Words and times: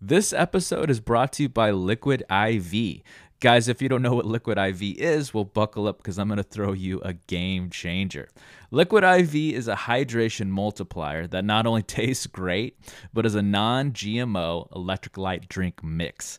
This 0.00 0.32
episode 0.32 0.90
is 0.90 1.00
brought 1.00 1.32
to 1.32 1.42
you 1.42 1.48
by 1.48 1.72
Liquid 1.72 2.22
IV. 2.30 3.02
Guys, 3.40 3.66
if 3.66 3.82
you 3.82 3.88
don't 3.88 4.00
know 4.00 4.14
what 4.14 4.26
Liquid 4.26 4.56
IV 4.56 4.80
is, 4.80 5.34
well, 5.34 5.42
buckle 5.42 5.88
up 5.88 5.96
because 5.96 6.20
I'm 6.20 6.28
going 6.28 6.36
to 6.36 6.44
throw 6.44 6.72
you 6.72 7.00
a 7.00 7.14
game 7.14 7.68
changer. 7.68 8.28
Liquid 8.70 9.02
IV 9.02 9.34
is 9.34 9.66
a 9.66 9.74
hydration 9.74 10.50
multiplier 10.50 11.26
that 11.26 11.44
not 11.44 11.66
only 11.66 11.82
tastes 11.98 12.28
great, 12.28 12.78
but 13.12 13.26
is 13.26 13.34
a 13.34 13.42
non 13.42 13.90
GMO 13.90 14.70
electrolyte 14.70 15.48
drink 15.48 15.82
mix 15.82 16.38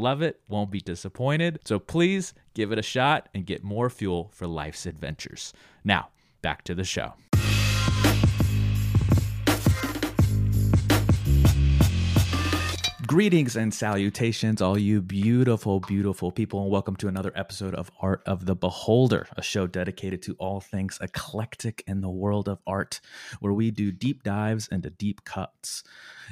love 0.00 0.22
it, 0.22 0.40
won't 0.48 0.70
be 0.70 0.80
disappointed. 0.80 1.60
So 1.64 1.78
please 1.78 2.34
give 2.54 2.72
it 2.72 2.78
a 2.78 2.82
shot 2.82 3.28
and 3.34 3.46
get 3.46 3.62
more 3.62 3.90
fuel 3.90 4.30
for 4.32 4.46
life's 4.46 4.86
adventures. 4.86 5.52
Now, 5.84 6.08
back 6.42 6.64
to 6.64 6.74
the 6.74 6.84
show. 6.84 7.14
Greetings 13.08 13.56
and 13.56 13.72
salutations, 13.72 14.60
all 14.60 14.76
you 14.76 15.00
beautiful, 15.00 15.80
beautiful 15.80 16.30
people, 16.30 16.60
and 16.60 16.70
welcome 16.70 16.94
to 16.96 17.08
another 17.08 17.32
episode 17.34 17.74
of 17.74 17.90
Art 18.02 18.22
of 18.26 18.44
the 18.44 18.54
Beholder, 18.54 19.26
a 19.34 19.40
show 19.40 19.66
dedicated 19.66 20.20
to 20.24 20.34
all 20.34 20.60
things 20.60 20.98
eclectic 21.00 21.82
in 21.86 22.02
the 22.02 22.10
world 22.10 22.50
of 22.50 22.58
art, 22.66 23.00
where 23.40 23.54
we 23.54 23.70
do 23.70 23.90
deep 23.90 24.24
dives 24.24 24.68
into 24.68 24.90
deep 24.90 25.24
cuts 25.24 25.84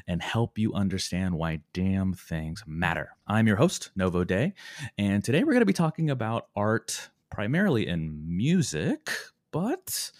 and 0.06 0.20
help 0.20 0.58
you 0.58 0.74
understand 0.74 1.34
why 1.34 1.60
damn 1.72 2.12
things 2.12 2.62
matter. 2.66 3.16
I'm 3.26 3.46
your 3.46 3.56
host, 3.56 3.90
Novo 3.96 4.22
Day, 4.22 4.52
and 4.98 5.24
today 5.24 5.44
we're 5.44 5.52
going 5.52 5.60
to 5.60 5.64
be 5.64 5.72
talking 5.72 6.10
about 6.10 6.48
art 6.54 7.08
primarily 7.30 7.86
in 7.86 8.36
music, 8.36 9.10
but 9.50 10.10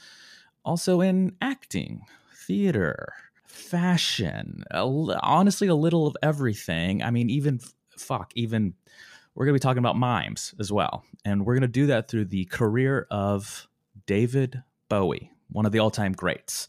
also 0.65 1.03
in 1.03 1.37
acting, 1.43 2.07
theater 2.47 3.13
fashion, 3.57 4.63
honestly, 4.73 5.69
a 5.69 5.75
little 5.75 6.07
of 6.07 6.17
everything. 6.23 7.03
I 7.03 7.11
mean, 7.11 7.31
even 7.31 7.61
fuck, 7.97 8.33
even 8.35 8.75
we're 9.35 9.47
going 9.47 9.55
to 9.55 9.61
be 9.61 9.63
talking 9.63 9.79
about 9.79 9.97
mimes 9.97 10.55
as 10.61 10.71
well. 10.73 11.05
And 11.25 11.45
we're 11.45 11.55
going 11.55 11.63
to 11.63 11.69
do 11.69 11.87
that 11.87 12.09
through 12.09 12.27
the 12.27 12.45
career 12.47 13.07
of 13.11 13.67
David 14.07 14.63
Bowie, 14.89 15.31
one 15.51 15.67
of 15.67 15.73
the 15.73 15.79
all 15.79 15.91
time 15.91 16.13
greats. 16.13 16.69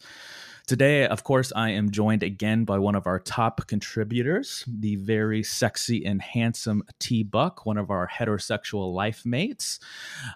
Today, 0.68 1.06
of 1.06 1.24
course, 1.24 1.50
I 1.56 1.70
am 1.70 1.90
joined 1.90 2.22
again 2.22 2.66
by 2.66 2.78
one 2.78 2.94
of 2.94 3.06
our 3.06 3.18
top 3.18 3.66
contributors, 3.66 4.66
the 4.68 4.96
very 4.96 5.42
sexy 5.42 6.04
and 6.04 6.20
handsome 6.20 6.82
T 6.98 7.22
Buck, 7.22 7.64
one 7.64 7.78
of 7.78 7.90
our 7.90 8.06
heterosexual 8.06 8.92
life 8.92 9.24
mates. 9.24 9.80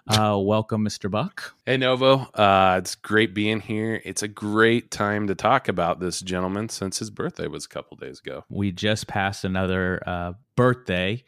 Uh, 0.07 0.39
welcome, 0.41 0.83
Mr. 0.83 1.11
Buck. 1.11 1.53
Hey, 1.67 1.77
Novo. 1.77 2.21
Uh, 2.33 2.77
it's 2.79 2.95
great 2.95 3.35
being 3.35 3.59
here. 3.59 4.01
It's 4.03 4.23
a 4.23 4.27
great 4.27 4.89
time 4.89 5.27
to 5.27 5.35
talk 5.35 5.67
about 5.67 5.99
this 5.99 6.19
gentleman 6.19 6.67
since 6.67 6.97
his 6.97 7.11
birthday 7.11 7.45
was 7.45 7.65
a 7.65 7.69
couple 7.69 7.95
days 7.97 8.19
ago. 8.19 8.43
We 8.49 8.71
just 8.71 9.05
passed 9.05 9.45
another 9.45 10.01
uh, 10.03 10.33
birthday 10.55 11.23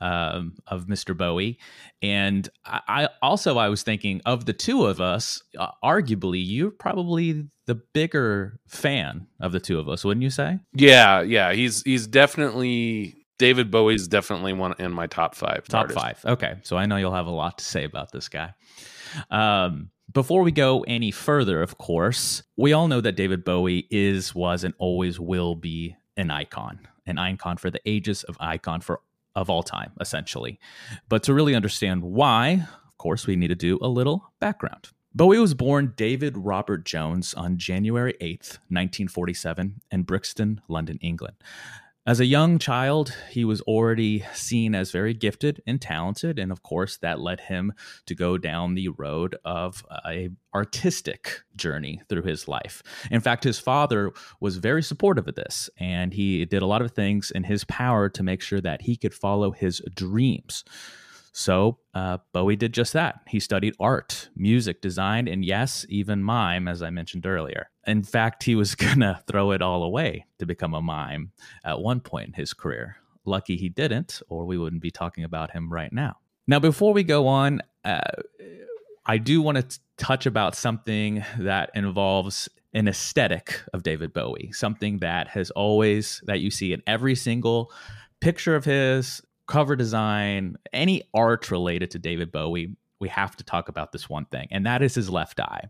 um, 0.00 0.54
of 0.66 0.86
Mr. 0.86 1.16
Bowie. 1.16 1.58
And 2.02 2.48
I, 2.64 2.80
I, 2.88 3.08
also 3.22 3.58
I 3.58 3.68
was 3.68 3.82
thinking 3.82 4.20
of 4.26 4.44
the 4.46 4.52
two 4.52 4.86
of 4.86 5.00
us, 5.00 5.42
uh, 5.58 5.70
arguably 5.82 6.42
you're 6.44 6.70
probably 6.70 7.48
the 7.66 7.74
bigger 7.74 8.58
fan 8.66 9.26
of 9.40 9.52
the 9.52 9.60
two 9.60 9.78
of 9.78 9.88
us, 9.88 10.04
wouldn't 10.04 10.22
you 10.22 10.30
say? 10.30 10.58
Yeah, 10.74 11.22
yeah. 11.22 11.52
He's 11.52 11.82
he's 11.82 12.06
definitely 12.06 13.26
David 13.38 13.70
Bowie's 13.70 14.08
definitely 14.08 14.52
one 14.52 14.74
in 14.78 14.92
my 14.92 15.06
top 15.06 15.34
five. 15.34 15.66
Top 15.68 15.82
artists. 15.82 16.02
five. 16.02 16.24
Okay, 16.24 16.54
so 16.62 16.76
I 16.76 16.86
know 16.86 16.96
you'll 16.96 17.14
have 17.14 17.26
a 17.26 17.30
lot 17.30 17.58
to 17.58 17.64
say 17.64 17.84
about 17.84 18.12
this 18.12 18.28
guy. 18.28 18.54
Um, 19.30 19.90
before 20.12 20.42
we 20.42 20.52
go 20.52 20.82
any 20.86 21.10
further, 21.10 21.62
of 21.62 21.76
course, 21.78 22.42
we 22.56 22.72
all 22.72 22.88
know 22.88 23.00
that 23.00 23.16
David 23.16 23.44
Bowie 23.44 23.86
is, 23.90 24.34
was, 24.34 24.64
and 24.64 24.72
always 24.78 25.20
will 25.20 25.54
be 25.54 25.96
an 26.16 26.30
icon, 26.30 26.88
an 27.04 27.18
icon 27.18 27.56
for 27.56 27.70
the 27.70 27.80
ages 27.84 28.22
of 28.24 28.36
icon 28.40 28.80
for 28.80 29.00
of 29.36 29.48
all 29.48 29.62
time, 29.62 29.92
essentially. 30.00 30.58
But 31.08 31.22
to 31.24 31.34
really 31.34 31.54
understand 31.54 32.02
why, 32.02 32.66
of 32.88 32.98
course, 32.98 33.26
we 33.26 33.36
need 33.36 33.48
to 33.48 33.54
do 33.54 33.78
a 33.80 33.88
little 33.88 34.32
background. 34.40 34.88
Bowie 35.14 35.38
was 35.38 35.54
born 35.54 35.94
David 35.96 36.36
Robert 36.36 36.84
Jones 36.84 37.32
on 37.34 37.56
January 37.56 38.14
8th, 38.20 38.58
1947, 38.68 39.80
in 39.90 40.02
Brixton, 40.02 40.60
London, 40.68 40.98
England. 41.00 41.36
As 42.06 42.20
a 42.20 42.24
young 42.24 42.60
child, 42.60 43.12
he 43.30 43.44
was 43.44 43.60
already 43.62 44.24
seen 44.32 44.76
as 44.76 44.92
very 44.92 45.12
gifted 45.12 45.60
and 45.66 45.82
talented, 45.82 46.38
and 46.38 46.52
of 46.52 46.62
course, 46.62 46.96
that 46.98 47.18
led 47.18 47.40
him 47.40 47.72
to 48.06 48.14
go 48.14 48.38
down 48.38 48.76
the 48.76 48.90
road 48.90 49.34
of 49.44 49.84
a 50.06 50.28
artistic 50.54 51.40
journey 51.56 52.00
through 52.08 52.22
his 52.22 52.46
life. 52.46 52.80
In 53.10 53.20
fact, 53.20 53.42
his 53.42 53.58
father 53.58 54.12
was 54.38 54.58
very 54.58 54.84
supportive 54.84 55.26
of 55.26 55.34
this, 55.34 55.68
and 55.78 56.14
he 56.14 56.44
did 56.44 56.62
a 56.62 56.66
lot 56.66 56.80
of 56.80 56.92
things 56.92 57.32
in 57.32 57.42
his 57.42 57.64
power 57.64 58.08
to 58.10 58.22
make 58.22 58.40
sure 58.40 58.60
that 58.60 58.82
he 58.82 58.96
could 58.96 59.12
follow 59.12 59.50
his 59.50 59.82
dreams. 59.92 60.62
So 61.38 61.76
uh, 61.92 62.16
Bowie 62.32 62.56
did 62.56 62.72
just 62.72 62.94
that. 62.94 63.20
He 63.28 63.40
studied 63.40 63.74
art, 63.78 64.30
music, 64.34 64.80
design, 64.80 65.28
and 65.28 65.44
yes, 65.44 65.84
even 65.90 66.22
mime, 66.22 66.66
as 66.66 66.82
I 66.82 66.88
mentioned 66.88 67.26
earlier. 67.26 67.68
In 67.86 68.02
fact, 68.02 68.42
he 68.42 68.54
was 68.54 68.74
going 68.74 69.00
to 69.00 69.20
throw 69.26 69.50
it 69.50 69.60
all 69.60 69.82
away 69.82 70.24
to 70.38 70.46
become 70.46 70.72
a 70.72 70.80
mime 70.80 71.32
at 71.62 71.78
one 71.78 72.00
point 72.00 72.28
in 72.28 72.32
his 72.32 72.54
career. 72.54 72.96
Lucky 73.26 73.58
he 73.58 73.68
didn't, 73.68 74.22
or 74.30 74.46
we 74.46 74.56
wouldn't 74.56 74.80
be 74.80 74.90
talking 74.90 75.24
about 75.24 75.50
him 75.50 75.70
right 75.70 75.92
now. 75.92 76.16
Now, 76.46 76.58
before 76.58 76.94
we 76.94 77.02
go 77.02 77.26
on, 77.26 77.60
uh, 77.84 78.00
I 79.04 79.18
do 79.18 79.42
want 79.42 79.58
to 79.58 79.78
touch 79.98 80.24
about 80.24 80.56
something 80.56 81.22
that 81.38 81.70
involves 81.74 82.48
an 82.72 82.88
aesthetic 82.88 83.60
of 83.74 83.82
David 83.82 84.14
Bowie, 84.14 84.52
something 84.52 85.00
that 85.00 85.28
has 85.28 85.50
always, 85.50 86.22
that 86.24 86.40
you 86.40 86.50
see 86.50 86.72
in 86.72 86.82
every 86.86 87.14
single 87.14 87.70
picture 88.20 88.56
of 88.56 88.64
his, 88.64 89.20
cover 89.46 89.76
design, 89.76 90.56
any 90.72 91.02
art 91.14 91.50
related 91.50 91.90
to 91.92 91.98
David 91.98 92.32
Bowie, 92.32 92.76
we 92.98 93.08
have 93.08 93.36
to 93.36 93.44
talk 93.44 93.68
about 93.68 93.92
this 93.92 94.08
one 94.08 94.24
thing, 94.24 94.48
and 94.50 94.64
that 94.64 94.82
is 94.82 94.94
his 94.94 95.10
left 95.10 95.38
eye. 95.38 95.68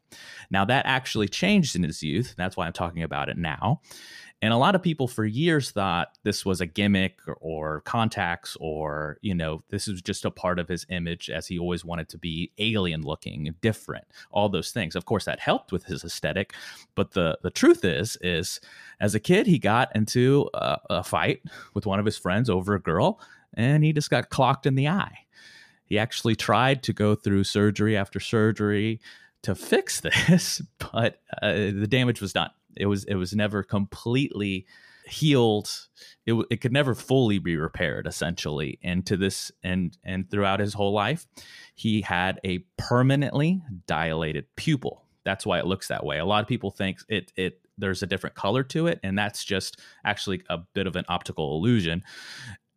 Now, 0.51 0.65
that 0.67 0.87
actually 0.87 1.29
changed 1.29 1.75
in 1.75 1.83
his 1.83 2.03
youth. 2.03 2.35
That's 2.37 2.57
why 2.57 2.67
I'm 2.67 2.73
talking 2.73 3.03
about 3.03 3.29
it 3.29 3.37
now. 3.37 3.81
And 4.43 4.53
a 4.53 4.59
lot 4.59 4.75
of 4.75 4.83
people 4.83 5.09
for 5.09 5.25
years 5.25 5.71
thought 5.71 6.09
this 6.23 6.45
was 6.45 6.61
a 6.61 6.67
gimmick 6.67 7.19
or, 7.41 7.81
contacts 7.81 8.55
or, 8.61 9.17
you 9.23 9.35
know, 9.35 9.65
this 9.71 9.87
was 9.87 10.03
just 10.03 10.27
a 10.27 10.31
part 10.31 10.59
of 10.59 10.69
his 10.69 10.85
image 10.91 11.31
as 11.31 11.47
he 11.47 11.59
always 11.59 11.87
wanted 11.87 12.11
to 12.11 12.19
be 12.19 12.53
alien 12.59 13.03
looking, 13.03 13.55
different, 13.63 14.05
all 14.31 14.51
those 14.51 14.73
things. 14.73 14.95
Of 14.95 15.07
course, 15.07 15.25
that 15.25 15.41
helped 15.41 15.73
with 15.73 15.85
his 15.85 16.05
aesthetic. 16.05 16.53
But 16.95 17.13
the, 17.13 17.39
the 17.43 17.51
truth 17.51 17.83
is, 17.83 18.19
is 18.21 18.61
as 19.01 19.15
a 19.15 19.21
kid, 19.21 19.47
he 19.47 19.59
got 19.59 19.95
into 19.97 20.51
a, 20.53 20.79
a 20.91 21.03
fight 21.03 21.41
with 21.73 21.87
one 21.87 21.99
of 21.99 22.05
his 22.05 22.19
friends 22.19 22.51
over 22.51 22.75
a 22.75 22.81
girl 22.81 23.19
and 23.57 23.85
he 23.85 23.93
just 23.93 24.11
got 24.11 24.31
clocked 24.31 24.67
in 24.67 24.75
the 24.75 24.89
eye. 24.89 25.19
He 25.85 25.99
actually 25.99 26.35
tried 26.35 26.83
to 26.85 26.93
go 26.93 27.15
through 27.15 27.45
surgery 27.45 27.97
after 27.97 28.21
surgery 28.21 29.01
to 29.43 29.55
fix 29.55 30.01
this, 30.29 30.61
but 30.79 31.21
uh, 31.41 31.53
the 31.53 31.87
damage 31.89 32.21
was 32.21 32.33
done. 32.33 32.51
It 32.77 32.87
was 32.87 33.05
it 33.05 33.15
was 33.15 33.33
never 33.33 33.63
completely 33.63 34.67
healed. 35.07 35.71
It, 36.27 36.35
it 36.51 36.61
could 36.61 36.73
never 36.73 36.95
fully 36.95 37.39
be 37.39 37.57
repaired, 37.57 38.07
essentially. 38.07 38.79
And 38.83 39.07
to 39.07 39.17
this 39.17 39.51
and 39.63 39.97
and 40.05 40.31
throughout 40.31 40.61
his 40.61 40.75
whole 40.75 40.93
life, 40.93 41.27
he 41.75 42.03
had 42.03 42.41
a 42.45 42.59
permanently 42.77 43.63
dilated 43.87 44.47
pupil. 44.57 45.05
That's 45.25 45.47
why 45.47 45.59
it 45.59 45.67
looks 45.67 45.89
that 45.89 46.05
way. 46.05 46.19
A 46.19 46.27
lot 46.27 46.43
of 46.43 46.49
people 46.49 46.71
think 46.71 46.99
it 47.09 47.33
it 47.37 47.61
there's 47.79 48.03
a 48.03 48.07
different 48.07 48.37
color 48.37 48.63
to 48.65 48.87
it, 48.87 49.01
and 49.03 49.19
that's 49.19 49.45
just 49.45 49.81
actually 50.05 50.43
a 50.49 50.59
bit 50.59 50.87
of 50.87 50.97
an 50.97 51.05
optical 51.09 51.57
illusion. 51.57 52.03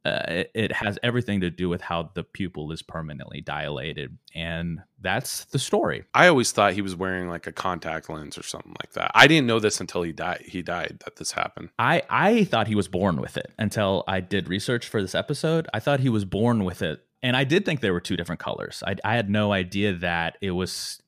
Uh, 0.05 0.21
it, 0.29 0.51
it, 0.53 0.71
has 0.71 0.97
everything 1.03 1.41
to 1.41 1.49
do 1.49 1.67
with 1.67 1.81
how 1.81 2.09
the 2.13 2.23
pupil 2.23 2.71
is 2.71 2.81
permanently 2.81 3.41
dilated, 3.41 4.17
and 4.33 4.79
that's 5.01 5.43
the 5.45 5.59
story. 5.59 6.05
I 6.13 6.27
always 6.27 6.53
thought 6.53 6.71
he 6.71 6.81
was 6.81 6.95
wearing 6.95 7.27
like 7.27 7.47
a 7.47 7.51
contact 7.51 8.09
lens 8.09 8.37
or 8.37 8.43
something 8.43 8.73
like 8.81 8.93
that. 8.93 9.11
I 9.13 9.27
didn't 9.27 9.47
know 9.47 9.59
this 9.59 9.81
until 9.81 10.03
he 10.03 10.13
died. 10.13 10.45
He 10.47 10.61
died 10.61 11.01
that 11.03 11.17
this 11.17 11.33
happened. 11.33 11.71
I 11.77 12.03
I 12.09 12.45
thought 12.45 12.67
he 12.67 12.75
was 12.75 12.87
born 12.87 13.19
with 13.19 13.35
it 13.35 13.51
until 13.59 14.05
I 14.07 14.21
did 14.21 14.47
research 14.47 14.87
for 14.87 15.01
this 15.01 15.13
episode. 15.13 15.67
I 15.73 15.81
thought 15.81 15.99
he 15.99 16.07
was 16.07 16.23
born 16.23 16.63
with 16.63 16.81
it, 16.81 17.03
and 17.21 17.35
I 17.35 17.43
did 17.43 17.65
think 17.65 17.81
there 17.81 17.91
were 17.91 17.99
two 17.99 18.15
different 18.15 18.39
colors. 18.39 18.81
I, 18.87 18.95
I 19.03 19.15
had 19.17 19.29
no 19.29 19.51
idea 19.51 19.95
that 19.95 20.37
it 20.39 20.51
was 20.51 21.01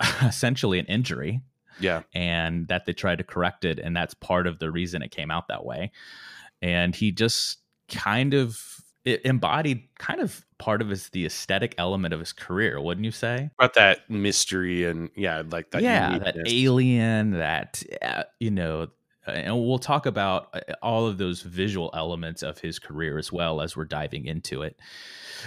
essentially 0.22 0.78
an 0.78 0.86
injury. 0.86 1.40
Yeah, 1.80 2.02
and 2.14 2.68
that 2.68 2.86
they 2.86 2.92
tried 2.92 3.18
to 3.18 3.24
correct 3.24 3.64
it, 3.64 3.80
and 3.80 3.94
that's 3.96 4.14
part 4.14 4.46
of 4.46 4.60
the 4.60 4.70
reason 4.70 5.02
it 5.02 5.10
came 5.10 5.32
out 5.32 5.48
that 5.48 5.64
way. 5.64 5.90
And 6.62 6.94
he 6.94 7.12
just 7.12 7.58
kind 7.88 8.34
of 8.34 8.60
it 9.06 9.24
embodied 9.24 9.84
kind 9.98 10.20
of 10.20 10.44
part 10.58 10.82
of 10.82 10.88
his 10.88 11.08
the 11.10 11.24
aesthetic 11.24 11.74
element 11.78 12.12
of 12.12 12.20
his 12.20 12.32
career, 12.32 12.80
wouldn't 12.80 13.04
you 13.04 13.12
say? 13.12 13.50
About 13.58 13.74
that 13.74 14.10
mystery 14.10 14.84
and 14.84 15.10
yeah, 15.14 15.42
like 15.48 15.70
that. 15.70 15.80
Yeah, 15.80 16.18
that 16.18 16.36
alien, 16.46 17.30
that 17.30 17.82
uh, 18.02 18.24
you 18.40 18.50
know, 18.50 18.88
uh, 19.26 19.30
and 19.30 19.64
we'll 19.64 19.78
talk 19.78 20.06
about 20.06 20.48
uh, 20.54 20.60
all 20.82 21.06
of 21.06 21.18
those 21.18 21.40
visual 21.42 21.90
elements 21.94 22.42
of 22.42 22.58
his 22.58 22.80
career 22.80 23.16
as 23.16 23.30
well 23.30 23.60
as 23.60 23.76
we're 23.76 23.84
diving 23.84 24.26
into 24.26 24.62
it. 24.62 24.76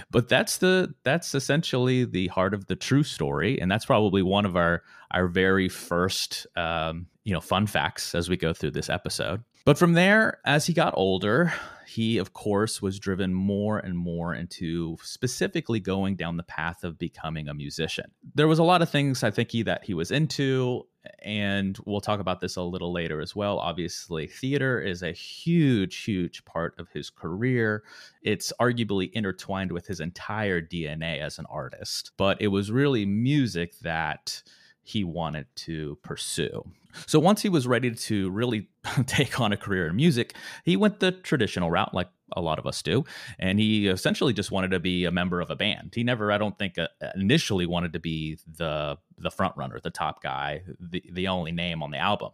But 0.09 0.30
that's 0.30 0.57
the 0.57 0.95
that's 1.03 1.36
essentially 1.36 2.06
the 2.06 2.27
heart 2.27 2.53
of 2.53 2.68
the 2.68 2.77
true 2.77 3.03
story, 3.03 3.59
and 3.59 3.69
that's 3.69 3.86
probably 3.86 4.21
one 4.21 4.45
of 4.45 4.56
our 4.56 4.83
our 5.12 5.27
very 5.27 5.68
first 5.68 6.47
um, 6.56 7.07
you 7.25 7.33
know 7.33 7.41
fun 7.41 7.68
facts 7.68 8.15
as 8.15 8.30
we 8.30 8.38
go 8.38 8.53
through 8.53 8.71
this 8.71 8.89
episode. 8.89 9.44
But 9.65 9.77
from 9.77 9.94
there, 9.94 10.39
as 10.45 10.65
he 10.65 10.74
got 10.74 10.94
older, 10.95 11.53
he, 11.89 12.18
of 12.18 12.33
course, 12.33 12.81
was 12.81 13.00
driven 13.00 13.33
more 13.33 13.80
and 13.80 13.97
more 13.97 14.33
into 14.33 14.97
specifically 15.01 15.80
going 15.80 16.15
down 16.15 16.38
the 16.38 16.44
path 16.44 16.83
of 16.83 17.00
becoming 17.00 17.47
a 17.47 17.53
musician. 17.53 18.12
There 18.36 18.47
was 18.47 18.59
a 18.59 18.63
lot 18.63 18.81
of 18.81 18.89
things 18.89 19.24
I 19.24 19.31
think 19.31 19.51
he 19.51 19.63
that 19.63 19.83
he 19.83 19.94
was 19.94 20.12
into, 20.12 20.86
and 21.24 21.77
we'll 21.86 22.00
talk 22.00 22.19
about 22.19 22.41
this 22.41 22.56
a 22.56 22.62
little 22.62 22.94
later 22.94 23.21
as 23.21 23.36
well. 23.36 23.57
Obviously, 23.57 24.27
theater 24.27 24.80
is 24.80 25.01
a 25.01 25.12
huge, 25.12 26.03
huge 26.03 26.45
part 26.45 26.75
of 26.77 26.89
his 26.89 27.09
career. 27.09 27.83
It's 28.21 28.53
arguably 28.62 29.12
intertwined 29.13 29.71
with 29.71 29.88
his 29.88 30.00
entire 30.00 30.62
DNA 30.62 31.19
as 31.19 31.39
an 31.39 31.45
artist, 31.50 32.12
but 32.18 32.39
it 32.39 32.50
was 32.50 32.71
really 32.71 33.06
music 33.06 33.80
that 33.80 34.44
he 34.89 35.03
wanted 35.03 35.45
to 35.56 36.00
pursue. 36.03 36.63
So 37.06 37.19
once 37.19 37.44
he 37.44 37.50
was 37.50 37.68
ready 37.68 37.91
to 37.91 38.31
really 38.31 38.69
take 39.06 39.39
on 39.39 39.51
a 39.51 39.57
career 39.57 39.88
in 39.88 39.95
music, 39.95 40.33
he 40.65 40.75
went 40.75 41.00
the 41.00 41.12
traditional 41.12 41.69
route, 41.69 41.94
like 41.94 42.09
a 42.36 42.41
lot 42.41 42.57
of 42.57 42.65
us 42.65 42.81
do, 42.81 43.03
and 43.38 43.59
he 43.59 43.88
essentially 43.88 44.33
just 44.33 44.50
wanted 44.50 44.71
to 44.71 44.80
be 44.80 45.06
a 45.06 45.12
member 45.12 45.41
of 45.41 45.51
a 45.51 45.56
band. 45.56 45.94
He 45.94 46.03
never, 46.03 46.31
I 46.31 46.39
don't 46.39 46.57
think, 46.57 46.80
uh, 46.80 46.88
initially 47.15 47.68
wanted 47.68 47.94
to 47.94 48.00
be 48.00 48.39
the 48.57 48.97
the 49.21 49.31
front 49.31 49.56
runner, 49.57 49.80
the 49.80 49.89
top 49.89 50.21
guy, 50.21 50.63
the 50.80 51.04
the 51.12 51.27
only 51.27 51.51
name 51.51 51.83
on 51.83 51.92
the 51.92 51.98
album, 51.98 52.31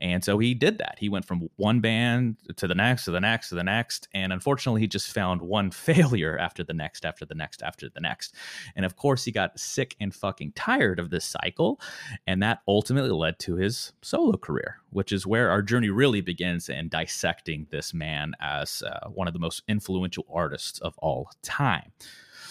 and 0.00 0.24
so 0.24 0.38
he 0.38 0.54
did 0.54 0.78
that. 0.78 0.96
He 0.98 1.08
went 1.08 1.24
from 1.24 1.48
one 1.56 1.80
band 1.80 2.36
to 2.56 2.66
the 2.66 2.74
next, 2.74 3.04
to 3.04 3.10
the 3.10 3.20
next, 3.20 3.48
to 3.50 3.54
the 3.54 3.64
next, 3.64 4.08
and 4.14 4.32
unfortunately, 4.32 4.80
he 4.80 4.86
just 4.86 5.12
found 5.12 5.42
one 5.42 5.70
failure 5.82 6.38
after 6.38 6.64
the 6.64 6.74
next, 6.74 7.04
after 7.04 7.24
the 7.24 7.34
next, 7.34 7.62
after 7.62 7.88
the 7.88 8.00
next, 8.00 8.34
and 8.76 8.84
of 8.84 8.96
course, 8.96 9.24
he 9.24 9.32
got 9.32 9.58
sick 9.58 9.96
and 10.00 10.14
fucking 10.14 10.52
tired 10.52 10.98
of 10.98 11.10
this 11.10 11.24
cycle, 11.24 11.80
and 12.26 12.42
that 12.42 12.60
ultimately 12.66 13.10
led 13.10 13.38
to 13.40 13.56
his 13.56 13.92
solo 14.02 14.36
career, 14.36 14.78
which 14.90 15.12
is 15.12 15.26
where 15.26 15.50
our 15.50 15.62
journey 15.62 15.90
really 15.90 16.20
begins 16.20 16.68
in 16.68 16.88
dissecting 16.88 17.66
this 17.70 17.92
man 17.94 18.34
as 18.40 18.82
uh, 18.82 19.08
one 19.08 19.26
of 19.26 19.32
the 19.32 19.40
most 19.40 19.62
influential 19.68 20.26
artists 20.32 20.78
of 20.80 20.96
all 20.98 21.30
time. 21.42 21.92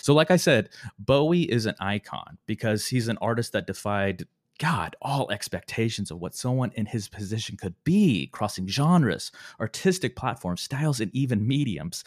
So, 0.02 0.14
like 0.14 0.32
I 0.32 0.38
said, 0.38 0.70
Bowie 1.00 1.44
is 1.44 1.66
an 1.66 1.76
icon 1.80 2.38
because 2.46 2.88
he's 2.88 3.08
an 3.08 3.18
artist 3.22 3.54
that 3.54 3.68
defied 3.68 4.26
God, 4.60 4.96
all 5.02 5.32
expectations 5.32 6.12
of 6.12 6.20
what 6.20 6.36
someone 6.36 6.72
in 6.76 6.86
his 6.86 7.08
position 7.08 7.58
could 7.58 7.74
be, 7.84 8.28
crossing 8.28 8.68
genres, 8.68 9.32
artistic 9.60 10.16
platforms, 10.16 10.62
styles, 10.62 11.00
and 11.00 11.10
even 11.16 11.48
mediums. 11.48 12.04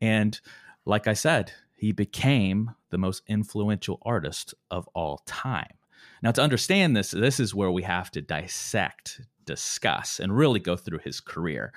And 0.00 0.40
like 0.86 1.06
I 1.06 1.12
said, 1.12 1.52
he 1.74 1.92
became 1.92 2.70
the 2.88 2.96
most 2.96 3.22
influential 3.28 4.00
artist 4.02 4.54
of 4.70 4.88
all 4.94 5.22
time. 5.26 5.74
Now, 6.22 6.32
to 6.32 6.42
understand 6.42 6.96
this, 6.96 7.10
this 7.10 7.38
is 7.38 7.54
where 7.54 7.70
we 7.70 7.82
have 7.82 8.10
to 8.12 8.22
dissect, 8.22 9.20
discuss, 9.44 10.18
and 10.18 10.36
really 10.36 10.60
go 10.60 10.76
through 10.76 11.00
his 11.04 11.20
career. 11.20 11.72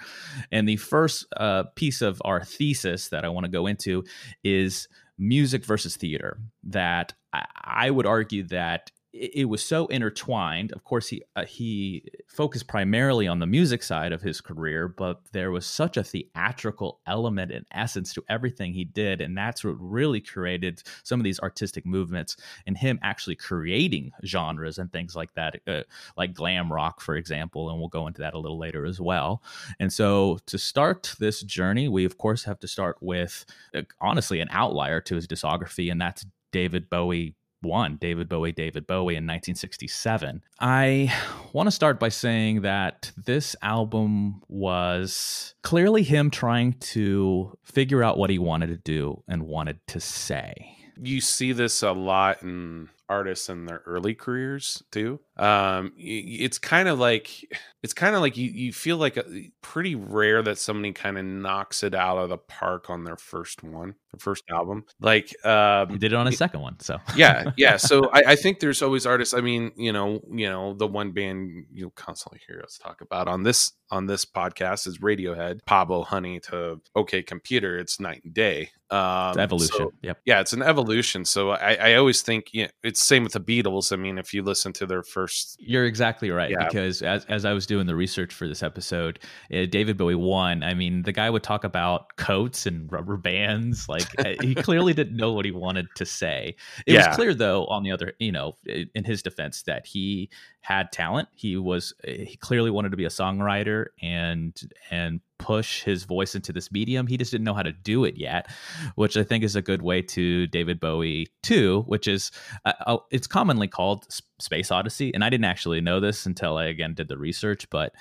And 0.51 0.67
the 0.67 0.77
first 0.77 1.25
uh, 1.35 1.63
piece 1.75 2.01
of 2.01 2.21
our 2.25 2.43
thesis 2.43 3.09
that 3.09 3.25
I 3.25 3.29
want 3.29 3.45
to 3.45 3.51
go 3.51 3.67
into 3.67 4.05
is 4.43 4.87
music 5.21 5.63
versus 5.63 5.95
theater. 5.95 6.39
That 6.63 7.13
I, 7.31 7.45
I 7.63 7.91
would 7.91 8.05
argue 8.05 8.43
that 8.47 8.91
it, 9.13 9.49
was 9.49 9.61
so 9.61 9.87
intertwined. 9.87 10.71
Of 10.71 10.83
course, 10.83 11.09
he 11.09 11.21
uh, 11.35 11.45
he 11.45 12.03
focused 12.27 12.67
primarily 12.67 13.27
on 13.27 13.39
the 13.39 13.45
music 13.45 13.83
side 13.83 14.13
of 14.13 14.21
his 14.21 14.39
career, 14.39 14.87
but 14.87 15.21
there 15.33 15.51
was 15.51 15.65
such 15.65 15.97
a 15.97 16.03
theatrical 16.03 17.01
element 17.05 17.51
and 17.51 17.65
essence 17.71 18.13
to 18.13 18.23
everything 18.29 18.73
he 18.73 18.85
did, 18.85 19.19
and 19.19 19.37
that's 19.37 19.63
what 19.63 19.75
really 19.79 20.21
created 20.21 20.81
some 21.03 21.19
of 21.19 21.23
these 21.25 21.39
artistic 21.41 21.85
movements 21.85 22.37
and 22.65 22.77
him 22.77 22.99
actually 23.03 23.35
creating 23.35 24.11
genres 24.25 24.77
and 24.77 24.91
things 24.91 25.15
like 25.15 25.33
that, 25.33 25.59
uh, 25.67 25.81
like 26.17 26.33
glam 26.33 26.71
rock, 26.71 27.01
for 27.01 27.15
example. 27.15 27.69
And 27.69 27.79
we'll 27.79 27.89
go 27.89 28.07
into 28.07 28.21
that 28.21 28.33
a 28.33 28.39
little 28.39 28.59
later 28.59 28.85
as 28.85 29.01
well. 29.01 29.43
And 29.79 29.91
so, 29.91 30.39
to 30.45 30.57
start 30.57 31.15
this 31.19 31.41
journey, 31.41 31.89
we 31.89 32.05
of 32.05 32.17
course 32.17 32.45
have 32.45 32.59
to 32.59 32.67
start 32.67 32.97
with 33.01 33.45
uh, 33.75 33.81
honestly 33.99 34.39
an 34.39 34.47
outlier 34.51 35.01
to 35.01 35.15
his 35.15 35.27
discography, 35.27 35.91
and 35.91 35.99
that's 35.99 36.25
David 36.51 36.89
Bowie 36.89 37.35
one, 37.61 37.97
David 37.97 38.27
Bowie, 38.27 38.51
David 38.51 38.87
Bowie 38.87 39.15
in 39.15 39.25
1967. 39.25 40.43
I 40.59 41.13
want 41.53 41.67
to 41.67 41.71
start 41.71 41.99
by 41.99 42.09
saying 42.09 42.61
that 42.61 43.11
this 43.17 43.55
album 43.61 44.41
was 44.47 45.53
clearly 45.61 46.03
him 46.03 46.29
trying 46.29 46.73
to 46.73 47.57
figure 47.63 48.03
out 48.03 48.17
what 48.17 48.29
he 48.29 48.39
wanted 48.39 48.67
to 48.67 48.77
do 48.77 49.23
and 49.27 49.43
wanted 49.43 49.85
to 49.87 49.99
say. 49.99 50.77
You 50.97 51.21
see 51.21 51.51
this 51.51 51.81
a 51.81 51.91
lot 51.91 52.43
in 52.43 52.89
artists 53.11 53.49
in 53.49 53.65
their 53.65 53.83
early 53.85 54.15
careers 54.15 54.81
too. 54.89 55.19
Um, 55.37 55.91
it's 55.97 56.57
kind 56.57 56.87
of 56.87 56.97
like 56.97 57.51
it's 57.83 57.93
kind 57.93 58.15
of 58.15 58.21
like 58.21 58.37
you 58.37 58.49
you 58.49 58.71
feel 58.71 58.97
like 58.97 59.17
a, 59.17 59.51
pretty 59.61 59.95
rare 59.95 60.41
that 60.41 60.57
somebody 60.57 60.93
kind 60.93 61.17
of 61.17 61.25
knocks 61.25 61.83
it 61.83 61.93
out 61.93 62.17
of 62.17 62.29
the 62.29 62.37
park 62.37 62.89
on 62.89 63.03
their 63.03 63.17
first 63.17 63.63
one, 63.63 63.95
their 64.11 64.19
first 64.19 64.43
album. 64.49 64.85
Like 64.99 65.33
um, 65.45 65.89
he 65.89 65.97
did 65.97 66.13
it 66.13 66.15
on 66.15 66.27
a 66.27 66.31
second 66.31 66.61
one, 66.61 66.79
so 66.79 66.99
yeah, 67.15 67.51
yeah. 67.57 67.77
So 67.77 68.09
I, 68.13 68.23
I 68.27 68.35
think 68.35 68.59
there's 68.59 68.81
always 68.81 69.05
artists. 69.05 69.33
I 69.33 69.41
mean, 69.41 69.71
you 69.75 69.91
know, 69.91 70.21
you 70.31 70.49
know, 70.49 70.73
the 70.73 70.87
one 70.87 71.11
band 71.11 71.65
you'll 71.71 71.91
constantly 71.91 72.39
hear 72.47 72.61
us 72.63 72.77
talk 72.77 73.01
about 73.01 73.27
on 73.27 73.43
this 73.43 73.73
on 73.89 74.05
this 74.05 74.25
podcast 74.25 74.87
is 74.87 74.99
Radiohead, 74.99 75.65
Pablo 75.65 76.03
Honey 76.03 76.39
to 76.41 76.79
OK 76.95 77.23
Computer. 77.23 77.77
It's 77.77 77.99
night 77.99 78.21
and 78.23 78.33
day. 78.33 78.69
Um, 78.89 79.29
it's 79.29 79.37
evolution. 79.37 79.75
So, 79.77 79.93
yep. 80.01 80.19
Yeah, 80.25 80.41
it's 80.41 80.53
an 80.53 80.61
evolution. 80.61 81.25
So 81.25 81.51
I, 81.51 81.75
I 81.75 81.93
always 81.95 82.21
think 82.21 82.53
you 82.53 82.63
know, 82.63 82.69
it's 82.83 83.00
same 83.01 83.23
with 83.23 83.33
the 83.33 83.39
Beatles. 83.39 83.91
I 83.91 83.95
mean, 83.95 84.17
if 84.17 84.33
you 84.33 84.43
listen 84.43 84.73
to 84.73 84.85
their 84.85 85.03
first, 85.03 85.57
you're 85.59 85.85
exactly 85.85 86.31
right. 86.31 86.51
Yeah. 86.51 86.65
Because 86.65 87.01
as 87.01 87.25
as 87.25 87.45
I 87.45 87.53
was 87.53 87.65
doing 87.65 87.87
the 87.87 87.95
research 87.95 88.33
for 88.33 88.47
this 88.47 88.63
episode, 88.63 89.19
uh, 89.53 89.65
David 89.65 89.97
Bowie 89.97 90.15
one. 90.15 90.63
I 90.63 90.73
mean, 90.73 91.03
the 91.03 91.11
guy 91.11 91.29
would 91.29 91.43
talk 91.43 91.63
about 91.63 92.15
coats 92.17 92.65
and 92.65 92.91
rubber 92.91 93.17
bands. 93.17 93.87
Like 93.89 94.07
uh, 94.19 94.33
he 94.41 94.55
clearly 94.67 94.93
didn't 94.93 95.15
know 95.15 95.33
what 95.33 95.45
he 95.45 95.51
wanted 95.51 95.87
to 95.95 96.05
say. 96.05 96.55
It 96.85 96.93
yeah. 96.93 97.07
was 97.07 97.15
clear, 97.15 97.33
though, 97.33 97.65
on 97.65 97.83
the 97.83 97.91
other, 97.91 98.13
you 98.19 98.31
know, 98.31 98.57
in 98.65 99.03
his 99.03 99.21
defense, 99.21 99.63
that 99.63 99.85
he 99.85 100.29
had 100.61 100.91
talent. 100.91 101.27
He 101.35 101.57
was 101.57 101.93
he 102.05 102.37
clearly 102.37 102.71
wanted 102.71 102.91
to 102.91 102.97
be 102.97 103.05
a 103.05 103.09
songwriter 103.09 103.87
and 104.01 104.59
and 104.89 105.19
push 105.41 105.83
his 105.83 106.03
voice 106.03 106.35
into 106.35 106.53
this 106.53 106.71
medium. 106.71 107.07
He 107.07 107.17
just 107.17 107.31
didn't 107.31 107.45
know 107.45 107.55
how 107.55 107.63
to 107.63 107.71
do 107.71 108.05
it 108.05 108.15
yet, 108.15 108.49
which 108.95 109.17
I 109.17 109.23
think 109.23 109.43
is 109.43 109.55
a 109.55 109.61
good 109.61 109.81
way 109.81 110.01
to 110.03 110.45
David 110.47 110.79
Bowie 110.79 111.27
two, 111.41 111.81
which 111.87 112.07
is 112.07 112.31
uh, 112.63 112.73
uh 112.85 112.97
it's 113.09 113.27
commonly 113.27 113.67
called 113.67 114.05
Space 114.39 114.71
Odyssey, 114.71 115.13
and 115.13 115.23
I 115.23 115.29
didn't 115.29 115.45
actually 115.45 115.81
know 115.81 115.99
this 115.99 116.25
until 116.25 116.57
I 116.57 116.65
again 116.65 116.93
did 116.93 117.07
the 117.07 117.17
research. 117.17 117.69
But 117.69 117.93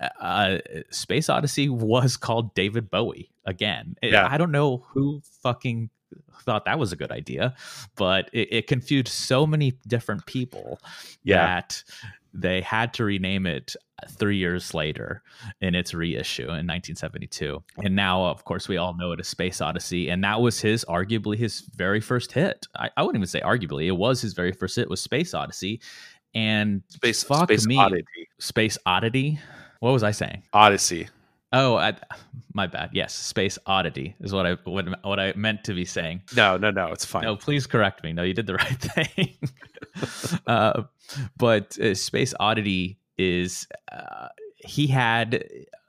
uh, 0.00 0.22
uh 0.22 0.58
Space 0.90 1.28
Odyssey 1.28 1.68
was 1.68 2.16
called 2.26 2.54
David 2.54 2.90
Bowie 2.90 3.30
again. 3.44 3.96
Yeah. 4.02 4.28
I 4.28 4.36
don't 4.36 4.52
know 4.52 4.84
who 4.88 5.22
fucking 5.42 5.90
thought 6.42 6.64
that 6.64 6.78
was 6.78 6.92
a 6.92 6.96
good 6.96 7.12
idea, 7.12 7.54
but 7.96 8.30
it, 8.32 8.48
it 8.52 8.66
confused 8.66 9.08
so 9.08 9.46
many 9.46 9.78
different 9.86 10.26
people 10.26 10.80
yeah. 11.22 11.46
that 11.46 11.84
they 12.38 12.60
had 12.60 12.94
to 12.94 13.04
rename 13.04 13.46
it 13.46 13.74
uh, 14.02 14.06
three 14.08 14.36
years 14.36 14.74
later 14.74 15.22
in 15.60 15.74
its 15.74 15.92
reissue 15.92 16.42
in 16.42 16.66
1972. 16.66 17.62
And 17.78 17.96
now, 17.96 18.24
of 18.24 18.44
course, 18.44 18.68
we 18.68 18.76
all 18.76 18.96
know 18.96 19.12
it 19.12 19.20
as 19.20 19.28
Space 19.28 19.60
Odyssey. 19.60 20.08
And 20.08 20.22
that 20.24 20.40
was 20.40 20.60
his, 20.60 20.84
arguably, 20.88 21.36
his 21.36 21.62
very 21.74 22.00
first 22.00 22.32
hit. 22.32 22.66
I, 22.76 22.90
I 22.96 23.02
wouldn't 23.02 23.20
even 23.20 23.26
say 23.26 23.40
arguably, 23.40 23.86
it 23.86 23.92
was 23.92 24.20
his 24.20 24.34
very 24.34 24.52
first 24.52 24.76
hit 24.76 24.88
was 24.88 25.00
Space 25.00 25.34
Odyssey. 25.34 25.80
And 26.34 26.82
Space, 26.88 27.24
fuck 27.24 27.44
Space 27.48 27.66
me, 27.66 27.78
Oddity. 27.78 28.28
Space 28.38 28.78
Oddity. 28.86 29.40
What 29.80 29.92
was 29.92 30.02
I 30.02 30.12
saying? 30.12 30.42
Odyssey. 30.52 31.08
Oh, 31.52 31.76
I, 31.76 31.94
my 32.52 32.66
bad. 32.66 32.90
Yes, 32.92 33.14
Space 33.14 33.58
Oddity 33.66 34.14
is 34.20 34.32
what 34.32 34.46
I 34.46 34.56
what, 34.64 34.86
what 35.04 35.18
I 35.18 35.32
meant 35.34 35.64
to 35.64 35.74
be 35.74 35.84
saying. 35.84 36.22
No, 36.36 36.56
no, 36.58 36.70
no, 36.70 36.88
it's 36.92 37.04
fine. 37.04 37.22
No, 37.22 37.36
please 37.36 37.66
correct 37.66 38.04
me. 38.04 38.12
No, 38.12 38.22
you 38.22 38.34
did 38.34 38.46
the 38.46 38.54
right 38.62 38.78
thing. 38.78 39.36
uh, 40.46 40.82
but 41.38 41.78
uh, 41.78 41.94
Space 41.94 42.34
Oddity 42.38 42.98
is 43.16 43.66
uh, 43.90 44.28
he 44.56 44.86
had 44.86 45.44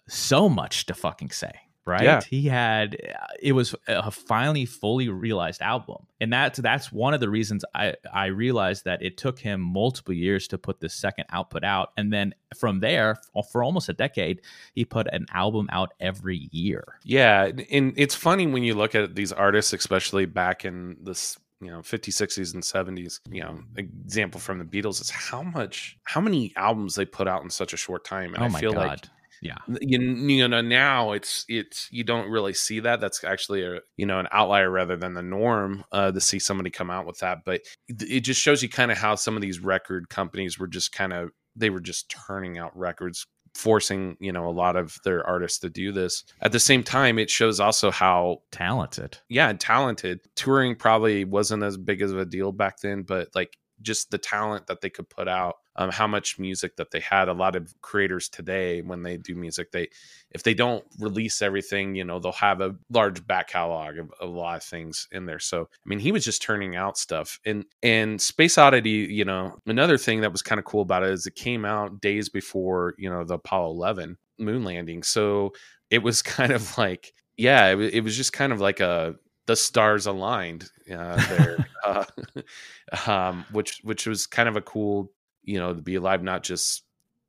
so 0.07 0.47
much 0.47 0.85
to 0.85 0.93
fucking 0.93 1.31
say 1.31 1.51
right? 1.85 2.03
Yeah. 2.03 2.21
He 2.21 2.47
had 2.47 2.97
it 3.41 3.53
was 3.53 3.75
a 3.87 4.11
finally 4.11 4.65
fully 4.65 5.09
realized 5.09 5.61
album. 5.61 6.07
And 6.21 6.31
that's 6.31 6.59
that's 6.59 6.91
one 6.91 7.13
of 7.13 7.19
the 7.19 7.29
reasons 7.29 7.65
I 7.73 7.95
I 8.13 8.27
realized 8.27 8.85
that 8.85 9.01
it 9.01 9.17
took 9.17 9.39
him 9.39 9.61
multiple 9.61 10.13
years 10.13 10.47
to 10.49 10.57
put 10.57 10.79
the 10.79 10.89
second 10.89 11.25
output 11.29 11.63
out 11.63 11.91
and 11.97 12.11
then 12.11 12.33
from 12.55 12.79
there 12.79 13.17
for 13.51 13.63
almost 13.63 13.89
a 13.89 13.93
decade 13.93 14.41
he 14.73 14.85
put 14.85 15.07
an 15.11 15.25
album 15.33 15.67
out 15.71 15.93
every 15.99 16.49
year. 16.51 16.83
Yeah, 17.03 17.51
and 17.71 17.93
it's 17.95 18.15
funny 18.15 18.47
when 18.47 18.63
you 18.63 18.75
look 18.75 18.95
at 18.95 19.15
these 19.15 19.31
artists 19.31 19.73
especially 19.73 20.25
back 20.25 20.65
in 20.65 20.97
this 21.01 21.37
you 21.61 21.69
know 21.69 21.79
50s 21.79 22.15
60s 22.15 22.53
and 22.53 22.63
70s 22.63 23.19
you 23.29 23.41
know 23.41 23.59
example 23.75 24.39
from 24.39 24.59
the 24.59 24.63
beatles 24.63 25.01
is 25.01 25.09
how 25.09 25.43
much 25.43 25.97
how 26.03 26.21
many 26.21 26.53
albums 26.55 26.95
they 26.95 27.03
put 27.03 27.27
out 27.27 27.43
in 27.43 27.49
such 27.49 27.73
a 27.73 27.77
short 27.77 28.05
time 28.05 28.33
and 28.33 28.43
oh 28.43 28.45
i 28.45 28.49
my 28.49 28.59
feel 28.61 28.71
God. 28.71 28.87
like 28.87 29.05
yeah. 29.41 29.57
you, 29.81 29.99
you 29.99 30.47
know 30.47 30.61
now 30.61 31.11
it's 31.11 31.45
it's 31.47 31.87
you 31.91 32.03
don't 32.03 32.29
really 32.29 32.53
see 32.53 32.79
that 32.79 32.99
that's 32.99 33.23
actually 33.23 33.63
a 33.63 33.79
you 33.97 34.05
know 34.05 34.19
an 34.19 34.27
outlier 34.31 34.69
rather 34.69 34.95
than 34.95 35.13
the 35.13 35.21
norm 35.21 35.83
uh 35.91 36.11
to 36.11 36.21
see 36.21 36.39
somebody 36.39 36.69
come 36.69 36.89
out 36.89 37.05
with 37.05 37.19
that 37.19 37.39
but 37.45 37.61
it 37.87 38.21
just 38.21 38.41
shows 38.41 38.61
you 38.61 38.69
kind 38.69 38.91
of 38.91 38.97
how 38.97 39.15
some 39.15 39.35
of 39.35 39.41
these 39.41 39.59
record 39.59 40.09
companies 40.09 40.59
were 40.59 40.67
just 40.67 40.91
kind 40.91 41.13
of 41.13 41.29
they 41.55 41.69
were 41.69 41.79
just 41.79 42.09
turning 42.09 42.57
out 42.57 42.75
records 42.77 43.25
forcing 43.55 44.15
you 44.19 44.31
know 44.31 44.47
a 44.47 44.51
lot 44.51 44.75
of 44.75 44.97
their 45.03 45.25
artists 45.25 45.59
to 45.59 45.69
do 45.69 45.91
this 45.91 46.23
at 46.41 46.51
the 46.51 46.59
same 46.59 46.83
time 46.83 47.17
it 47.17 47.29
shows 47.29 47.59
also 47.59 47.89
how 47.89 48.37
Talented. 48.51 49.17
yeah 49.27 49.51
talented 49.53 50.19
touring 50.35 50.75
probably 50.75 51.25
wasn't 51.25 51.63
as 51.63 51.77
big 51.77 52.01
of 52.01 52.17
a 52.17 52.25
deal 52.25 52.51
back 52.51 52.79
then 52.79 53.01
but 53.01 53.29
like 53.33 53.57
just 53.81 54.11
the 54.11 54.17
talent 54.17 54.67
that 54.67 54.81
they 54.81 54.89
could 54.89 55.09
put 55.09 55.27
out 55.27 55.55
um, 55.79 55.89
how 55.91 56.05
much 56.05 56.37
music 56.37 56.75
that 56.75 56.91
they 56.91 56.99
had. 56.99 57.29
A 57.29 57.33
lot 57.33 57.55
of 57.55 57.73
creators 57.81 58.27
today 58.27 58.81
when 58.81 59.01
they 59.01 59.15
do 59.15 59.33
music 59.33 59.71
they 59.71 59.87
if 60.31 60.43
they 60.43 60.53
don't 60.53 60.83
release 60.99 61.41
everything 61.41 61.95
you 61.95 62.03
know 62.03 62.19
they'll 62.19 62.31
have 62.33 62.59
a 62.61 62.75
large 62.91 63.25
back 63.25 63.47
catalog 63.47 63.97
of, 63.97 64.11
of 64.19 64.29
a 64.29 64.31
lot 64.31 64.57
of 64.57 64.63
things 64.63 65.07
in 65.11 65.25
there. 65.25 65.39
So 65.39 65.61
i 65.63 65.89
mean 65.89 65.99
he 65.99 66.11
was 66.11 66.25
just 66.25 66.41
turning 66.41 66.75
out 66.75 66.97
stuff. 66.97 67.39
And 67.45 67.65
and 67.81 68.21
space 68.21 68.57
oddity 68.57 69.07
you 69.09 69.25
know 69.25 69.57
another 69.65 69.97
thing 69.97 70.21
that 70.21 70.31
was 70.33 70.41
kind 70.41 70.59
of 70.59 70.65
cool 70.65 70.81
about 70.81 71.03
it 71.03 71.11
is 71.11 71.25
it 71.25 71.35
came 71.35 71.63
out 71.63 72.01
days 72.01 72.27
before 72.27 72.93
you 72.97 73.09
know 73.09 73.23
the 73.23 73.35
apollo 73.35 73.71
11 73.71 74.17
moon 74.37 74.63
landing. 74.63 75.01
So 75.01 75.53
it 75.89 76.03
was 76.03 76.21
kind 76.37 76.51
of 76.51 76.77
like 76.77 77.13
yeah 77.37 77.67
it, 77.67 77.79
it 77.79 78.03
was 78.03 78.17
just 78.17 78.33
kind 78.33 78.51
of 78.51 78.59
like 78.59 78.81
a 78.81 79.15
the 79.47 79.55
stars 79.55 80.05
aligned 80.05 80.69
uh, 80.91 81.15
there. 81.27 81.65
Uh, 81.85 82.03
um, 83.07 83.45
which 83.53 83.79
which 83.83 84.05
was 84.05 84.27
kind 84.27 84.49
of 84.49 84.57
a 84.57 84.61
cool 84.61 85.13
you 85.49 85.59
know 85.59 85.73
to 85.73 85.81
be 85.81 85.95
alive 85.95 86.21
not 86.23 86.41
just 86.43 86.83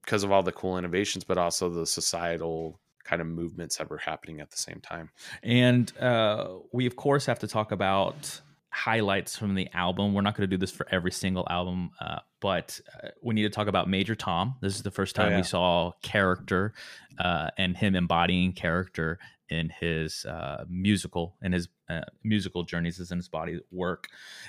because 0.05 0.23
of 0.25 0.31
all 0.33 0.43
the 0.43 0.53
cool 0.61 0.77
innovations 0.79 1.25
but 1.25 1.37
also 1.39 1.69
the 1.71 1.87
societal 1.87 2.81
kind 3.05 3.21
of 3.23 3.29
movements 3.29 3.77
that 3.77 3.89
were 3.91 3.99
happening 4.11 4.41
at 4.41 4.51
the 4.51 4.57
same 4.57 4.81
time 4.81 5.07
And 5.43 5.87
uh, 5.99 6.49
we, 6.73 6.87
of 6.87 6.95
course, 6.97 7.25
have 7.27 7.39
to 7.41 7.49
talk 7.49 7.73
about 7.73 8.41
highlights 8.73 9.37
from 9.37 9.55
the 9.55 9.69
album. 9.73 10.15
We're 10.15 10.23
not 10.29 10.37
going 10.37 10.49
to 10.49 10.57
do 10.57 10.61
this 10.61 10.71
for 10.71 10.87
every 10.91 11.11
single 11.11 11.47
album, 11.51 11.91
uh, 12.01 12.21
but 12.41 12.81
uh, 13.03 13.09
we 13.23 13.35
need 13.35 13.43
to 13.43 13.51
talk 13.51 13.67
about 13.69 13.89
Major 13.89 14.15
Tom. 14.15 14.55
This 14.61 14.77
is 14.77 14.83
the 14.83 14.91
first 14.93 15.19
Oh, 15.19 15.23
time 15.23 15.33
yeah. 15.33 15.39
we 15.39 15.43
saw 15.43 15.93
character 16.03 16.73
uh, 17.19 17.49
and 17.59 17.77
him 17.77 17.97
embodying 17.97 18.53
character 18.53 19.19
in 19.49 19.71
his 19.81 20.25
uh, 20.27 20.65
musical 20.69 21.35
in 21.43 21.51
his 21.53 21.69
uh, 21.89 22.03
musical 22.23 22.63
journeys 22.63 23.01
as 23.01 23.11
in 23.11 23.19
his 23.19 23.29
body 23.29 23.59
work. 23.73 24.07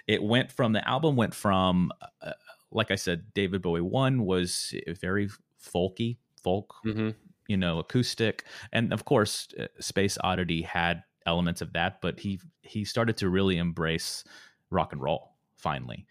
It 0.08 0.22
went 0.22 0.52
from 0.52 0.74
the 0.74 0.88
album 0.88 1.16
went 1.16 1.34
from, 1.34 1.92
uh, 2.22 2.34
like 2.72 2.92
I 2.92 2.96
said, 2.96 3.34
David 3.34 3.62
Bowie 3.62 3.82
one 3.82 4.26
was 4.26 4.74
very 5.00 5.30
folky, 5.62 6.18
folk 6.42 6.76
mm-hmm. 6.86 7.10
you 7.48 7.58
know 7.58 7.80
acoustic. 7.80 8.46
And 8.72 8.94
of 8.94 9.06
course 9.06 9.48
uh, 9.60 9.68
space 9.80 10.18
oddity 10.24 10.62
had 10.62 11.04
elements 11.28 11.62
of 11.62 11.72
that 11.74 12.02
but 12.02 12.20
he 12.20 12.40
he 12.64 12.84
started 12.84 13.16
to 13.16 13.30
really 13.30 13.58
embrace 13.58 14.24
rock 14.72 14.92
and 14.92 15.02
roll 15.02 15.34
finally. 15.56 16.06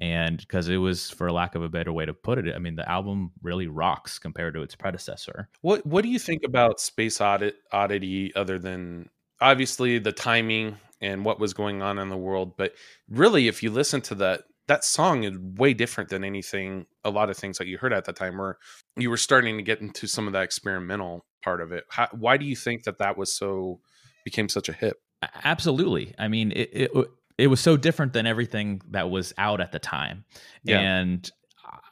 And 0.00 0.38
because 0.38 0.68
it 0.68 0.78
was 0.78 1.10
for 1.10 1.30
lack 1.30 1.54
of 1.54 1.62
a 1.62 1.68
better 1.68 1.92
way 1.92 2.04
to 2.04 2.14
put 2.14 2.38
it 2.38 2.52
i 2.54 2.58
mean 2.58 2.74
the 2.74 2.88
album 2.90 3.30
really 3.42 3.68
rocks 3.68 4.18
compared 4.18 4.54
to 4.54 4.62
its 4.62 4.74
predecessor. 4.74 5.48
What 5.60 5.84
what 5.86 6.02
do 6.02 6.08
you 6.08 6.18
think 6.18 6.42
about 6.44 6.80
space 6.80 7.20
oddity 7.20 8.34
other 8.34 8.58
than 8.58 9.10
obviously 9.40 9.98
the 9.98 10.12
timing 10.12 10.78
and 11.00 11.24
what 11.24 11.38
was 11.38 11.52
going 11.52 11.82
on 11.82 11.98
in 11.98 12.08
the 12.08 12.16
world 12.16 12.56
but 12.56 12.72
really 13.08 13.46
if 13.48 13.62
you 13.62 13.70
listen 13.70 14.00
to 14.00 14.14
that 14.14 14.44
that 14.68 14.84
song 14.84 15.24
is 15.24 15.36
way 15.38 15.74
different 15.74 16.10
than 16.10 16.24
anything 16.24 16.86
a 17.04 17.10
lot 17.10 17.30
of 17.30 17.36
things 17.36 17.58
that 17.58 17.66
you 17.66 17.78
heard 17.78 17.92
at 17.92 18.04
the 18.04 18.12
time 18.12 18.38
where 18.38 18.58
you 18.96 19.10
were 19.10 19.16
starting 19.16 19.56
to 19.56 19.62
get 19.62 19.80
into 19.80 20.06
some 20.06 20.26
of 20.26 20.32
that 20.32 20.42
experimental 20.42 21.26
part 21.42 21.60
of 21.60 21.72
it. 21.72 21.84
How, 21.90 22.08
why 22.12 22.36
do 22.36 22.46
you 22.46 22.56
think 22.56 22.84
that 22.84 22.98
that 22.98 23.18
was 23.18 23.34
so 23.34 23.80
became 24.24 24.48
such 24.48 24.68
a 24.68 24.72
hit? 24.72 24.94
Absolutely. 25.44 26.14
I 26.18 26.28
mean 26.28 26.52
it, 26.52 26.70
it 26.72 26.90
it 27.36 27.46
was 27.48 27.60
so 27.60 27.76
different 27.76 28.12
than 28.12 28.26
everything 28.26 28.80
that 28.90 29.10
was 29.10 29.32
out 29.38 29.60
at 29.60 29.72
the 29.72 29.78
time. 29.78 30.24
Yeah. 30.62 30.80
and 30.80 31.30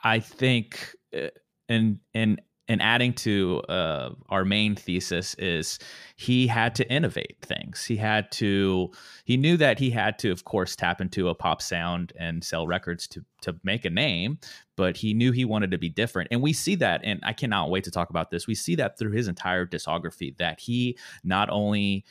i 0.04 0.18
think 0.18 0.94
uh, 1.16 1.28
and 1.68 1.98
and 2.14 2.40
and 2.68 2.80
adding 2.80 3.12
to 3.12 3.60
uh, 3.68 4.10
our 4.28 4.44
main 4.44 4.76
thesis 4.76 5.34
is 5.34 5.78
he 6.16 6.46
had 6.46 6.74
to 6.76 6.88
innovate 6.90 7.36
things. 7.42 7.84
He 7.84 7.96
had 7.96 8.30
to 8.32 8.90
he 9.24 9.36
knew 9.36 9.56
that 9.56 9.78
he 9.78 9.90
had 9.90 10.18
to 10.20 10.30
of 10.30 10.44
course 10.44 10.76
tap 10.76 11.00
into 11.00 11.28
a 11.28 11.34
pop 11.34 11.60
sound 11.60 12.12
and 12.18 12.42
sell 12.44 12.66
records 12.66 13.08
to 13.08 13.24
to 13.42 13.56
make 13.64 13.84
a 13.84 13.90
name 13.90 14.38
but 14.76 14.96
he 14.96 15.12
knew 15.12 15.32
he 15.32 15.44
wanted 15.44 15.70
to 15.70 15.78
be 15.78 15.88
different. 15.88 16.28
And 16.30 16.40
we 16.40 16.52
see 16.52 16.76
that 16.76 17.02
and 17.04 17.20
i 17.24 17.32
cannot 17.32 17.70
wait 17.70 17.84
to 17.84 17.90
talk 17.90 18.10
about 18.10 18.30
this. 18.30 18.46
We 18.46 18.54
see 18.54 18.76
that 18.76 18.98
through 18.98 19.12
his 19.12 19.28
entire 19.28 19.66
discography 19.66 20.36
that 20.38 20.60
he 20.60 20.96
not 21.24 21.50
only 21.50 22.04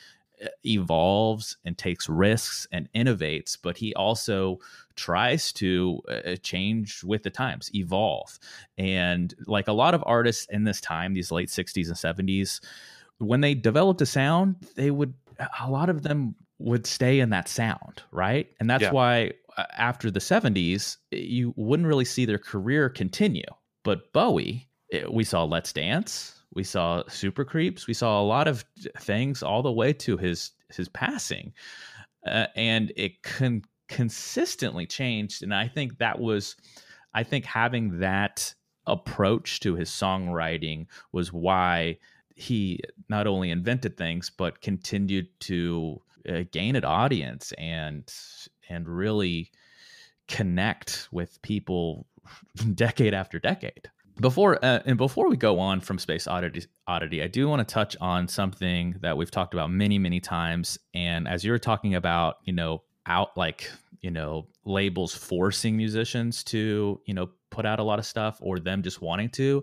evolves 0.64 1.56
and 1.64 1.76
takes 1.78 2.08
risks 2.08 2.66
and 2.72 2.88
innovates, 2.94 3.56
but 3.60 3.76
he 3.76 3.94
also 3.94 4.58
tries 4.96 5.52
to 5.54 6.00
uh, 6.08 6.36
change 6.42 7.02
with 7.04 7.22
the 7.22 7.30
times, 7.30 7.70
evolve. 7.74 8.38
And 8.78 9.34
like 9.46 9.68
a 9.68 9.72
lot 9.72 9.94
of 9.94 10.02
artists 10.06 10.46
in 10.50 10.64
this 10.64 10.80
time, 10.80 11.14
these 11.14 11.30
late 11.30 11.48
60s 11.48 11.88
and 11.88 11.96
70s, 11.96 12.60
when 13.18 13.40
they 13.40 13.54
developed 13.54 14.00
a 14.00 14.06
sound, 14.06 14.56
they 14.74 14.90
would, 14.90 15.14
a 15.60 15.70
lot 15.70 15.88
of 15.88 16.02
them 16.02 16.34
would 16.58 16.86
stay 16.86 17.20
in 17.20 17.30
that 17.30 17.48
sound, 17.48 18.02
right? 18.12 18.48
And 18.60 18.68
that's 18.70 18.82
Yeah. 18.82 18.90
why 18.90 19.32
uh, 19.56 19.64
after 19.76 20.10
the 20.10 20.20
70s, 20.20 20.96
you 21.10 21.52
wouldn't 21.56 21.88
really 21.88 22.04
see 22.04 22.24
their 22.24 22.38
career 22.38 22.88
continue. 22.88 23.44
But 23.84 24.12
Bowie, 24.12 24.68
eh, 24.92 25.04
we 25.10 25.24
saw 25.24 25.44
Let's 25.44 25.72
Dance, 25.72 26.41
we 26.54 26.64
saw 26.64 27.02
Super 27.08 27.44
Creeps, 27.44 27.86
we 27.86 27.94
saw 27.94 28.20
a 28.20 28.24
lot 28.24 28.48
of 28.48 28.64
things 28.98 29.42
all 29.42 29.62
the 29.62 29.72
way 29.72 29.92
to 29.94 30.16
his 30.16 30.52
his 30.74 30.88
passing, 30.88 31.52
uh, 32.26 32.46
and 32.56 32.92
it 32.96 33.22
con- 33.22 33.64
consistently 33.88 34.86
changed. 34.86 35.42
And 35.42 35.54
I 35.54 35.68
think 35.68 35.98
that 35.98 36.18
was, 36.18 36.56
I 37.14 37.22
think 37.22 37.44
having 37.44 38.00
that 38.00 38.54
approach 38.86 39.60
to 39.60 39.74
his 39.74 39.90
songwriting 39.90 40.86
was 41.12 41.32
why 41.32 41.98
he 42.34 42.80
not 43.08 43.26
only 43.26 43.50
invented 43.50 43.96
things 43.96 44.30
but 44.30 44.60
continued 44.60 45.28
to 45.38 46.00
uh, 46.28 46.42
gain 46.50 46.74
an 46.76 46.84
audience 46.84 47.52
and 47.58 48.12
and 48.68 48.88
really 48.88 49.50
connect 50.26 51.08
with 51.12 51.40
people 51.42 52.06
decade 52.74 53.14
after 53.14 53.38
decade 53.38 53.90
before 54.20 54.62
uh, 54.64 54.80
and 54.84 54.96
before 54.98 55.28
we 55.28 55.36
go 55.36 55.58
on 55.58 55.80
from 55.80 55.98
space 55.98 56.26
oddity 56.26 56.64
oddity 56.86 57.22
i 57.22 57.26
do 57.26 57.48
want 57.48 57.66
to 57.66 57.72
touch 57.72 57.96
on 58.00 58.28
something 58.28 58.94
that 59.00 59.16
we've 59.16 59.30
talked 59.30 59.54
about 59.54 59.70
many 59.70 59.98
many 59.98 60.20
times 60.20 60.78
and 60.94 61.26
as 61.26 61.44
you're 61.44 61.58
talking 61.58 61.94
about 61.94 62.36
you 62.44 62.52
know 62.52 62.82
out 63.06 63.36
like 63.36 63.70
you 64.00 64.10
know 64.10 64.46
labels 64.64 65.14
forcing 65.14 65.76
musicians 65.76 66.44
to 66.44 67.00
you 67.06 67.14
know 67.14 67.28
put 67.50 67.64
out 67.66 67.78
a 67.78 67.82
lot 67.82 67.98
of 67.98 68.06
stuff 68.06 68.38
or 68.40 68.58
them 68.58 68.82
just 68.82 69.00
wanting 69.00 69.28
to 69.30 69.62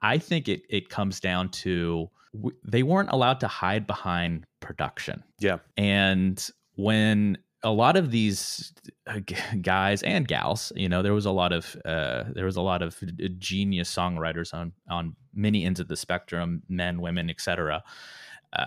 i 0.00 0.16
think 0.16 0.48
it 0.48 0.62
it 0.70 0.88
comes 0.88 1.18
down 1.20 1.48
to 1.48 2.08
w- 2.34 2.56
they 2.64 2.82
weren't 2.82 3.10
allowed 3.10 3.40
to 3.40 3.48
hide 3.48 3.86
behind 3.86 4.44
production 4.60 5.22
Yeah. 5.40 5.58
and 5.76 6.48
when 6.76 7.36
a 7.62 7.70
lot 7.70 7.96
of 7.96 8.10
these 8.10 8.72
uh, 9.06 9.20
guys 9.62 10.02
and 10.02 10.26
gals, 10.26 10.72
you 10.74 10.88
know, 10.88 11.02
there 11.02 11.14
was 11.14 11.26
a 11.26 11.30
lot 11.30 11.52
of 11.52 11.76
uh, 11.84 12.24
there 12.32 12.44
was 12.44 12.56
a 12.56 12.62
lot 12.62 12.82
of 12.82 13.02
genius 13.38 13.94
songwriters 13.94 14.52
on 14.54 14.72
on 14.88 15.16
many 15.34 15.64
ends 15.64 15.80
of 15.80 15.88
the 15.88 15.96
spectrum, 15.96 16.62
men, 16.68 17.00
women, 17.00 17.30
etc. 17.30 17.82
Uh, 18.52 18.66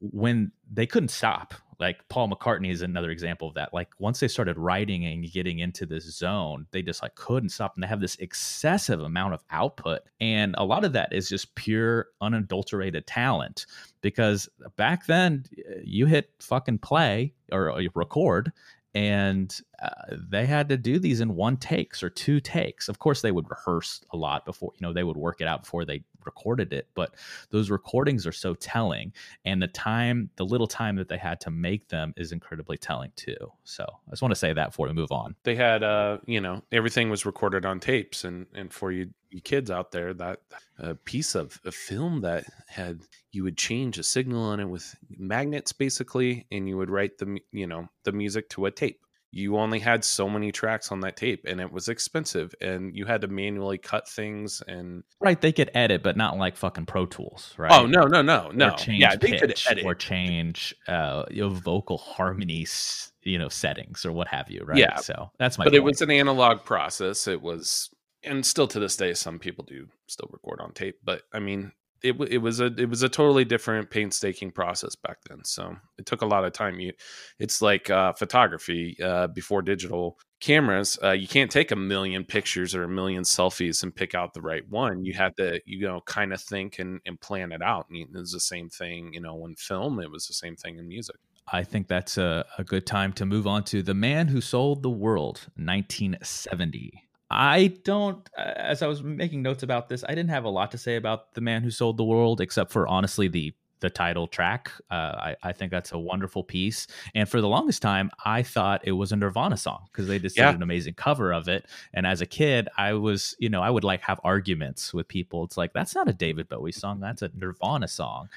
when 0.00 0.52
they 0.72 0.86
couldn't 0.86 1.08
stop, 1.08 1.54
Like 1.78 2.08
Paul 2.08 2.28
McCartney 2.28 2.70
is 2.70 2.82
another 2.82 3.10
example 3.10 3.48
of 3.48 3.54
that. 3.54 3.74
Like 3.74 3.88
once 3.98 4.20
they 4.20 4.28
started 4.28 4.58
writing 4.58 5.04
and 5.06 5.30
getting 5.30 5.58
into 5.58 5.86
this 5.86 6.04
zone, 6.04 6.66
they 6.70 6.82
just 6.82 7.02
like 7.02 7.14
couldn't 7.14 7.50
stop 7.50 7.74
and 7.74 7.82
they 7.82 7.88
have 7.88 8.00
this 8.00 8.16
excessive 8.16 9.00
amount 9.00 9.34
of 9.34 9.44
output. 9.50 10.02
And 10.20 10.54
a 10.58 10.64
lot 10.64 10.84
of 10.84 10.92
that 10.94 11.12
is 11.12 11.28
just 11.28 11.54
pure 11.54 12.08
unadulterated 12.20 13.06
talent 13.06 13.66
because 14.00 14.48
back 14.76 15.06
then 15.06 15.44
you 15.82 16.06
hit 16.06 16.30
fucking 16.40 16.78
play 16.78 17.34
or, 17.52 17.70
or 17.70 17.82
record 17.94 18.52
and 18.96 19.60
uh, 19.82 19.90
they 20.10 20.46
had 20.46 20.70
to 20.70 20.78
do 20.78 20.98
these 20.98 21.20
in 21.20 21.36
one 21.36 21.58
takes 21.58 22.02
or 22.02 22.08
two 22.08 22.40
takes. 22.40 22.88
Of 22.88 22.98
course, 22.98 23.20
they 23.20 23.30
would 23.30 23.44
rehearse 23.50 24.00
a 24.14 24.16
lot 24.16 24.46
before 24.46 24.72
you 24.74 24.86
know 24.86 24.94
they 24.94 25.04
would 25.04 25.18
work 25.18 25.42
it 25.42 25.46
out 25.46 25.64
before 25.64 25.84
they 25.84 26.02
recorded 26.24 26.72
it. 26.72 26.88
But 26.94 27.14
those 27.50 27.68
recordings 27.68 28.26
are 28.26 28.32
so 28.32 28.54
telling, 28.54 29.12
and 29.44 29.60
the 29.60 29.66
time, 29.66 30.30
the 30.36 30.46
little 30.46 30.66
time 30.66 30.96
that 30.96 31.10
they 31.10 31.18
had 31.18 31.42
to 31.42 31.50
make 31.50 31.88
them, 31.88 32.14
is 32.16 32.32
incredibly 32.32 32.78
telling 32.78 33.12
too. 33.16 33.36
So 33.64 33.84
I 33.84 34.10
just 34.10 34.22
want 34.22 34.32
to 34.32 34.36
say 34.36 34.54
that 34.54 34.70
before 34.70 34.86
we 34.86 34.94
move 34.94 35.12
on. 35.12 35.36
They 35.42 35.56
had, 35.56 35.82
uh, 35.82 36.18
you 36.24 36.40
know, 36.40 36.62
everything 36.72 37.10
was 37.10 37.26
recorded 37.26 37.66
on 37.66 37.80
tapes, 37.80 38.24
and 38.24 38.46
and 38.54 38.72
for 38.72 38.92
you, 38.92 39.10
you 39.36 39.42
kids 39.42 39.70
out 39.70 39.92
there, 39.92 40.14
that 40.14 40.40
a 40.78 40.94
piece 40.94 41.34
of 41.34 41.60
a 41.66 41.70
film 41.70 42.22
that 42.22 42.46
had 42.66 43.02
you 43.32 43.44
would 43.44 43.58
change 43.58 43.98
a 43.98 44.02
signal 44.02 44.42
on 44.42 44.60
it 44.60 44.64
with 44.64 44.96
magnets 45.10 45.72
basically, 45.72 46.46
and 46.50 46.66
you 46.66 46.78
would 46.78 46.90
write 46.90 47.18
the 47.18 47.38
you 47.52 47.66
know 47.66 47.86
the 48.04 48.12
music 48.12 48.48
to 48.50 48.64
a 48.64 48.70
tape. 48.70 48.98
You 49.32 49.58
only 49.58 49.78
had 49.78 50.02
so 50.02 50.30
many 50.30 50.50
tracks 50.50 50.90
on 50.90 51.00
that 51.00 51.18
tape 51.18 51.44
and 51.46 51.60
it 51.60 51.70
was 51.70 51.90
expensive 51.90 52.54
and 52.62 52.96
you 52.96 53.04
had 53.04 53.20
to 53.20 53.26
manually 53.26 53.76
cut 53.76 54.08
things 54.08 54.62
and 54.66 55.02
right 55.20 55.38
they 55.38 55.52
could 55.52 55.70
edit 55.74 56.02
but 56.02 56.16
not 56.16 56.38
like 56.38 56.56
fucking 56.56 56.86
pro 56.86 57.04
tools 57.04 57.52
right 57.58 57.70
oh 57.70 57.84
no 57.84 58.04
no 58.04 58.22
no 58.22 58.50
no 58.54 58.68
or 58.68 58.76
change 58.78 59.02
yeah, 59.02 59.14
pitch 59.16 59.68
or 59.84 59.94
change 59.94 60.74
uh 60.88 61.24
you 61.30 61.42
know, 61.42 61.50
vocal 61.50 61.98
harmonies 61.98 63.12
you 63.24 63.36
know 63.36 63.50
settings 63.50 64.06
or 64.06 64.12
what 64.12 64.28
have 64.28 64.50
you 64.50 64.62
right? 64.64 64.78
Yeah 64.78 64.96
so 64.96 65.30
that's 65.38 65.58
my 65.58 65.64
but 65.64 65.72
point. 65.72 65.76
it 65.76 65.84
was 65.84 66.00
an 66.00 66.10
analog 66.10 66.64
process. 66.64 67.26
It 67.26 67.42
was 67.42 67.90
and 68.26 68.44
still 68.44 68.68
to 68.68 68.80
this 68.80 68.96
day 68.96 69.14
some 69.14 69.38
people 69.38 69.64
do 69.64 69.86
still 70.06 70.28
record 70.32 70.60
on 70.60 70.72
tape 70.72 70.98
but 71.04 71.22
i 71.32 71.38
mean 71.38 71.72
it, 72.02 72.20
it 72.30 72.38
was 72.38 72.60
a 72.60 72.66
it 72.66 72.88
was 72.88 73.02
a 73.02 73.08
totally 73.08 73.44
different 73.44 73.90
painstaking 73.90 74.50
process 74.50 74.94
back 74.94 75.18
then 75.28 75.44
so 75.44 75.76
it 75.98 76.06
took 76.06 76.22
a 76.22 76.26
lot 76.26 76.44
of 76.44 76.52
time. 76.52 76.78
You 76.78 76.92
it's 77.38 77.62
like 77.62 77.90
uh, 77.90 78.12
photography 78.12 78.96
uh, 79.02 79.28
before 79.28 79.62
digital 79.62 80.18
cameras 80.40 80.98
uh, 81.02 81.12
you 81.12 81.26
can't 81.26 81.50
take 81.50 81.70
a 81.70 81.76
million 81.76 82.24
pictures 82.24 82.74
or 82.74 82.84
a 82.84 82.88
million 82.88 83.22
selfies 83.22 83.82
and 83.82 83.94
pick 83.94 84.14
out 84.14 84.34
the 84.34 84.42
right 84.42 84.68
one. 84.68 85.04
You 85.04 85.14
had 85.14 85.36
to 85.36 85.60
you 85.64 85.86
know 85.86 86.00
kind 86.02 86.32
of 86.32 86.40
think 86.40 86.78
and, 86.78 87.00
and 87.06 87.20
plan 87.20 87.52
it 87.52 87.62
out 87.62 87.86
and 87.88 87.98
it 87.98 88.12
was 88.12 88.32
the 88.32 88.40
same 88.40 88.68
thing 88.68 89.12
you 89.14 89.20
know 89.20 89.44
in 89.46 89.56
film 89.56 90.00
it 90.00 90.10
was 90.10 90.26
the 90.26 90.34
same 90.34 90.56
thing 90.56 90.78
in 90.78 90.88
music. 90.88 91.16
I 91.52 91.62
think 91.62 91.86
that's 91.86 92.18
a, 92.18 92.44
a 92.58 92.64
good 92.64 92.86
time 92.86 93.12
to 93.14 93.24
move 93.24 93.46
on 93.46 93.62
to 93.64 93.80
The 93.80 93.94
Man 93.94 94.26
Who 94.26 94.40
Sold 94.40 94.82
the 94.82 94.90
World, 94.90 95.46
1970. 95.54 97.05
I 97.30 97.74
don't, 97.82 98.28
as 98.36 98.82
I 98.82 98.86
was 98.86 99.02
making 99.02 99.42
notes 99.42 99.62
about 99.62 99.88
this, 99.88 100.04
I 100.04 100.14
didn't 100.14 100.30
have 100.30 100.44
a 100.44 100.48
lot 100.48 100.70
to 100.72 100.78
say 100.78 100.96
about 100.96 101.34
the 101.34 101.40
man 101.40 101.62
who 101.62 101.70
sold 101.70 101.96
the 101.96 102.04
world, 102.04 102.40
except 102.40 102.72
for 102.72 102.86
honestly 102.86 103.28
the 103.28 103.54
the 103.80 103.90
title 103.90 104.26
track. 104.26 104.72
Uh, 104.90 104.94
I, 104.94 105.36
I 105.42 105.52
think 105.52 105.70
that's 105.70 105.92
a 105.92 105.98
wonderful 105.98 106.42
piece. 106.42 106.86
And 107.14 107.28
for 107.28 107.40
the 107.40 107.48
longest 107.48 107.82
time, 107.82 108.10
I 108.24 108.42
thought 108.42 108.80
it 108.84 108.92
was 108.92 109.12
a 109.12 109.16
Nirvana 109.16 109.56
song 109.56 109.86
because 109.92 110.08
they 110.08 110.18
just 110.18 110.36
yeah. 110.36 110.46
did 110.46 110.56
an 110.56 110.62
amazing 110.62 110.94
cover 110.94 111.32
of 111.32 111.48
it. 111.48 111.66
And 111.92 112.06
as 112.06 112.22
a 112.22 112.26
kid, 112.26 112.68
I 112.76 112.94
was, 112.94 113.36
you 113.38 113.50
know, 113.50 113.60
I 113.60 113.68
would 113.68 113.84
like 113.84 114.00
have 114.00 114.20
arguments 114.24 114.94
with 114.94 115.08
people. 115.08 115.44
It's 115.44 115.58
like, 115.58 115.72
that's 115.74 115.94
not 115.94 116.08
a 116.08 116.14
David 116.14 116.48
Bowie 116.48 116.72
song. 116.72 117.00
That's 117.00 117.22
a 117.22 117.30
Nirvana 117.34 117.88
song. 117.88 118.28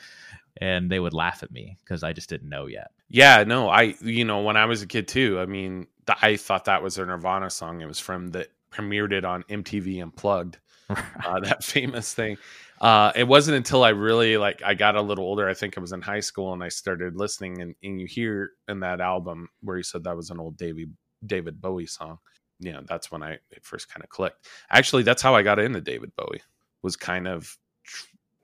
And 0.57 0.91
they 0.91 0.99
would 0.99 1.13
laugh 1.13 1.41
at 1.41 1.51
me 1.51 1.77
because 1.85 2.03
I 2.03 2.11
just 2.11 2.27
didn't 2.27 2.49
know 2.49 2.65
yet. 2.65 2.91
Yeah, 3.07 3.45
no, 3.45 3.69
I, 3.69 3.95
you 4.01 4.25
know, 4.25 4.41
when 4.41 4.57
I 4.57 4.65
was 4.65 4.81
a 4.81 4.87
kid 4.87 5.07
too, 5.07 5.39
I 5.39 5.45
mean, 5.45 5.87
I 6.21 6.35
thought 6.35 6.65
that 6.65 6.83
was 6.83 6.97
a 6.97 7.05
Nirvana 7.05 7.49
song. 7.49 7.79
It 7.81 7.87
was 7.87 7.99
from 7.99 8.31
the 8.31 8.49
premiered 8.71 9.11
it 9.11 9.25
on 9.25 9.43
MTV 9.43 10.01
Unplugged, 10.01 10.57
uh, 10.89 11.39
that 11.41 11.63
famous 11.63 12.13
thing. 12.13 12.37
Uh, 12.81 13.11
it 13.15 13.27
wasn't 13.27 13.57
until 13.57 13.83
I 13.83 13.89
really 13.89 14.37
like 14.37 14.61
I 14.63 14.73
got 14.73 14.95
a 14.95 15.01
little 15.01 15.25
older. 15.25 15.49
I 15.49 15.53
think 15.53 15.77
I 15.77 15.81
was 15.81 15.91
in 15.91 16.01
high 16.01 16.21
school 16.21 16.53
and 16.53 16.63
I 16.63 16.69
started 16.69 17.15
listening, 17.15 17.61
and, 17.61 17.75
and 17.83 17.99
you 17.99 18.07
hear 18.07 18.51
in 18.67 18.79
that 18.81 19.01
album 19.01 19.49
where 19.61 19.77
he 19.77 19.83
said 19.83 20.03
that 20.05 20.15
was 20.15 20.29
an 20.29 20.39
old 20.39 20.57
David 20.57 20.93
David 21.25 21.61
Bowie 21.61 21.87
song. 21.87 22.19
You 22.59 22.73
know, 22.73 22.81
that's 22.87 23.11
when 23.11 23.23
I 23.23 23.33
it 23.51 23.63
first 23.63 23.89
kind 23.89 24.03
of 24.03 24.09
clicked. 24.09 24.47
Actually, 24.69 25.03
that's 25.03 25.21
how 25.21 25.35
I 25.35 25.43
got 25.43 25.59
into 25.59 25.81
David 25.81 26.11
Bowie. 26.15 26.41
Was 26.81 26.95
kind 26.95 27.27
of 27.27 27.57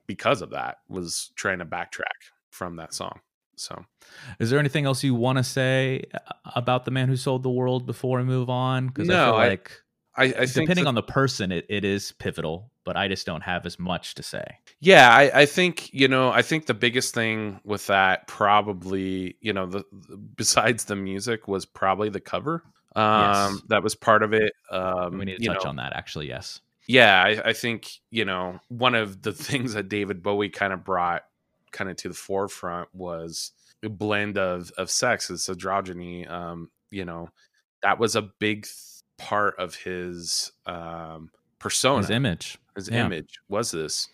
because 0.06 0.42
of 0.42 0.50
that. 0.50 0.78
Was 0.88 1.32
trying 1.34 1.58
to 1.60 1.66
backtrack 1.66 2.30
from 2.50 2.76
that 2.76 2.92
song. 2.92 3.20
So, 3.56 3.84
is 4.38 4.50
there 4.50 4.58
anything 4.58 4.84
else 4.84 5.02
you 5.02 5.14
want 5.14 5.38
to 5.38 5.44
say 5.44 6.04
uh, 6.12 6.50
about 6.54 6.84
the 6.84 6.90
man 6.90 7.08
who 7.08 7.16
sold 7.16 7.42
the 7.42 7.50
world 7.50 7.86
before 7.86 8.18
we 8.18 8.24
move 8.24 8.50
on? 8.50 8.88
Because 8.88 9.08
no, 9.08 9.22
I 9.22 9.26
feel 9.26 9.48
like 9.48 9.82
I, 10.16 10.24
I 10.24 10.46
depending 10.46 10.84
that, 10.84 10.86
on 10.86 10.94
the 10.94 11.02
person, 11.02 11.52
it, 11.52 11.66
it 11.68 11.84
is 11.84 12.12
pivotal, 12.12 12.70
but 12.84 12.96
I 12.96 13.08
just 13.08 13.26
don't 13.26 13.42
have 13.42 13.66
as 13.66 13.78
much 13.78 14.14
to 14.14 14.22
say. 14.22 14.44
Yeah, 14.80 15.10
I, 15.10 15.40
I 15.40 15.46
think 15.46 15.92
you 15.92 16.08
know, 16.08 16.30
I 16.30 16.42
think 16.42 16.66
the 16.66 16.74
biggest 16.74 17.14
thing 17.14 17.60
with 17.64 17.86
that 17.88 18.26
probably, 18.26 19.36
you 19.40 19.52
know, 19.52 19.66
the, 19.66 19.84
besides 20.34 20.84
the 20.84 20.96
music 20.96 21.48
was 21.48 21.66
probably 21.66 22.08
the 22.08 22.20
cover. 22.20 22.62
Um, 22.94 23.54
yes. 23.54 23.62
that 23.68 23.82
was 23.82 23.94
part 23.94 24.22
of 24.22 24.32
it. 24.32 24.54
Um, 24.70 25.18
we 25.18 25.26
need 25.26 25.38
to 25.38 25.46
touch 25.46 25.64
know, 25.64 25.70
on 25.70 25.76
that, 25.76 25.92
actually. 25.94 26.28
Yes. 26.28 26.60
Yeah, 26.86 27.22
I, 27.22 27.48
I 27.50 27.52
think 27.52 27.90
you 28.10 28.24
know 28.24 28.60
one 28.68 28.94
of 28.94 29.22
the 29.22 29.32
things 29.34 29.74
that 29.74 29.88
David 29.88 30.22
Bowie 30.22 30.48
kind 30.48 30.72
of 30.72 30.84
brought 30.84 31.24
kind 31.72 31.90
of 31.90 31.96
to 31.96 32.08
the 32.08 32.14
forefront 32.14 32.88
was 32.94 33.52
a 33.82 33.88
blend 33.88 34.38
of 34.38 34.70
of 34.78 34.90
sex, 34.90 35.30
it's 35.30 35.48
androgyny. 35.48 36.30
Um, 36.30 36.70
you 36.90 37.04
know, 37.04 37.28
that 37.82 37.98
was 37.98 38.16
a 38.16 38.22
big 38.22 38.66
part 39.18 39.58
of 39.58 39.74
his 39.74 40.52
um, 40.66 41.30
persona, 41.58 41.98
his 41.98 42.10
image, 42.10 42.58
his 42.74 42.88
yeah. 42.88 43.06
image 43.06 43.38
was 43.48 43.70
this, 43.70 44.08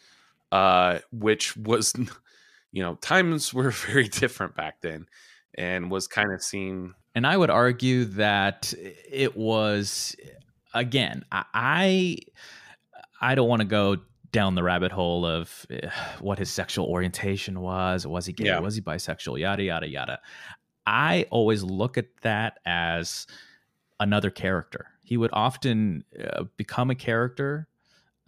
uh, 0.51 0.99
which 1.13 1.57
was, 1.57 1.93
you 2.73 2.83
know, 2.83 2.95
times 2.97 3.53
were 3.53 3.71
very 3.89 4.09
different 4.09 4.55
back 4.55 4.81
then, 4.81 5.07
and 5.55 5.91
was 5.91 6.07
kind 6.07 6.33
of 6.33 6.43
seen. 6.43 6.95
And 7.15 7.27
I 7.27 7.37
would 7.37 7.51
argue 7.51 8.07
that 8.07 8.73
it 9.11 9.37
was, 9.37 10.17
again, 10.73 11.25
I, 11.31 12.17
I 13.21 13.35
don't 13.35 13.49
want 13.49 13.61
to 13.61 13.69
go 13.69 13.97
down 14.33 14.55
the 14.55 14.63
rabbit 14.63 14.91
hole 14.93 15.27
of 15.27 15.67
what 16.21 16.39
his 16.39 16.51
sexual 16.51 16.87
orientation 16.87 17.61
was. 17.61 18.07
Was 18.07 18.27
he 18.27 18.33
gay? 18.33 18.47
Yeah. 18.47 18.61
Was 18.61 18.75
he 18.75 18.81
bisexual? 18.81 19.39
Yada 19.39 19.63
yada 19.63 19.89
yada. 19.89 20.21
I 20.87 21.27
always 21.31 21.63
look 21.63 21.97
at 21.97 22.07
that 22.23 22.59
as 22.67 23.27
another 24.01 24.31
character 24.31 24.89
he 25.13 25.19
would 25.19 25.31
often 25.35 26.05
uh, 26.19 26.45
become 26.57 26.89
a 26.89 26.95
character 26.95 27.69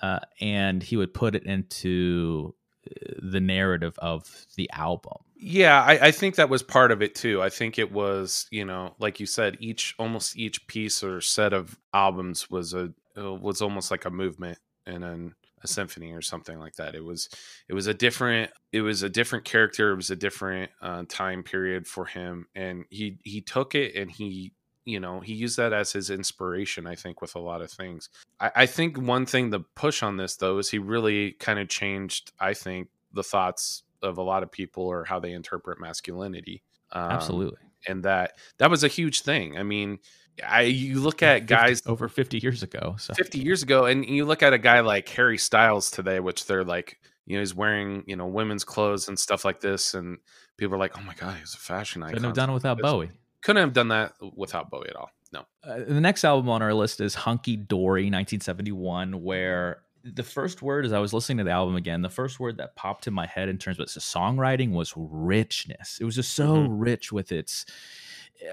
uh, 0.03 0.18
and 0.38 0.83
he 0.83 0.99
would 0.99 1.14
put 1.14 1.35
it 1.35 1.47
into 1.47 2.55
uh, 2.87 3.14
the 3.23 3.40
narrative 3.40 3.94
of 4.01 4.44
the 4.57 4.68
album. 4.70 5.16
Yeah, 5.35 5.83
I, 5.83 6.09
I, 6.09 6.11
think 6.11 6.35
that 6.35 6.51
was 6.51 6.62
part 6.62 6.92
of 6.92 7.01
it 7.01 7.14
too. 7.14 7.40
I 7.40 7.49
think 7.49 7.79
it 7.79 7.90
was, 7.90 8.47
you 8.51 8.66
know, 8.66 8.97
like 8.99 9.18
you 9.18 9.25
said, 9.25 9.57
each 9.61 9.94
almost 9.99 10.37
each 10.37 10.66
piece 10.66 11.03
or 11.03 11.23
set 11.23 11.55
of 11.55 11.79
albums 11.94 12.51
was 12.51 12.75
a 12.75 12.92
uh, 13.16 13.33
was 13.33 13.62
almost 13.62 13.90
like 13.90 14.05
a 14.05 14.11
movement 14.11 14.59
and 14.85 15.05
an, 15.05 15.35
a 15.62 15.66
symphony 15.66 16.12
or 16.12 16.20
something 16.20 16.59
like 16.59 16.75
that. 16.75 16.94
It 16.94 17.03
was 17.03 17.31
it 17.66 17.73
was 17.73 17.87
a 17.87 17.94
different 17.94 18.51
it 18.73 18.83
was 18.83 19.03
a 19.03 19.09
different 19.09 19.47
character. 19.47 19.92
It 19.92 19.97
was 19.97 20.11
a 20.11 20.16
different 20.16 20.70
uh, 20.83 21.05
time 21.09 21.44
period 21.44 21.87
for 21.87 22.05
him, 22.05 22.47
and 22.55 22.85
he 22.90 23.16
he 23.25 23.40
took 23.40 23.75
it 23.75 23.94
and 23.97 24.11
he 24.11 24.53
you 24.85 25.01
know 25.01 25.20
he 25.20 25.35
used 25.35 25.57
that 25.57 25.73
as 25.73 25.92
his 25.92 26.11
inspiration 26.11 26.87
i 26.87 26.94
think 26.94 27.20
with 27.20 27.35
a 27.35 27.38
lot 27.40 27.62
of 27.62 27.70
things. 27.70 28.09
I, 28.40 28.51
I, 28.57 28.66
think 28.66 28.99
one 28.99 29.27
thing 29.27 29.51
the 29.51 29.61
push 29.61 30.03
on 30.03 30.16
this 30.16 30.37
though 30.37 30.59
is 30.59 30.70
he 30.70 30.79
really 30.79 31.33
kind 31.33 31.59
of 31.59 31.68
changed 31.68 32.33
i 32.38 32.55
think 32.55 32.88
the 33.12 33.23
thoughts 33.23 33.83
of 34.03 34.18
a 34.18 34.23
lot 34.23 34.42
of 34.42 34.51
people 34.51 34.85
or 34.85 35.05
how 35.05 35.18
they 35.18 35.33
interpret 35.33 35.81
masculinity 35.81 36.62
um, 36.92 37.11
absolutely. 37.11 37.59
and 37.88 38.05
that 38.05 38.33
that 38.59 38.70
was 38.70 38.85
a 38.85 38.88
huge 38.88 39.23
thing. 39.23 39.59
I 39.59 39.62
mean 39.62 39.99
I 40.47 40.62
you 40.62 41.01
look 41.01 41.23
at 41.23 41.40
50, 41.40 41.47
guys 41.47 41.83
over 41.87 42.09
50 42.09 42.38
years 42.38 42.62
ago 42.62 42.97
so 42.99 43.14
50 43.14 43.38
years 43.38 43.62
ago 43.62 43.87
and 43.87 44.05
you 44.05 44.25
look 44.25 44.42
at 44.42 44.53
a 44.53 44.59
guy 44.59 44.81
like 44.81 45.09
Harry 45.11 45.38
Styles 45.38 45.90
today 45.90 46.20
which 46.20 46.47
they're 46.47 46.64
like 46.64 46.99
you 47.27 47.37
know 47.37 47.40
he's 47.40 47.55
wearing 47.55 48.05
you 48.07 48.16
know 48.16 48.27
women's 48.27 48.64
clothes 48.64 49.09
and 49.09 49.18
stuff 49.18 49.44
like 49.44 49.61
this 49.61 49.94
and 49.94 50.18
people 50.57 50.75
are 50.75 50.79
like 50.79 50.99
oh 50.99 51.03
my 51.03 51.14
god 51.14 51.37
he's 51.38 51.55
a 51.55 51.59
fashion 51.59 52.03
icon. 52.03 52.14
couldn't 52.14 52.25
have 52.25 52.35
done 52.35 52.51
it 52.51 52.55
without 52.55 52.79
Bowie 52.79 53.11
couldn't 53.44 53.62
have 53.62 53.72
done 53.72 53.88
that 53.88 54.14
without 54.35 54.70
Bowie 54.70 54.88
at 54.88 54.96
all. 54.96 55.11
No. 55.33 55.44
Uh, 55.62 55.80
the 55.87 56.00
next 56.00 56.24
album 56.24 56.48
on 56.48 56.62
our 56.62 56.74
list 56.74 57.00
is 57.00 57.14
Hunky 57.14 57.57
Dory, 57.57 58.04
1971, 58.04 59.22
where 59.22 59.83
the 60.02 60.22
first 60.22 60.62
word, 60.62 60.85
as 60.85 60.92
I 60.92 60.98
was 60.98 61.12
listening 61.12 61.38
to 61.38 61.44
the 61.44 61.50
album 61.50 61.76
again, 61.76 62.02
the 62.02 62.09
first 62.09 62.40
word 62.40 62.57
that 62.57 62.74
popped 62.74 63.07
in 63.07 63.14
my 63.14 63.26
head 63.26 63.48
in 63.48 63.59
terms 63.59 63.78
of 63.78 63.85
its 63.85 63.96
songwriting 63.98 64.72
was 64.72 64.92
richness. 64.96 65.98
It 66.00 66.04
was 66.04 66.14
just 66.14 66.33
so 66.33 66.57
mm-hmm. 66.57 66.78
rich 66.78 67.12
with 67.12 67.33
its 67.33 67.66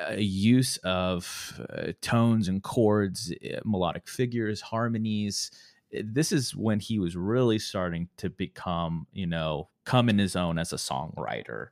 uh, 0.09 0.15
use 0.17 0.77
of 0.77 1.59
uh, 1.73 1.93
tones 2.01 2.47
and 2.47 2.61
chords, 2.61 3.33
uh, 3.45 3.59
melodic 3.63 4.07
figures, 4.07 4.61
harmonies, 4.61 5.51
this 5.91 6.31
is 6.31 6.55
when 6.55 6.79
he 6.79 6.99
was 6.99 7.15
really 7.15 7.59
starting 7.59 8.07
to 8.17 8.29
become, 8.29 9.07
you 9.11 9.27
know, 9.27 9.69
come 9.85 10.09
in 10.09 10.17
his 10.17 10.35
own 10.35 10.57
as 10.57 10.71
a 10.71 10.77
songwriter. 10.77 11.67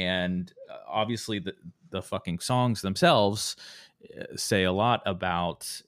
And 0.00 0.52
uh, 0.70 0.78
obviously, 0.88 1.38
the, 1.38 1.54
the 1.90 2.02
fucking 2.02 2.40
songs 2.40 2.82
themselves 2.82 3.56
uh, 4.18 4.24
say 4.36 4.64
a 4.64 4.72
lot 4.72 5.02
about 5.06 5.82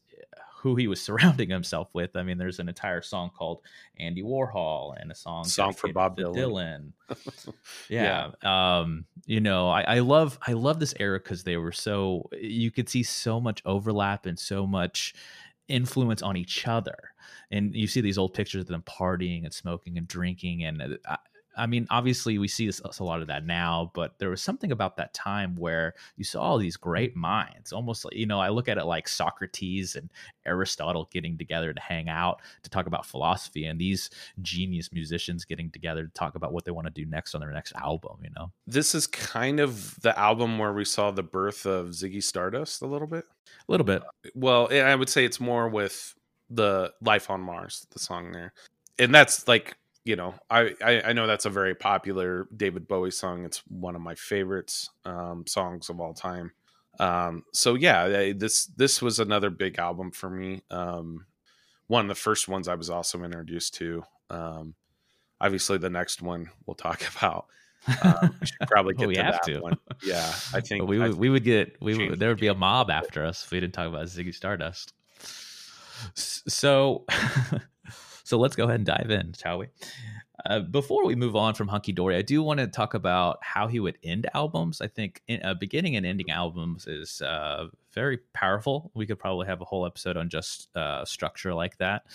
who 0.64 0.77
he 0.77 0.88
was 0.88 1.01
surrounding 1.09 1.51
himself 1.51 1.95
with. 1.95 2.17
I 2.17 2.23
mean, 2.23 2.38
there's 2.38 2.59
an 2.59 2.69
entire 2.69 3.03
song 3.03 3.31
called 3.37 3.61
Andy 3.99 4.23
Warhol 4.23 4.95
and 5.01 5.12
a 5.12 5.14
song 5.14 5.45
song 5.45 5.75
for 5.75 5.93
Bob 5.93 6.17
Dylan. 6.17 6.93
Dylan. 7.09 7.55
yeah. 7.88 8.31
yeah. 8.43 8.79
Um, 8.79 9.05
you 9.27 9.40
know, 9.40 9.69
I, 9.69 9.83
I 9.83 9.99
love 10.01 10.38
I 10.47 10.55
love 10.55 10.81
this 10.81 10.95
era 10.99 11.19
because 11.19 11.45
they 11.45 11.59
were 11.59 11.73
so 11.73 12.29
you 12.33 12.71
could 12.71 12.88
see 12.88 13.03
so 13.03 13.40
much 13.40 13.62
overlap 13.64 14.27
and 14.27 14.38
so 14.38 14.67
much 14.67 15.14
influence 15.69 16.23
on 16.23 16.37
each 16.37 16.67
other. 16.67 17.12
And 17.51 17.75
you 17.75 17.87
see 17.87 18.01
these 18.01 18.19
old 18.19 18.35
pictures 18.35 18.62
of 18.62 18.69
them 18.69 18.83
partying 18.83 19.45
and 19.45 19.53
smoking 19.53 19.99
and 19.99 20.09
drinking. 20.09 20.64
And 20.64 20.83
uh, 20.83 20.88
I, 21.07 21.19
I 21.57 21.67
mean, 21.67 21.87
obviously, 21.90 22.38
we 22.38 22.49
see 22.49 22.67
this, 22.67 22.81
a 22.81 23.05
lot 23.05 23.21
of 23.21 23.29
that 23.29 23.47
now, 23.47 23.90
but 23.95 24.19
there 24.19 24.31
was 24.31 24.43
something 24.43 24.73
about 24.73 24.97
that 24.97 25.14
time 25.14 25.55
where 25.57 25.95
you 26.17 26.25
saw 26.25 26.40
all 26.40 26.59
these 26.59 26.77
great 26.77 27.14
minds. 27.17 27.73
Almost 27.73 28.05
like, 28.05 28.14
you 28.14 28.27
know, 28.27 28.40
I 28.40 28.49
look 28.49 28.69
at 28.69 28.79
it 28.79 28.85
like 28.85 29.09
Socrates 29.09 29.97
and 29.97 30.11
Aristotle 30.47 31.09
getting 31.12 31.38
together 31.38 31.73
to 31.73 31.81
hang 31.81 32.09
out 32.09 32.43
to 32.62 32.71
talk 32.71 32.87
about 32.87 33.07
philosophy, 33.07 33.67
and 33.67 33.81
these 33.81 34.11
genius 34.43 34.93
musicians 34.93 35.45
getting 35.45 35.71
together 35.71 36.05
to 36.05 36.12
talk 36.12 36.35
about 36.35 36.53
what 36.53 36.64
they 36.64 36.73
want 36.73 36.87
to 36.87 36.93
do 36.93 37.05
next 37.07 37.35
on 37.35 37.40
their 37.40 37.53
next 37.53 37.73
album, 37.77 38.17
you 38.23 38.31
know? 38.37 38.51
This 38.67 38.95
is 38.95 39.07
kind 39.07 39.61
of 39.61 40.01
the 40.01 40.19
album 40.19 40.59
where 40.59 40.73
we 40.73 40.85
saw 40.85 41.11
the 41.11 41.23
birth 41.23 41.67
of 41.67 41.88
Ziggy 41.88 42.23
Stardust 42.23 42.83
a 42.83 42.87
little 42.87 43.09
bit. 43.09 43.25
A 43.69 43.73
little 43.73 43.87
bit. 43.87 44.03
Uh, 44.03 44.31
well, 44.35 44.69
I 44.73 44.95
would 44.95 45.09
say 45.09 45.25
it's 45.25 45.40
more 45.40 45.69
with 45.69 46.14
the 46.51 46.93
Life 47.01 47.31
on 47.31 47.40
Mars, 47.40 47.87
the 47.93 47.99
song 47.99 48.33
there. 48.33 48.53
And 48.99 49.14
that's 49.14 49.49
like 49.49 49.77
you 50.05 50.17
know, 50.17 50.35
I, 50.51 50.75
I, 50.85 51.03
I 51.07 51.12
know 51.14 51.27
that's 51.27 51.47
a 51.47 51.51
very 51.51 51.75
popular 51.75 52.47
David 52.55 52.87
Bowie 52.87 53.11
song. 53.11 53.45
It's 53.45 53.62
one 53.69 53.97
of 53.97 54.03
my 54.03 54.14
favorites 54.14 54.90
um, 55.05 55.47
songs 55.47 55.88
of 55.88 56.01
all 56.01 56.12
time. 56.12 56.53
Um, 57.01 57.45
so 57.53 57.75
yeah, 57.75 58.33
this 58.37 58.67
this 58.67 59.03
was 59.03 59.19
another 59.19 59.51
big 59.51 59.79
album 59.79 60.11
for 60.11 60.31
me. 60.31 60.62
Um, 60.71 61.27
one 61.87 62.05
of 62.05 62.09
the 62.09 62.14
first 62.14 62.49
ones 62.49 62.69
I 62.69 62.75
was 62.75 62.90
also 62.90 63.23
introduced 63.25 63.75
to. 63.75 64.05
Um, 64.31 64.75
obviously, 65.40 65.79
the 65.79 65.90
next 65.90 66.23
one 66.23 66.51
we'll 66.67 66.75
talk 66.75 67.03
about. 67.17 67.47
Um, 68.03 68.35
we 68.40 68.47
should 68.47 68.69
probably 68.69 68.95
get 68.99 69.09
we 69.09 69.14
to 69.14 69.23
have 69.25 69.33
that 69.35 69.43
to. 69.45 69.61
one. 69.61 69.79
Yeah, 70.05 70.33
I 70.53 70.61
think 70.61 70.87
we 70.87 70.99
would 70.99 71.12
I, 71.12 71.14
we 71.14 71.31
would 71.31 71.45
get 71.45 71.77
we 71.81 72.11
would, 72.11 72.19
there 72.19 72.29
would 72.29 72.40
be 72.40 72.49
a 72.49 72.55
mob 72.55 72.90
after 72.90 73.25
us 73.25 73.45
if 73.45 73.51
we 73.51 73.59
didn't 73.59 73.75
talk 73.75 73.88
about 73.88 74.05
Ziggy 74.07 74.35
Stardust. 74.35 74.93
So 76.14 77.07
So 78.35 78.40
let's 78.40 78.57
go 78.57 78.64
ahead 78.64 78.81
and 78.81 78.85
dive 78.87 79.12
in, 79.12 79.33
shall 79.33 79.59
we? 79.59 79.68
Uh, 80.44 80.59
before 80.59 81.07
we 81.07 81.14
move 81.14 81.37
on 81.37 81.55
from 81.55 81.68
Hunky 81.68 81.92
Dory, 81.92 82.16
I 82.16 82.23
do 82.23 82.42
want 82.42 82.59
to 82.59 82.66
talk 82.66 82.94
about 82.94 83.38
how 83.42 83.68
he 83.68 83.79
would 83.79 83.97
end 84.03 84.29
albums. 84.35 84.81
I 84.81 84.88
think 84.88 85.23
in, 85.29 85.40
uh, 85.44 85.55
beginning 85.55 85.94
and 85.94 86.05
ending 86.05 86.33
albums 86.33 86.88
is 86.88 87.23
uh, 87.23 87.68
very 87.92 88.18
powerful. 88.33 88.90
We 88.92 89.07
could 89.07 89.20
probably 89.20 89.47
have 89.47 89.61
a 89.61 89.64
whole 89.64 89.87
episode 89.87 90.16
on 90.16 90.31
just 90.31 90.77
uh, 90.77 91.05
structure 91.05 91.55
like 91.55 91.79
that. 91.79 92.07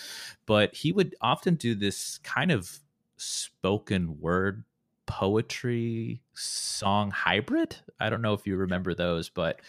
But 0.45 0.75
he 0.75 0.91
would 0.91 1.15
often 1.21 1.55
do 1.55 1.73
this 1.73 2.17
kind 2.17 2.51
of 2.51 2.79
spoken 3.15 4.19
word 4.19 4.65
poetry 5.05 6.21
song 6.33 7.11
hybrid. 7.11 7.77
I 7.97 8.09
don't 8.09 8.21
know 8.21 8.33
if 8.33 8.45
you 8.45 8.57
remember 8.57 8.93
those, 8.93 9.29
but 9.29 9.61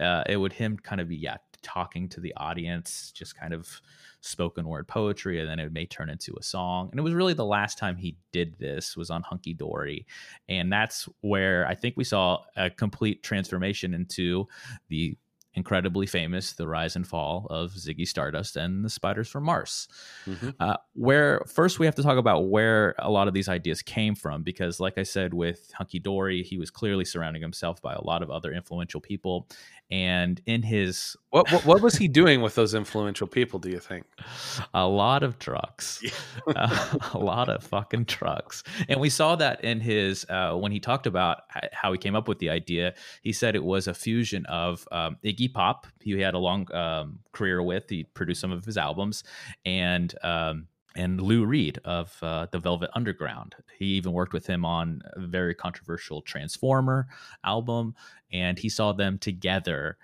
uh, 0.00 0.24
it 0.28 0.36
would 0.36 0.52
him 0.52 0.78
kind 0.78 1.00
of 1.00 1.08
be 1.08 1.16
yeah 1.16 1.36
talking 1.62 2.08
to 2.10 2.20
the 2.20 2.34
audience, 2.36 3.12
just 3.14 3.38
kind 3.38 3.54
of 3.54 3.80
spoken 4.20 4.68
word 4.68 4.86
poetry 4.86 5.40
and 5.40 5.48
then 5.48 5.58
it 5.58 5.72
may 5.72 5.84
turn 5.84 6.08
into 6.08 6.34
a 6.38 6.42
song. 6.42 6.88
And 6.90 6.98
it 6.98 7.02
was 7.02 7.14
really 7.14 7.34
the 7.34 7.44
last 7.44 7.76
time 7.78 7.96
he 7.96 8.16
did 8.30 8.58
this 8.58 8.96
was 8.96 9.10
on 9.10 9.22
hunky 9.22 9.52
dory. 9.52 10.06
And 10.48 10.72
that's 10.72 11.08
where 11.20 11.66
i 11.66 11.74
think 11.74 11.96
we 11.96 12.04
saw 12.04 12.38
a 12.56 12.70
complete 12.70 13.22
transformation 13.22 13.94
into 13.94 14.46
the 14.88 15.16
incredibly 15.54 16.06
famous 16.06 16.52
The 16.52 16.66
Rise 16.66 16.96
and 16.96 17.06
Fall 17.06 17.46
of 17.50 17.72
Ziggy 17.72 18.06
Stardust 18.06 18.56
and 18.56 18.84
the 18.84 18.90
Spiders 18.90 19.28
from 19.28 19.44
Mars. 19.44 19.88
Mm-hmm. 20.26 20.50
Uh, 20.58 20.76
where 20.94 21.42
first 21.46 21.78
we 21.78 21.86
have 21.86 21.94
to 21.96 22.02
talk 22.02 22.18
about 22.18 22.48
where 22.48 22.94
a 22.98 23.10
lot 23.10 23.28
of 23.28 23.34
these 23.34 23.48
ideas 23.48 23.82
came 23.82 24.14
from, 24.14 24.42
because, 24.42 24.80
like 24.80 24.98
I 24.98 25.02
said, 25.02 25.34
with 25.34 25.70
Hunky 25.74 25.98
Dory, 25.98 26.42
he 26.42 26.58
was 26.58 26.70
clearly 26.70 27.04
surrounding 27.04 27.42
himself 27.42 27.82
by 27.82 27.92
a 27.92 28.02
lot 28.02 28.22
of 28.22 28.30
other 28.30 28.52
influential 28.52 29.00
people. 29.00 29.48
And 29.90 30.40
in 30.46 30.62
his 30.62 31.16
what, 31.28 31.52
what, 31.52 31.66
what 31.66 31.82
was 31.82 31.96
he 31.96 32.08
doing 32.08 32.40
with 32.40 32.54
those 32.54 32.72
influential 32.72 33.26
people 33.26 33.58
do 33.58 33.68
you 33.68 33.78
think? 33.78 34.06
A 34.74 34.86
lot 34.86 35.22
of 35.22 35.38
trucks 35.38 36.02
uh, 36.46 36.98
a 37.14 37.18
lot 37.18 37.48
of 37.48 37.62
fucking 37.64 38.04
trucks 38.04 38.62
and 38.88 39.00
we 39.00 39.10
saw 39.10 39.36
that 39.36 39.62
in 39.64 39.80
his 39.80 40.24
uh, 40.28 40.54
when 40.54 40.72
he 40.72 40.80
talked 40.80 41.06
about 41.06 41.42
how 41.72 41.92
he 41.92 41.98
came 41.98 42.14
up 42.14 42.28
with 42.28 42.38
the 42.38 42.50
idea 42.50 42.94
he 43.22 43.32
said 43.32 43.54
it 43.54 43.64
was 43.64 43.86
a 43.86 43.94
fusion 43.94 44.44
of 44.46 44.86
um, 44.92 45.16
iggy 45.24 45.41
pop 45.48 45.86
he 46.00 46.18
had 46.20 46.34
a 46.34 46.38
long 46.38 46.72
um, 46.74 47.18
career 47.32 47.62
with 47.62 47.88
he 47.88 48.04
produced 48.04 48.40
some 48.40 48.52
of 48.52 48.64
his 48.64 48.76
albums 48.76 49.24
and 49.64 50.14
um, 50.22 50.66
and 50.94 51.20
Lou 51.20 51.44
Reed 51.44 51.78
of 51.84 52.16
uh, 52.22 52.46
the 52.50 52.58
Velvet 52.58 52.90
Underground. 52.94 53.54
He 53.78 53.86
even 53.86 54.12
worked 54.12 54.32
with 54.32 54.46
him 54.46 54.64
on 54.64 55.02
a 55.14 55.20
very 55.20 55.54
controversial 55.54 56.20
Transformer 56.22 57.08
album, 57.44 57.94
and 58.30 58.58
he 58.58 58.68
saw 58.68 58.92
them 58.92 59.18
together 59.18 59.96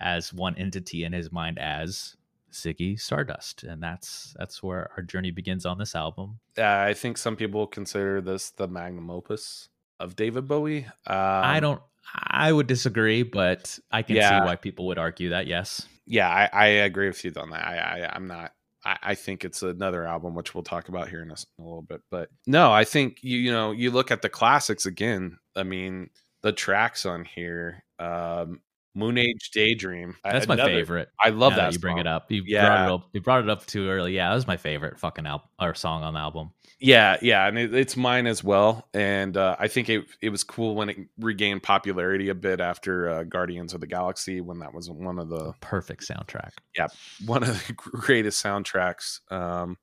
as 0.00 0.32
one 0.32 0.56
entity 0.56 1.04
in 1.04 1.12
his 1.12 1.32
mind 1.32 1.58
as 1.58 2.16
Ziggy 2.52 2.98
Stardust, 2.98 3.64
and 3.64 3.82
that's 3.82 4.34
that's 4.38 4.62
where 4.62 4.90
our 4.96 5.02
journey 5.02 5.30
begins 5.30 5.66
on 5.66 5.78
this 5.78 5.94
album. 5.94 6.38
Uh, 6.56 6.64
I 6.64 6.94
think 6.94 7.18
some 7.18 7.36
people 7.36 7.66
consider 7.66 8.20
this 8.20 8.50
the 8.50 8.68
magnum 8.68 9.10
opus 9.10 9.68
of 10.00 10.16
David 10.16 10.46
Bowie. 10.48 10.84
Um, 11.06 11.16
I 11.16 11.60
don't. 11.60 11.80
I 12.14 12.52
would 12.52 12.66
disagree, 12.66 13.22
but 13.22 13.78
I 13.90 14.02
can 14.02 14.16
yeah. 14.16 14.40
see 14.40 14.46
why 14.46 14.56
people 14.56 14.86
would 14.86 14.98
argue 14.98 15.30
that. 15.30 15.46
Yes. 15.46 15.86
Yeah, 16.06 16.28
I, 16.28 16.48
I 16.52 16.66
agree 16.66 17.08
with 17.08 17.24
you 17.24 17.32
on 17.36 17.50
that. 17.50 17.66
I, 17.66 17.76
I 17.76 18.12
I'm 18.14 18.26
not 18.28 18.52
I, 18.86 18.98
I 19.02 19.14
think 19.14 19.44
it's 19.44 19.62
another 19.62 20.06
album 20.06 20.34
which 20.34 20.54
we'll 20.54 20.62
talk 20.62 20.88
about 20.88 21.08
here 21.08 21.20
in 21.20 21.30
a, 21.30 21.34
in 21.58 21.64
a 21.64 21.66
little 21.66 21.82
bit. 21.82 22.00
But 22.10 22.30
no, 22.46 22.72
I 22.72 22.84
think 22.84 23.18
you 23.22 23.38
you 23.38 23.52
know 23.52 23.72
you 23.72 23.90
look 23.90 24.10
at 24.10 24.22
the 24.22 24.28
classics 24.28 24.86
again. 24.86 25.38
I 25.56 25.64
mean, 25.64 26.10
the 26.42 26.52
tracks 26.52 27.04
on 27.04 27.24
here, 27.24 27.84
um, 27.98 28.60
Moon 28.94 29.18
Age 29.18 29.50
Daydream. 29.52 30.16
That's 30.24 30.46
another, 30.46 30.62
my 30.62 30.68
favorite. 30.68 31.08
I 31.22 31.30
love 31.30 31.56
that. 31.56 31.72
You 31.72 31.80
bring 31.80 31.98
it 31.98 32.06
up. 32.06 32.30
You 32.30 32.44
yeah. 32.46 32.66
brought 32.66 32.84
it 32.84 32.92
up. 32.92 33.08
You 33.12 33.20
brought 33.20 33.42
it 33.42 33.50
up 33.50 33.66
too 33.66 33.88
early. 33.88 34.14
Yeah, 34.14 34.28
that 34.28 34.36
was 34.36 34.46
my 34.46 34.56
favorite 34.56 34.98
fucking 34.98 35.26
album 35.26 35.48
or 35.60 35.74
song 35.74 36.04
on 36.04 36.14
the 36.14 36.20
album. 36.20 36.52
Yeah, 36.78 37.16
yeah, 37.22 37.46
and 37.48 37.58
it, 37.58 37.74
it's 37.74 37.96
mine 37.96 38.26
as 38.26 38.44
well. 38.44 38.86
And 38.92 39.36
uh, 39.36 39.56
I 39.58 39.66
think 39.68 39.88
it 39.88 40.04
it 40.20 40.28
was 40.28 40.44
cool 40.44 40.74
when 40.74 40.90
it 40.90 40.98
regained 41.18 41.62
popularity 41.62 42.28
a 42.28 42.34
bit 42.34 42.60
after 42.60 43.08
uh, 43.08 43.24
Guardians 43.24 43.72
of 43.72 43.80
the 43.80 43.86
Galaxy, 43.86 44.42
when 44.42 44.58
that 44.58 44.74
was 44.74 44.90
one 44.90 45.18
of 45.18 45.30
the 45.30 45.54
perfect 45.60 46.06
soundtrack. 46.06 46.52
Yeah, 46.76 46.88
one 47.24 47.42
of 47.42 47.66
the 47.66 47.72
greatest 47.72 48.44
soundtracks. 48.44 49.20
Um, 49.32 49.78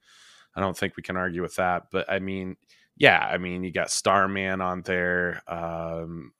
I 0.56 0.62
don't 0.62 0.78
think 0.78 0.96
we 0.96 1.02
can 1.02 1.18
argue 1.18 1.42
with 1.42 1.56
that. 1.56 1.88
But 1.92 2.12
I 2.12 2.20
mean, 2.20 2.58
yeah, 2.96 3.20
I 3.20 3.40
mean, 3.40 3.64
you 3.64 3.72
got 3.72 3.90
Starman 3.90 4.62
on 4.62 4.84
there. 4.84 5.42
Um, 5.48 6.34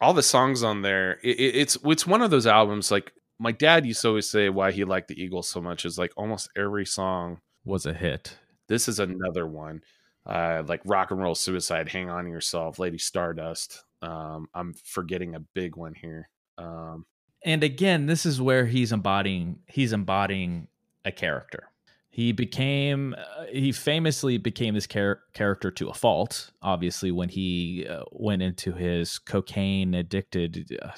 all 0.00 0.12
the 0.12 0.24
songs 0.24 0.64
on 0.64 0.82
there. 0.82 1.20
It, 1.22 1.38
it, 1.38 1.56
it's 1.56 1.78
it's 1.84 2.06
one 2.06 2.22
of 2.22 2.32
those 2.32 2.48
albums. 2.48 2.90
Like 2.90 3.12
my 3.38 3.52
dad 3.52 3.86
used 3.86 4.02
to 4.02 4.08
always 4.08 4.28
say, 4.28 4.48
why 4.48 4.72
he 4.72 4.82
liked 4.82 5.06
the 5.06 5.22
Eagles 5.22 5.48
so 5.48 5.60
much 5.60 5.84
is 5.84 5.98
like 5.98 6.12
almost 6.16 6.50
every 6.56 6.84
song 6.84 7.40
was 7.64 7.86
a 7.86 7.94
hit. 7.94 8.38
This 8.66 8.88
is 8.88 8.98
another 8.98 9.46
one 9.46 9.82
uh, 10.26 10.62
like 10.66 10.80
rock 10.84 11.10
and 11.10 11.20
roll 11.20 11.34
suicide, 11.34 11.88
hang 11.88 12.10
on 12.10 12.24
to 12.24 12.30
yourself, 12.30 12.78
Lady 12.78 12.98
Stardust. 12.98 13.84
Um, 14.02 14.48
I'm 14.54 14.74
forgetting 14.84 15.34
a 15.34 15.40
big 15.40 15.76
one 15.76 15.94
here. 15.94 16.28
Um, 16.58 17.06
and 17.44 17.62
again, 17.64 18.06
this 18.06 18.26
is 18.26 18.40
where 18.40 18.66
he's 18.66 18.92
embodying 18.92 19.60
he's 19.66 19.92
embodying 19.92 20.68
a 21.04 21.12
character. 21.12 21.70
He 22.10 22.32
became 22.32 23.14
uh, 23.14 23.44
he 23.50 23.72
famously 23.72 24.36
became 24.36 24.74
this 24.74 24.86
char- 24.86 25.20
character 25.32 25.70
to 25.70 25.88
a 25.88 25.94
fault. 25.94 26.50
Obviously, 26.60 27.12
when 27.12 27.28
he 27.28 27.86
uh, 27.88 28.02
went 28.10 28.42
into 28.42 28.72
his 28.72 29.18
cocaine 29.18 29.94
addicted, 29.94 30.78
uh, 30.82 30.90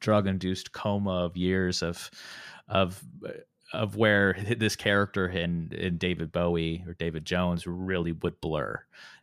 drug 0.00 0.26
induced 0.26 0.72
coma 0.72 1.24
of 1.24 1.36
years 1.36 1.82
of 1.82 2.10
of 2.68 3.02
uh, 3.26 3.32
of 3.72 3.96
where 3.96 4.36
this 4.58 4.76
character 4.76 5.28
in, 5.28 5.72
in 5.72 5.98
David 5.98 6.32
Bowie 6.32 6.84
or 6.86 6.94
David 6.94 7.24
Jones 7.24 7.66
really 7.66 8.12
would 8.12 8.40
blur. 8.40 8.80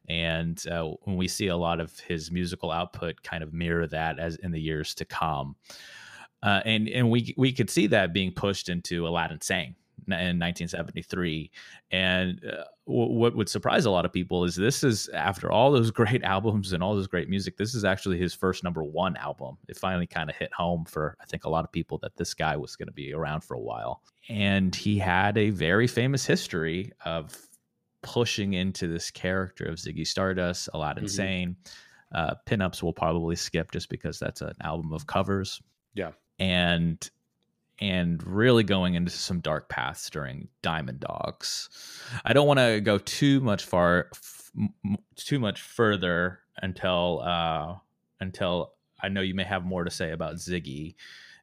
And 0.10 0.62
uh, 0.68 0.92
when 1.04 1.16
we 1.16 1.28
see 1.28 1.48
a 1.48 1.58
lot 1.58 1.80
of 1.80 1.98
his 2.02 2.32
musical 2.32 2.72
output 2.72 3.24
kind 3.24 3.44
of 3.44 3.54
mirror 3.54 3.88
that 3.88 4.20
as 4.20 4.36
in 4.36 4.52
the 4.52 4.60
years 4.60 4.94
to 4.96 5.06
come. 5.06 5.56
Uh, 6.42 6.62
and 6.66 6.90
and 6.90 7.10
we 7.10 7.34
we 7.38 7.54
could 7.54 7.70
see 7.70 7.88
that 7.88 8.12
being 8.12 8.30
pushed 8.30 8.68
into 8.68 9.08
Aladdin 9.08 9.40
Sane 9.40 9.76
in 10.08 10.40
1973. 10.40 11.52
And 11.92 12.42
uh, 12.46 12.64
w- 12.88 13.12
what 13.14 13.36
would 13.36 13.50
surprise 13.50 13.86
a 13.86 13.92
lot 13.92 14.06
of 14.06 14.14
people 14.14 14.44
is 14.44 14.56
this 14.56 14.84
is 14.84 15.10
after 15.10 15.52
all 15.52 15.72
those 15.72 15.92
great 16.02 16.24
albums 16.24 16.74
and 16.74 16.82
all 16.84 16.96
this 16.96 17.08
great 17.08 17.30
music, 17.30 17.58
this 17.58 17.74
is 17.76 17.84
actually 17.86 18.18
his 18.18 18.34
first 18.34 18.64
number 18.64 18.84
one 18.84 19.16
album. 19.18 19.58
It 19.68 19.78
finally 19.78 20.08
kind 20.08 20.30
of 20.30 20.36
hit 20.36 20.54
home 20.54 20.86
for 20.86 21.16
I 21.22 21.26
think 21.26 21.46
a 21.46 21.50
lot 21.50 21.64
of 21.66 21.72
people 21.72 21.98
that 22.00 22.16
this 22.18 22.34
guy 22.34 22.56
was 22.58 22.76
going 22.76 22.88
to 22.88 22.94
be 22.94 23.14
around 23.14 23.42
for 23.42 23.56
a 23.56 23.60
while. 23.62 24.02
And 24.30 24.76
he 24.76 24.98
had 24.98 25.38
a 25.38 25.50
very 25.50 25.88
famous 25.88 26.26
history 26.26 26.92
of 27.06 27.36
pushing 28.02 28.54
into 28.54 28.88
this 28.88 29.10
character 29.12 29.66
of 29.66 29.76
Ziggy 29.76 30.06
Stardust, 30.06 30.70
Aladdin 30.74 31.06
Mhm. 31.06 31.10
Sane. 31.10 31.56
Uh, 32.14 32.36
pinups 32.46 32.84
will 32.84 32.94
probably 32.94 33.36
skip 33.36 33.72
just 33.72 33.90
because 33.90 34.20
that's 34.20 34.42
an 34.42 34.54
album 34.62 34.92
of 34.94 35.08
covers. 35.08 35.62
Yeah. 35.96 36.12
And 36.38 37.10
and 37.84 38.26
really 38.26 38.64
going 38.64 38.94
into 38.94 39.12
some 39.12 39.42
dark 39.42 39.68
paths 39.68 40.10
during 40.10 40.48
Diamond 40.62 41.02
Dogs. 41.02 41.68
I 42.24 42.32
don't 42.32 42.48
want 42.48 42.60
to 42.60 42.80
go 42.80 42.98
too 42.98 43.42
much 43.42 43.66
far, 43.66 44.10
too 45.18 45.38
much 45.38 45.62
further 45.62 46.40
until 46.58 47.22
uh, 47.22 47.76
until 48.22 48.72
I 49.02 49.10
know 49.10 49.20
you 49.20 49.36
may 49.36 49.44
have 49.44 49.66
more 49.66 49.84
to 49.84 49.92
say 49.92 50.12
about 50.12 50.36
Ziggy. 50.36 50.96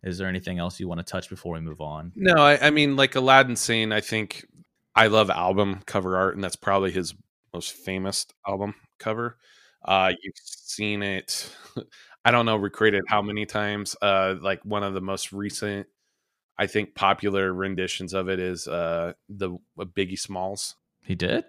Is 0.03 0.17
there 0.17 0.29
anything 0.29 0.59
else 0.59 0.81
you 0.81 0.89
want 0.89 1.01
to 1.01 1.05
touch 1.05 1.29
before 1.29 1.53
we 1.53 1.61
move 1.61 1.83
on? 1.83 2.13
No, 2.17 2.37
I, 2.37 2.69
I 2.69 2.71
mean, 2.71 2.97
like 2.97 3.17
Aladdin 3.17 3.55
Sane, 3.55 3.93
I 3.93 4.01
think 4.01 4.47
I 4.97 5.09
love 5.09 5.29
album 5.29 5.81
cover 5.85 6.17
art, 6.17 6.37
and 6.37 6.43
that's 6.43 6.57
probably 6.57 6.91
his 6.91 7.15
most 7.53 7.75
famous 7.75 8.25
album 8.49 8.77
cover. 8.99 9.37
Uh, 9.85 10.13
you've 10.23 10.35
seen 10.43 11.03
it, 11.03 11.55
I 12.25 12.31
don't 12.31 12.47
know, 12.47 12.57
recreated 12.57 13.03
how 13.09 13.21
many 13.21 13.45
times. 13.45 13.95
Uh, 14.01 14.37
like 14.41 14.65
one 14.65 14.83
of 14.83 14.95
the 14.95 15.03
most 15.03 15.35
recent, 15.35 15.87
I 16.61 16.67
think, 16.67 16.95
popular 16.95 17.55
renditions 17.55 18.13
of 18.13 18.29
it 18.29 18.39
is 18.39 18.69
uh, 18.69 19.15
the 19.31 19.53
uh, 19.79 19.85
Biggie 19.85 20.19
Smalls. 20.19 20.77
He 21.03 21.15
did. 21.15 21.45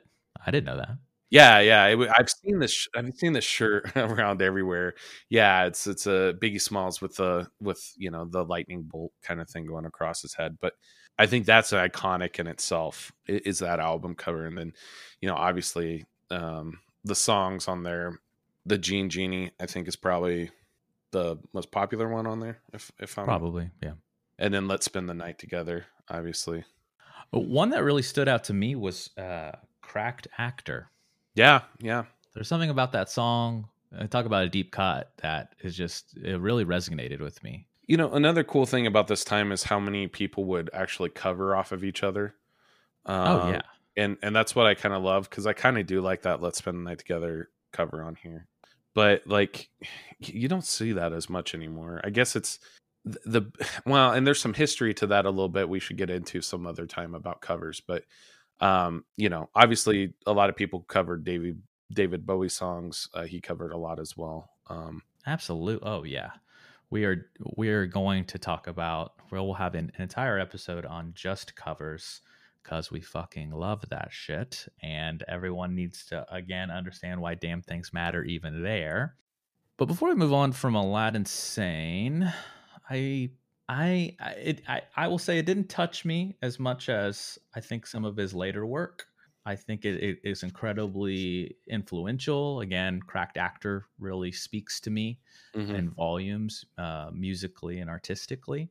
I 0.45 0.52
didn't 0.52 0.67
know 0.67 0.78
that. 0.78 0.97
Yeah, 1.30 1.60
yeah, 1.60 1.86
it, 1.88 2.10
I've 2.17 2.30
seen 2.30 2.60
this. 2.60 2.71
sh- 2.71 2.88
I've 2.95 3.13
seen 3.15 3.34
this 3.34 3.43
shirt 3.43 3.91
around 3.97 4.41
everywhere. 4.41 4.93
Yeah, 5.28 5.65
it's 5.65 5.86
it's 5.86 6.08
a 6.08 6.34
Biggie 6.41 6.62
Smalls 6.62 7.02
with 7.02 7.17
the 7.17 7.50
with 7.60 7.93
you 7.97 8.10
know 8.10 8.24
the 8.24 8.45
lightning 8.45 8.84
bolt 8.84 9.12
kind 9.21 9.41
of 9.41 9.50
thing 9.50 9.65
going 9.65 9.86
across 9.86 10.21
his 10.21 10.34
head. 10.34 10.58
But 10.62 10.76
I 11.19 11.26
think 11.26 11.45
that's 11.45 11.74
iconic 11.74 12.39
in 12.39 12.47
itself. 12.47 13.12
Is 13.28 13.60
that 13.60 13.82
album 13.82 14.15
cover, 14.15 14.45
and 14.45 14.58
then 14.58 14.71
you 15.19 15.28
know 15.28 15.36
obviously 15.36 16.06
um, 16.30 16.80
the 17.04 17.15
songs 17.15 17.67
on 17.67 17.84
there. 17.84 18.17
The 18.65 18.78
Jean 18.78 19.10
Genie, 19.10 19.52
I 19.60 19.65
think, 19.65 19.89
is 19.89 19.97
probably 19.97 20.52
the 21.12 21.38
most 21.52 21.69
popular 21.69 22.08
one 22.08 22.28
on 22.28 22.39
there. 22.39 22.60
If 22.74 22.93
if 22.97 23.17
I'm 23.17 23.26
Probably, 23.26 23.71
yeah. 23.84 23.93
And 24.41 24.54
then 24.54 24.67
Let's 24.67 24.86
Spend 24.86 25.08
the 25.08 25.13
Night 25.13 25.38
Together, 25.38 25.86
obviously. 26.10 26.65
One 27.30 27.69
that 27.69 27.84
really 27.84 28.01
stood 28.01 28.27
out 28.27 28.43
to 28.45 28.54
me 28.54 28.75
was 28.75 29.15
uh, 29.17 29.51
"Cracked 29.82 30.27
Actor." 30.38 30.89
Yeah, 31.36 31.62
yeah. 31.80 32.04
There's 32.34 32.47
something 32.47 32.71
about 32.71 32.91
that 32.91 33.10
song. 33.10 33.69
I 33.97 34.08
talk 34.08 34.25
about 34.25 34.43
a 34.43 34.49
deep 34.49 34.71
cut 34.71 35.12
that 35.21 35.54
is 35.62 35.77
just 35.77 36.17
it 36.17 36.39
really 36.41 36.65
resonated 36.65 37.21
with 37.21 37.41
me. 37.43 37.67
You 37.86 37.97
know, 37.97 38.12
another 38.12 38.43
cool 38.43 38.65
thing 38.65 38.88
about 38.88 39.08
this 39.08 39.23
time 39.23 39.51
is 39.51 39.63
how 39.63 39.80
many 39.80 40.08
people 40.08 40.45
would 40.45 40.69
actually 40.73 41.10
cover 41.10 41.56
off 41.56 41.71
of 41.71 41.84
each 41.84 42.04
other. 42.04 42.36
Oh 43.06 43.41
Um, 43.41 43.54
yeah, 43.54 43.62
and 43.95 44.17
and 44.23 44.36
that's 44.36 44.56
what 44.56 44.65
I 44.65 44.73
kind 44.73 44.93
of 44.93 45.04
love 45.04 45.30
because 45.30 45.45
I 45.45 45.54
kind 45.54 45.77
of 45.77 45.86
do 45.86 46.01
like 46.01 46.23
that. 46.23 46.41
Let's 46.41 46.58
spend 46.58 46.77
the 46.77 46.89
night 46.89 46.99
together 46.99 47.49
cover 47.71 48.04
on 48.04 48.15
here, 48.15 48.47
but 48.93 49.25
like 49.27 49.69
you 50.19 50.47
don't 50.49 50.65
see 50.65 50.93
that 50.93 51.13
as 51.13 51.30
much 51.30 51.54
anymore. 51.54 52.01
I 52.04 52.10
guess 52.10 52.36
it's 52.36 52.60
the, 53.05 53.43
well, 53.85 54.11
and 54.11 54.25
there's 54.25 54.41
some 54.41 54.53
history 54.53 54.93
to 54.95 55.07
that 55.07 55.25
a 55.25 55.29
little 55.29 55.49
bit. 55.49 55.69
We 55.69 55.79
should 55.79 55.97
get 55.97 56.09
into 56.09 56.41
some 56.41 56.65
other 56.65 56.85
time 56.85 57.15
about 57.15 57.41
covers, 57.41 57.81
but 57.81 58.03
um, 58.59 59.05
you 59.17 59.29
know, 59.29 59.49
obviously 59.55 60.13
a 60.27 60.33
lot 60.33 60.49
of 60.49 60.55
people 60.55 60.81
covered 60.81 61.23
David 61.23 61.61
David 61.93 62.25
Bowie 62.25 62.49
songs. 62.49 63.09
Uh, 63.13 63.23
he 63.23 63.41
covered 63.41 63.71
a 63.71 63.77
lot 63.77 63.99
as 63.99 64.15
well. 64.15 64.51
Um, 64.67 65.01
absolutely. 65.25 65.87
Oh 65.87 66.03
yeah, 66.03 66.31
we 66.89 67.05
are 67.05 67.29
we 67.57 67.69
are 67.69 67.85
going 67.85 68.25
to 68.25 68.37
talk 68.37 68.67
about. 68.67 69.13
We'll 69.31 69.53
have 69.53 69.75
an, 69.75 69.91
an 69.95 70.03
entire 70.03 70.37
episode 70.39 70.85
on 70.85 71.13
just 71.15 71.55
covers 71.55 72.21
because 72.63 72.91
we 72.91 73.01
fucking 73.01 73.49
love 73.51 73.83
that 73.89 74.09
shit, 74.11 74.67
and 74.83 75.23
everyone 75.27 75.73
needs 75.73 76.05
to 76.07 76.25
again 76.31 76.69
understand 76.69 77.19
why 77.19 77.33
damn 77.33 77.61
things 77.61 77.91
matter 77.91 78.23
even 78.23 78.61
there. 78.61 79.15
But 79.77 79.85
before 79.85 80.09
we 80.09 80.15
move 80.15 80.33
on 80.33 80.51
from 80.51 80.75
Aladdin 80.75 81.25
Sane, 81.25 82.31
I 82.91 83.30
I 83.69 84.15
it, 84.38 84.62
I 84.67 84.82
I 84.95 85.08
will 85.08 85.17
say 85.17 85.39
it 85.39 85.45
didn't 85.45 85.69
touch 85.69 86.04
me 86.04 86.36
as 86.41 86.60
much 86.60 86.89
as 86.89 87.39
I 87.56 87.62
think 87.62 87.88
some 87.88 88.06
of 88.06 88.17
his 88.17 88.34
later 88.34 88.65
work. 88.65 89.08
I 89.45 89.56
think 89.56 89.86
it, 89.86 90.04
it 90.04 90.19
is 90.23 90.43
incredibly 90.43 91.56
influential. 91.67 92.62
Again, 92.62 92.99
cracked 93.01 93.38
actor 93.38 93.86
really 93.97 94.32
speaks 94.32 94.80
to 94.82 94.91
me 94.91 95.19
mhm. 95.56 95.73
in 95.73 95.89
volumes, 95.89 96.65
uh, 96.77 97.10
musically 97.12 97.80
and 97.80 97.89
artistically. 97.89 98.69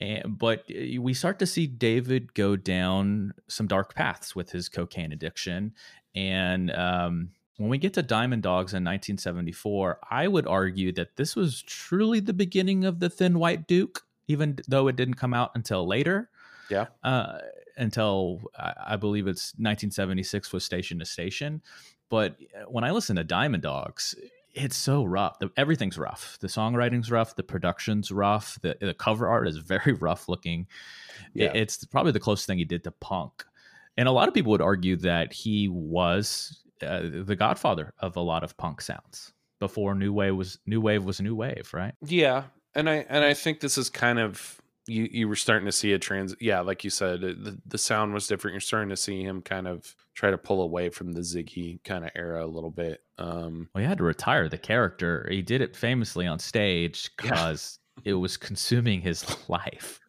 And, 0.00 0.38
but 0.38 0.64
uh, 0.70 1.00
we 1.00 1.12
start 1.12 1.40
to 1.40 1.46
see 1.46 1.66
David 1.66 2.34
go 2.34 2.54
down 2.54 3.32
some 3.48 3.66
dark 3.66 3.94
paths 3.96 4.36
with 4.36 4.50
his 4.50 4.68
cocaine 4.68 5.12
addiction. 5.12 5.72
And 6.14 6.70
um, 6.70 7.30
when 7.56 7.68
we 7.70 7.78
get 7.78 7.94
to 7.94 8.02
Diamond 8.02 8.42
Dogs 8.42 8.72
in 8.72 8.82
1974, 8.84 9.98
I 10.10 10.26
would 10.28 10.46
argue 10.46 10.92
that 10.92 11.16
this 11.16 11.36
was 11.36 11.62
truly 11.62 12.20
the 12.20 12.32
beginning 12.32 12.84
of 12.84 13.00
the 13.00 13.08
Thin 13.08 13.38
White 13.38 13.66
Duke, 13.66 14.02
even 14.28 14.58
though 14.68 14.88
it 14.88 14.96
didn't 14.96 15.14
come 15.14 15.34
out 15.34 15.52
until 15.54 15.86
later. 15.86 16.30
Yeah. 16.70 16.86
Uh, 17.02 17.38
until 17.76 18.40
I 18.58 18.96
believe 18.96 19.26
it's 19.26 19.52
1976 19.54 20.52
was 20.52 20.64
Station 20.64 20.98
to 21.00 21.04
Station. 21.04 21.62
But 22.08 22.36
uh, 22.56 22.64
when 22.68 22.84
I 22.84 22.90
listen 22.92 23.16
to 23.16 23.24
Diamond 23.24 23.62
Dogs, 23.62 24.14
it's 24.52 24.76
so 24.76 25.04
rough. 25.04 25.38
The, 25.40 25.50
everything's 25.56 25.98
rough. 25.98 26.38
The 26.40 26.46
songwriting's 26.46 27.10
rough. 27.10 27.34
The 27.34 27.42
production's 27.42 28.10
rough. 28.12 28.58
The, 28.62 28.76
the 28.80 28.94
cover 28.94 29.28
art 29.28 29.48
is 29.48 29.56
very 29.58 29.92
rough 30.00 30.28
looking. 30.28 30.66
Yeah. 31.34 31.46
It- 31.46 31.56
it's 31.56 31.84
probably 31.84 32.12
the 32.12 32.20
closest 32.20 32.46
thing 32.46 32.58
he 32.58 32.64
did 32.64 32.84
to 32.84 32.90
punk. 32.92 33.44
And 33.96 34.08
a 34.08 34.12
lot 34.12 34.26
of 34.28 34.34
people 34.34 34.50
would 34.52 34.60
argue 34.62 34.96
that 34.96 35.32
he 35.32 35.68
was 35.68 36.63
uh, 36.82 37.02
the 37.24 37.36
godfather 37.36 37.92
of 37.98 38.16
a 38.16 38.20
lot 38.20 38.42
of 38.44 38.56
punk 38.56 38.80
sounds 38.80 39.32
before 39.60 39.94
new 39.94 40.12
wave 40.12 40.36
was 40.36 40.58
new 40.66 40.80
wave 40.80 41.04
was 41.04 41.20
new 41.20 41.34
wave, 41.34 41.70
right? 41.72 41.94
Yeah, 42.04 42.44
and 42.74 42.88
I 42.90 43.06
and 43.08 43.24
I 43.24 43.34
think 43.34 43.60
this 43.60 43.78
is 43.78 43.88
kind 43.90 44.18
of 44.18 44.60
you 44.86 45.08
you 45.10 45.28
were 45.28 45.36
starting 45.36 45.66
to 45.66 45.72
see 45.72 45.92
a 45.92 45.98
trans. 45.98 46.34
Yeah, 46.40 46.60
like 46.60 46.84
you 46.84 46.90
said, 46.90 47.20
the 47.22 47.58
the 47.66 47.78
sound 47.78 48.12
was 48.12 48.26
different. 48.26 48.54
You're 48.54 48.60
starting 48.60 48.90
to 48.90 48.96
see 48.96 49.22
him 49.22 49.40
kind 49.42 49.66
of 49.66 49.94
try 50.14 50.30
to 50.30 50.38
pull 50.38 50.60
away 50.62 50.90
from 50.90 51.12
the 51.12 51.20
Ziggy 51.20 51.82
kind 51.84 52.04
of 52.04 52.10
era 52.14 52.44
a 52.44 52.46
little 52.46 52.70
bit. 52.70 53.00
Um, 53.18 53.68
Well, 53.74 53.82
he 53.82 53.88
had 53.88 53.98
to 53.98 54.04
retire 54.04 54.48
the 54.48 54.58
character. 54.58 55.26
He 55.30 55.40
did 55.42 55.60
it 55.60 55.74
famously 55.76 56.26
on 56.26 56.38
stage 56.38 57.10
Yeah. 57.22 57.30
because 57.30 57.78
it 58.04 58.14
was 58.14 58.36
consuming 58.36 59.00
his 59.00 59.24
life. 59.48 60.00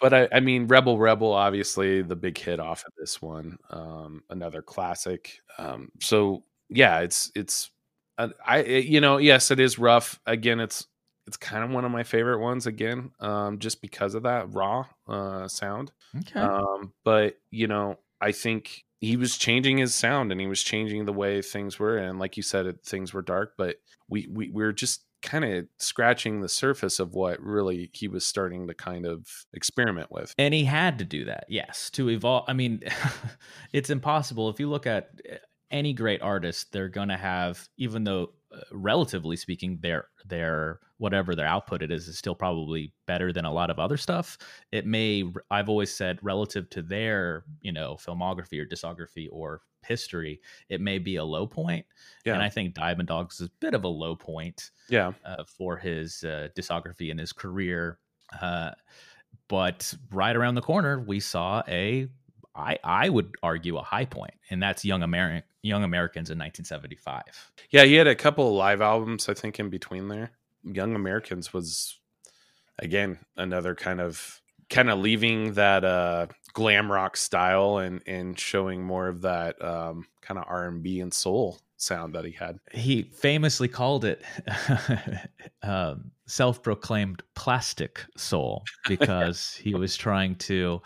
but 0.00 0.12
I, 0.14 0.28
I 0.32 0.40
mean, 0.40 0.66
Rebel 0.66 0.98
Rebel, 0.98 1.32
obviously 1.32 2.02
the 2.02 2.16
big 2.16 2.38
hit 2.38 2.60
off 2.60 2.84
of 2.86 2.92
this 2.98 3.20
one, 3.22 3.58
um, 3.70 4.22
another 4.30 4.62
classic. 4.62 5.40
Um, 5.58 5.90
so 6.00 6.44
yeah, 6.68 7.00
it's 7.00 7.30
it's 7.34 7.70
uh, 8.18 8.28
I 8.46 8.58
it- 8.58 8.86
you 8.86 9.00
know 9.00 9.18
yes, 9.18 9.50
it 9.50 9.60
is 9.60 9.78
rough. 9.78 10.20
Again, 10.26 10.60
it's 10.60 10.86
it's 11.26 11.36
kind 11.36 11.62
of 11.64 11.70
one 11.70 11.84
of 11.84 11.92
my 11.92 12.02
favorite 12.02 12.40
ones 12.40 12.66
again, 12.66 13.12
um, 13.20 13.58
just 13.58 13.80
because 13.82 14.14
of 14.14 14.24
that 14.24 14.52
raw 14.52 14.86
uh, 15.08 15.46
sound. 15.48 15.92
Okay. 16.18 16.40
Um, 16.40 16.92
but 17.04 17.36
you 17.50 17.66
know, 17.68 17.98
I 18.20 18.32
think 18.32 18.84
he 19.00 19.16
was 19.16 19.38
changing 19.38 19.78
his 19.78 19.94
sound 19.94 20.32
and 20.32 20.40
he 20.40 20.46
was 20.46 20.62
changing 20.62 21.04
the 21.04 21.12
way 21.12 21.40
things 21.40 21.78
were. 21.78 21.96
And 21.98 22.18
like 22.18 22.36
you 22.36 22.42
said, 22.42 22.66
it, 22.66 22.82
things 22.84 23.14
were 23.14 23.22
dark, 23.22 23.54
but 23.56 23.76
we 24.08 24.28
we 24.30 24.50
we're 24.50 24.72
just 24.72 25.04
kind 25.22 25.44
of 25.44 25.66
scratching 25.78 26.40
the 26.40 26.48
surface 26.48 26.98
of 26.98 27.14
what 27.14 27.40
really 27.40 27.90
he 27.92 28.08
was 28.08 28.26
starting 28.26 28.66
to 28.68 28.74
kind 28.74 29.06
of 29.06 29.26
experiment 29.52 30.10
with. 30.10 30.34
and 30.38 30.54
he 30.54 30.64
had 30.64 30.98
to 30.98 31.04
do 31.04 31.24
that, 31.24 31.44
yes, 31.48 31.90
to 31.90 32.10
evolve. 32.10 32.44
I 32.48 32.52
mean, 32.52 32.82
it's 33.72 33.90
impossible. 33.90 34.48
If 34.48 34.60
you 34.60 34.68
look 34.68 34.86
at 34.86 35.10
uh, 35.30 35.36
any 35.70 35.92
great 35.92 36.22
artist, 36.22 36.72
they're 36.72 36.88
going 36.88 37.08
to 37.08 37.16
have, 37.16 37.68
even 37.76 38.04
though 38.04 38.30
uh, 38.52 38.60
relatively 38.72 39.36
speaking, 39.36 39.78
their 39.80 40.06
their 40.26 40.80
whatever 40.98 41.34
their 41.34 41.46
output 41.46 41.82
it 41.82 41.90
is 41.90 42.08
is 42.08 42.18
still 42.18 42.34
probably 42.34 42.92
better 43.06 43.32
than 43.32 43.44
a 43.44 43.52
lot 43.52 43.70
of 43.70 43.78
other 43.78 43.96
stuff. 43.96 44.36
It 44.72 44.86
may, 44.86 45.24
I've 45.50 45.68
always 45.68 45.94
said, 45.94 46.18
relative 46.22 46.68
to 46.70 46.82
their 46.82 47.44
you 47.60 47.72
know 47.72 47.96
filmography 47.96 48.60
or 48.60 48.66
discography 48.66 49.28
or 49.30 49.60
history, 49.86 50.40
it 50.68 50.80
may 50.80 50.98
be 50.98 51.16
a 51.16 51.24
low 51.24 51.46
point. 51.46 51.86
Yeah. 52.24 52.34
And 52.34 52.42
I 52.42 52.48
think 52.48 52.74
Diamond 52.74 53.08
Dogs 53.08 53.40
is 53.40 53.48
a 53.48 53.50
bit 53.60 53.74
of 53.74 53.84
a 53.84 53.88
low 53.88 54.16
point 54.16 54.70
Yeah. 54.88 55.12
uh, 55.24 55.44
for 55.44 55.76
his 55.76 56.22
uh, 56.24 56.48
discography 56.56 57.10
and 57.10 57.18
his 57.20 57.32
career. 57.32 57.98
Uh, 58.40 58.70
but 59.48 59.92
right 60.12 60.34
around 60.36 60.54
the 60.54 60.60
corner, 60.62 61.00
we 61.00 61.20
saw 61.20 61.62
a, 61.66 62.08
I, 62.54 62.78
I 62.84 63.08
would 63.08 63.34
argue, 63.42 63.76
a 63.78 63.82
high 63.82 64.04
point, 64.04 64.34
and 64.50 64.62
that's 64.62 64.84
Young 64.84 65.02
American 65.02 65.42
Young 65.62 65.84
Americans 65.84 66.30
in 66.30 66.38
1975. 66.38 67.22
Yeah. 67.70 67.84
He 67.84 67.94
had 67.94 68.06
a 68.06 68.14
couple 68.14 68.46
of 68.48 68.54
live 68.54 68.80
albums, 68.80 69.28
I 69.28 69.34
think, 69.34 69.60
in 69.60 69.68
between 69.68 70.08
there. 70.08 70.30
Young 70.64 70.94
Americans 70.94 71.52
was, 71.52 71.98
again, 72.78 73.18
another 73.36 73.74
kind 73.74 74.00
of 74.00 74.40
kind 74.70 74.88
of 74.88 74.98
leaving 75.00 75.54
that 75.54 75.84
uh, 75.84 76.26
glam 76.52 76.90
rock 76.90 77.16
style 77.16 77.78
and 77.78 78.02
and 78.06 78.38
showing 78.38 78.82
more 78.82 79.08
of 79.08 79.22
that 79.22 79.62
um, 79.62 80.06
kind 80.20 80.38
of 80.38 80.44
R 80.48 80.68
and 80.68 80.82
B 80.82 81.00
and 81.00 81.12
soul 81.12 81.58
sound 81.76 82.14
that 82.14 82.24
he 82.24 82.32
had. 82.32 82.58
He 82.72 83.02
famously 83.02 83.68
called 83.68 84.04
it 84.04 84.22
um, 85.62 86.10
self-proclaimed 86.26 87.22
plastic 87.34 88.04
soul 88.16 88.64
because 88.88 89.54
he 89.54 89.74
was 89.74 89.96
trying 89.96 90.36
to 90.36 90.82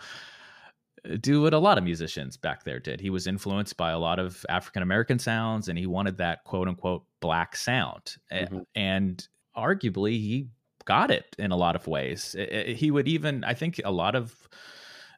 uh, 1.09 1.17
do 1.19 1.41
what 1.41 1.53
a 1.53 1.59
lot 1.59 1.77
of 1.77 1.83
musicians 1.83 2.37
back 2.37 2.63
there 2.63 2.79
did. 2.79 3.01
He 3.01 3.09
was 3.09 3.27
influenced 3.27 3.77
by 3.77 3.91
a 3.91 3.99
lot 3.99 4.19
of 4.19 4.45
African 4.49 4.83
American 4.83 5.19
sounds 5.19 5.67
and 5.67 5.77
he 5.77 5.85
wanted 5.85 6.17
that 6.17 6.43
quote 6.45 6.67
unquote 6.67 7.03
black 7.19 7.55
sound. 7.55 8.15
Mm-hmm. 8.31 8.59
And 8.75 9.27
arguably 9.55 10.11
he 10.11 10.47
got 10.85 11.11
it 11.11 11.35
in 11.37 11.51
a 11.51 11.57
lot 11.57 11.75
of 11.75 11.87
ways. 11.87 12.35
He 12.67 12.91
would 12.91 13.07
even 13.07 13.43
I 13.43 13.53
think 13.53 13.81
a 13.83 13.91
lot 13.91 14.15
of 14.15 14.47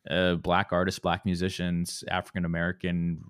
uh, 0.10 0.36
black 0.36 0.70
artists, 0.72 1.00
black 1.00 1.26
musicians, 1.26 2.04
African 2.10 2.46
American 2.46 3.22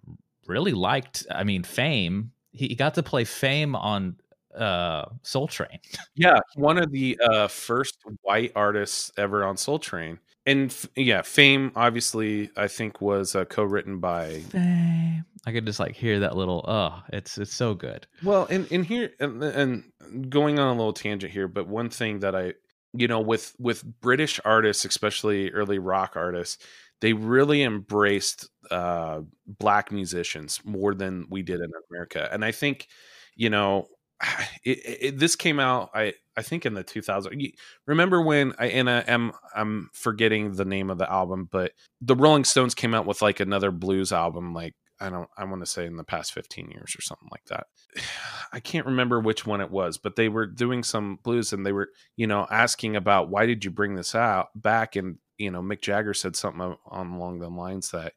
really 0.48 0.72
liked 0.72 1.26
I 1.30 1.44
mean 1.44 1.63
Fame 1.63 2.32
he 2.58 2.76
got 2.76 2.96
to 2.96 3.04
play 3.04 3.24
Fame 3.24 3.76
on 3.76 4.16
uh 4.56 5.06
Soul 5.22 5.48
Train. 5.48 5.80
yeah, 6.16 6.40
one 6.56 6.78
of 6.78 6.92
the 6.92 7.20
uh 7.22 7.48
first 7.48 7.98
white 8.22 8.52
artists 8.56 9.12
ever 9.18 9.44
on 9.46 9.58
Soul 9.58 9.80
Train. 9.80 10.20
And 10.46 10.72
f- 10.72 10.88
yeah, 10.96 11.22
Fame 11.22 11.72
obviously 11.76 12.50
I 12.56 12.68
think 12.68 13.02
was 13.02 13.36
uh, 13.36 13.46
co-written 13.46 14.00
by 14.00 14.40
Fame. 14.40 15.26
I 15.46 15.52
could 15.52 15.66
just 15.66 15.80
like 15.80 15.96
hear 15.96 16.20
that 16.22 16.36
little 16.36 16.66
oh, 16.68 17.02
it's 17.13 17.38
it's 17.38 17.54
so 17.54 17.74
good. 17.74 18.08
Well, 18.24 18.48
and 18.50 18.70
and 18.72 18.86
here 18.86 19.12
and, 19.20 19.44
and 19.44 20.30
going 20.30 20.58
on 20.58 20.68
a 20.68 20.78
little 20.78 20.94
tangent 20.94 21.32
here, 21.32 21.48
but 21.48 21.68
one 21.68 21.90
thing 21.90 22.20
that 22.20 22.36
I 22.36 22.54
you 22.97 23.07
know 23.07 23.21
with 23.21 23.55
with 23.60 23.83
British 24.01 24.39
artists, 24.45 24.86
especially 24.86 25.51
early 25.51 25.79
rock 25.79 26.13
artists, 26.15 26.57
they 27.01 27.13
really 27.13 27.63
embraced 27.63 28.49
uh, 28.71 29.21
black 29.45 29.91
musicians 29.91 30.60
more 30.65 30.93
than 30.93 31.27
we 31.29 31.41
did 31.43 31.60
in 31.60 31.71
America. 31.89 32.27
And 32.31 32.43
I 32.43 32.51
think, 32.51 32.88
you 33.36 33.49
know, 33.49 33.88
it, 34.63 34.79
it, 35.01 35.19
this 35.19 35.36
came 35.36 35.60
out 35.60 35.91
I 35.93 36.13
I 36.36 36.41
think 36.41 36.65
in 36.65 36.73
the 36.73 36.83
2000 36.83 37.39
remember 37.86 38.21
when 38.21 38.53
I 38.60 38.65
I 38.65 38.99
am 39.01 39.31
I'm 39.55 39.89
forgetting 39.93 40.53
the 40.53 40.65
name 40.65 40.89
of 40.89 40.97
the 40.97 41.12
album 41.12 41.47
but 41.51 41.71
the 42.01 42.15
Rolling 42.15 42.43
Stones 42.43 42.73
came 42.73 42.93
out 42.93 43.05
with 43.05 43.21
like 43.21 43.39
another 43.39 43.71
blues 43.71 44.12
album 44.12 44.53
like 44.53 44.73
I 44.99 45.10
don't 45.10 45.29
I 45.38 45.43
want 45.45 45.62
to 45.62 45.65
say 45.65 45.86
in 45.86 45.97
the 45.97 46.03
past 46.03 46.33
15 46.33 46.71
years 46.71 46.95
or 46.97 47.01
something 47.01 47.29
like 47.31 47.45
that. 47.45 47.67
I 48.53 48.60
can't 48.60 48.86
remember 48.86 49.19
which 49.19 49.45
one 49.45 49.62
it 49.62 49.71
was, 49.71 49.97
but 49.97 50.15
they 50.15 50.29
were 50.29 50.45
doing 50.45 50.83
some 50.83 51.19
blues 51.23 51.53
and 51.53 51.65
they 51.65 51.71
were, 51.71 51.89
you 52.15 52.27
know, 52.27 52.47
asking 52.49 52.95
about 52.95 53.29
why 53.29 53.45
did 53.45 53.65
you 53.65 53.71
bring 53.71 53.95
this 53.95 54.15
out 54.15 54.47
back 54.55 54.95
and 54.95 55.17
you 55.38 55.51
know, 55.51 55.62
Mick 55.62 55.81
Jagger 55.81 56.13
said 56.13 56.36
something 56.36 56.75
on 56.88 57.12
along 57.12 57.39
the 57.39 57.49
lines 57.49 57.91
that 57.91 58.13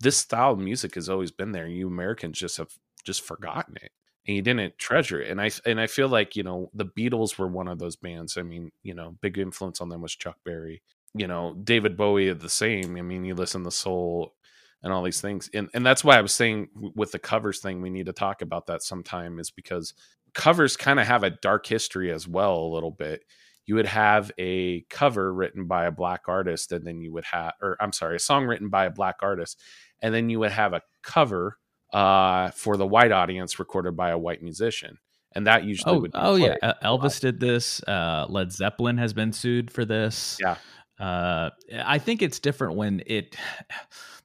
this 0.00 0.16
style 0.16 0.52
of 0.52 0.58
music 0.58 0.94
has 0.94 1.08
always 1.08 1.30
been 1.30 1.52
there. 1.52 1.66
You 1.66 1.86
Americans 1.86 2.38
just 2.38 2.56
have 2.56 2.72
just 3.04 3.22
forgotten 3.22 3.76
it 3.82 3.92
and 4.26 4.36
you 4.36 4.42
didn't 4.42 4.78
treasure 4.78 5.20
it. 5.20 5.30
And 5.30 5.40
I 5.40 5.50
and 5.66 5.80
I 5.80 5.86
feel 5.86 6.08
like 6.08 6.36
you 6.36 6.42
know 6.42 6.70
the 6.74 6.86
Beatles 6.86 7.38
were 7.38 7.48
one 7.48 7.68
of 7.68 7.78
those 7.78 7.96
bands. 7.96 8.36
I 8.36 8.42
mean, 8.42 8.70
you 8.82 8.94
know, 8.94 9.16
big 9.20 9.38
influence 9.38 9.80
on 9.80 9.88
them 9.88 10.02
was 10.02 10.14
Chuck 10.14 10.36
Berry. 10.44 10.82
You 11.14 11.26
know, 11.26 11.54
David 11.62 11.96
Bowie 11.96 12.32
the 12.32 12.48
same. 12.48 12.96
I 12.96 13.02
mean, 13.02 13.24
you 13.24 13.34
listen 13.34 13.64
to 13.64 13.70
Soul 13.70 14.34
and 14.82 14.92
all 14.92 15.02
these 15.02 15.20
things, 15.20 15.48
and 15.54 15.68
and 15.74 15.84
that's 15.84 16.04
why 16.04 16.18
I 16.18 16.22
was 16.22 16.32
saying 16.32 16.68
with 16.74 17.12
the 17.12 17.18
covers 17.18 17.60
thing, 17.60 17.82
we 17.82 17.90
need 17.90 18.06
to 18.06 18.12
talk 18.12 18.42
about 18.42 18.66
that 18.66 18.82
sometime. 18.82 19.38
Is 19.38 19.50
because 19.50 19.94
covers 20.34 20.76
kind 20.76 21.00
of 21.00 21.06
have 21.06 21.22
a 21.22 21.30
dark 21.30 21.66
history 21.66 22.10
as 22.10 22.26
well, 22.26 22.56
a 22.56 22.72
little 22.74 22.90
bit. 22.90 23.24
You 23.66 23.76
would 23.76 23.86
have 23.86 24.32
a 24.38 24.82
cover 24.90 25.32
written 25.32 25.66
by 25.66 25.86
a 25.86 25.92
black 25.92 26.22
artist 26.26 26.72
and 26.72 26.86
then 26.86 27.00
you 27.00 27.12
would 27.12 27.24
have 27.24 27.52
or 27.62 27.76
i'm 27.80 27.92
sorry 27.92 28.16
a 28.16 28.18
song 28.18 28.44
written 28.46 28.68
by 28.68 28.86
a 28.86 28.90
black 28.90 29.16
artist 29.22 29.60
and 30.00 30.12
then 30.12 30.28
you 30.28 30.40
would 30.40 30.50
have 30.50 30.72
a 30.72 30.82
cover 31.02 31.58
uh, 31.92 32.50
for 32.52 32.76
the 32.76 32.86
white 32.86 33.12
audience 33.12 33.58
recorded 33.58 33.96
by 33.96 34.10
a 34.10 34.18
white 34.18 34.42
musician 34.42 34.98
and 35.34 35.46
that 35.46 35.64
usually 35.64 35.94
oh, 35.94 36.00
would 36.00 36.10
oh 36.14 36.34
yeah 36.34 36.56
elvis 36.82 37.20
did 37.20 37.38
this 37.38 37.82
uh, 37.84 38.26
led 38.28 38.50
zeppelin 38.50 38.98
has 38.98 39.12
been 39.12 39.32
sued 39.32 39.70
for 39.70 39.84
this. 39.84 40.38
Yeah. 40.40 40.56
Uh, 40.98 41.50
i 41.84 41.98
think 41.98 42.22
it's 42.22 42.38
different 42.38 42.76
when 42.76 43.02
it 43.06 43.36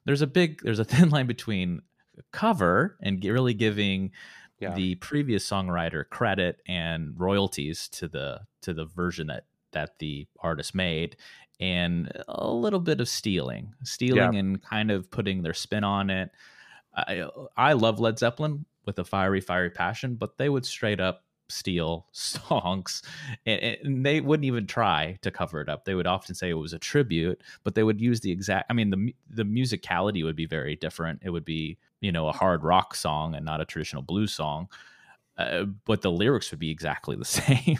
there's 0.08 0.22
a 0.22 0.26
big 0.26 0.62
there's 0.62 0.78
a 0.78 0.86
thin 0.86 1.10
line 1.10 1.26
between 1.26 1.82
cover 2.32 2.96
and 3.02 3.22
really 3.22 3.52
giving 3.52 4.10
yeah. 4.58 4.74
the 4.74 4.94
previous 4.94 5.48
songwriter 5.48 6.08
credit 6.08 6.62
and 6.66 7.12
royalties 7.20 7.88
to 7.88 8.08
the 8.08 8.40
to 8.62 8.72
the 8.72 8.86
version 8.86 9.26
that 9.26 9.44
that 9.72 9.98
the 9.98 10.26
artist 10.40 10.74
made 10.74 11.16
and 11.60 12.10
a 12.26 12.50
little 12.50 12.80
bit 12.80 13.02
of 13.02 13.08
stealing 13.08 13.74
stealing 13.84 14.32
yeah. 14.32 14.38
and 14.38 14.62
kind 14.62 14.90
of 14.90 15.10
putting 15.10 15.42
their 15.42 15.52
spin 15.52 15.84
on 15.84 16.08
it 16.08 16.30
I, 16.96 17.28
I 17.54 17.74
love 17.74 18.00
led 18.00 18.18
zeppelin 18.18 18.64
with 18.86 18.98
a 18.98 19.04
fiery 19.04 19.42
fiery 19.42 19.70
passion 19.70 20.14
but 20.14 20.38
they 20.38 20.48
would 20.48 20.64
straight 20.64 21.00
up 21.00 21.24
steal 21.48 22.06
songs 22.12 23.02
and, 23.46 23.78
and, 23.82 24.06
they 24.06 24.20
wouldn't 24.20 24.44
even 24.44 24.66
try 24.66 25.18
to 25.22 25.30
cover 25.30 25.60
it 25.60 25.68
up. 25.68 25.84
They 25.84 25.94
would 25.94 26.06
often 26.06 26.34
say 26.34 26.50
it 26.50 26.54
was 26.54 26.72
a 26.72 26.78
tribute 26.78 27.42
but 27.64 27.74
they 27.74 27.82
would 27.82 28.00
use 28.00 28.20
the 28.20 28.30
exact 28.30 28.66
i 28.70 28.74
mean 28.74 28.90
the 28.90 29.14
the 29.30 29.44
musicality 29.44 30.24
would 30.24 30.36
be 30.36 30.46
very 30.46 30.76
different. 30.76 31.20
It 31.24 31.30
would 31.30 31.44
be 31.44 31.78
you 32.00 32.12
know 32.12 32.28
a 32.28 32.32
hard 32.32 32.62
rock 32.62 32.94
song 32.94 33.34
and 33.34 33.44
not 33.44 33.60
a 33.60 33.64
traditional 33.64 34.02
blues 34.02 34.32
song 34.32 34.68
uh, 35.38 35.64
but 35.84 36.02
the 36.02 36.10
lyrics 36.10 36.50
would 36.50 36.60
be 36.60 36.70
exactly 36.70 37.16
the 37.16 37.24
same. 37.24 37.78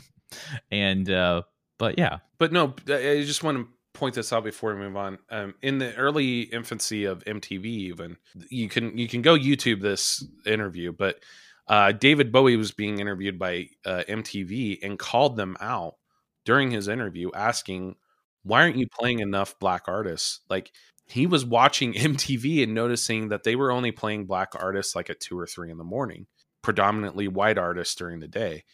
And 0.70 1.10
uh 1.10 1.42
but 1.78 1.98
yeah. 1.98 2.18
But 2.38 2.52
no 2.52 2.74
i 2.88 3.22
just 3.24 3.42
want 3.42 3.58
to 3.58 3.68
point 3.94 4.14
this 4.14 4.32
out 4.32 4.44
before 4.44 4.74
we 4.74 4.80
move 4.80 4.96
on. 4.96 5.18
Um 5.30 5.54
in 5.62 5.78
the 5.78 5.94
early 5.96 6.42
infancy 6.42 7.04
of 7.04 7.24
mtv 7.24 7.64
even 7.64 8.16
you 8.48 8.68
can 8.68 8.96
you 8.96 9.08
can 9.08 9.22
go 9.22 9.36
youtube 9.36 9.80
this 9.80 10.24
interview 10.46 10.92
but 10.92 11.20
uh, 11.68 11.92
David 11.92 12.32
Bowie 12.32 12.56
was 12.56 12.72
being 12.72 12.98
interviewed 12.98 13.38
by 13.38 13.68
uh, 13.84 14.04
MTV 14.08 14.78
and 14.82 14.98
called 14.98 15.36
them 15.36 15.56
out 15.60 15.94
during 16.44 16.70
his 16.70 16.88
interview, 16.88 17.30
asking, 17.34 17.96
"Why 18.42 18.62
aren't 18.62 18.76
you 18.76 18.86
playing 18.88 19.20
enough 19.20 19.58
black 19.58 19.82
artists?" 19.88 20.40
Like 20.48 20.72
he 21.06 21.26
was 21.26 21.44
watching 21.44 21.92
MTV 21.96 22.62
and 22.62 22.74
noticing 22.74 23.28
that 23.28 23.44
they 23.44 23.56
were 23.56 23.70
only 23.72 23.92
playing 23.92 24.26
black 24.26 24.50
artists 24.54 24.94
like 24.96 25.10
at 25.10 25.20
two 25.20 25.38
or 25.38 25.46
three 25.46 25.70
in 25.70 25.78
the 25.78 25.84
morning, 25.84 26.26
predominantly 26.62 27.28
white 27.28 27.58
artists 27.58 27.94
during 27.94 28.20
the 28.20 28.28
day. 28.28 28.64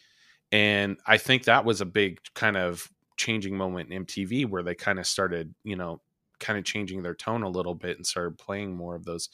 And 0.51 0.97
I 1.05 1.17
think 1.17 1.45
that 1.45 1.65
was 1.65 1.81
a 1.81 1.85
big 1.85 2.19
kind 2.35 2.57
of 2.57 2.89
changing 3.17 3.57
moment 3.57 3.91
in 3.91 4.05
MTV 4.05 4.45
where 4.45 4.63
they 4.63 4.75
kind 4.75 4.99
of 4.99 5.07
started, 5.07 5.53
you 5.63 5.75
know, 5.75 6.01
kind 6.39 6.57
of 6.59 6.65
changing 6.65 7.03
their 7.03 7.15
tone 7.15 7.43
a 7.43 7.49
little 7.49 7.75
bit 7.75 7.97
and 7.97 8.05
started 8.05 8.37
playing 8.37 8.75
more 8.75 8.95
of 8.95 9.05
those 9.05 9.29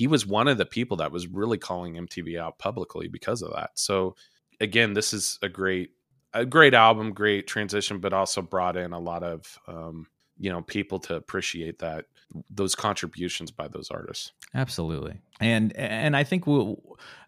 he 0.00 0.06
was 0.06 0.26
one 0.26 0.48
of 0.48 0.56
the 0.56 0.64
people 0.64 0.96
that 0.96 1.12
was 1.12 1.26
really 1.26 1.58
calling 1.58 1.92
MTV 1.92 2.40
out 2.40 2.58
publicly 2.58 3.06
because 3.06 3.42
of 3.42 3.52
that. 3.52 3.72
So 3.74 4.16
again, 4.58 4.94
this 4.94 5.12
is 5.12 5.38
a 5.42 5.48
great 5.50 5.90
a 6.32 6.46
great 6.46 6.72
album, 6.72 7.12
great 7.12 7.46
transition, 7.46 7.98
but 7.98 8.14
also 8.14 8.40
brought 8.40 8.78
in 8.78 8.94
a 8.94 8.98
lot 8.98 9.22
of 9.22 9.58
um, 9.68 10.06
you 10.38 10.50
know 10.50 10.62
people 10.62 11.00
to 11.00 11.16
appreciate 11.16 11.80
that 11.80 12.06
those 12.48 12.74
contributions 12.74 13.50
by 13.50 13.68
those 13.68 13.90
artists. 13.90 14.32
Absolutely, 14.54 15.20
and 15.38 15.76
and 15.76 16.16
I 16.16 16.24
think 16.24 16.46
we'll 16.46 16.80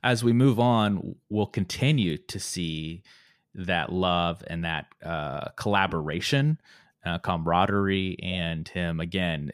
as 0.03 0.25
we 0.25 0.33
move 0.33 0.59
on, 0.59 1.15
we'll 1.29 1.45
continue 1.45 2.17
to 2.17 2.41
see 2.41 3.03
that 3.55 3.93
love 3.93 4.43
and 4.47 4.65
that 4.65 4.87
uh, 5.05 5.49
collaboration, 5.57 6.59
uh, 7.05 7.19
camaraderie, 7.19 8.17
and 8.23 8.67
him 8.67 8.99
again 8.99 9.51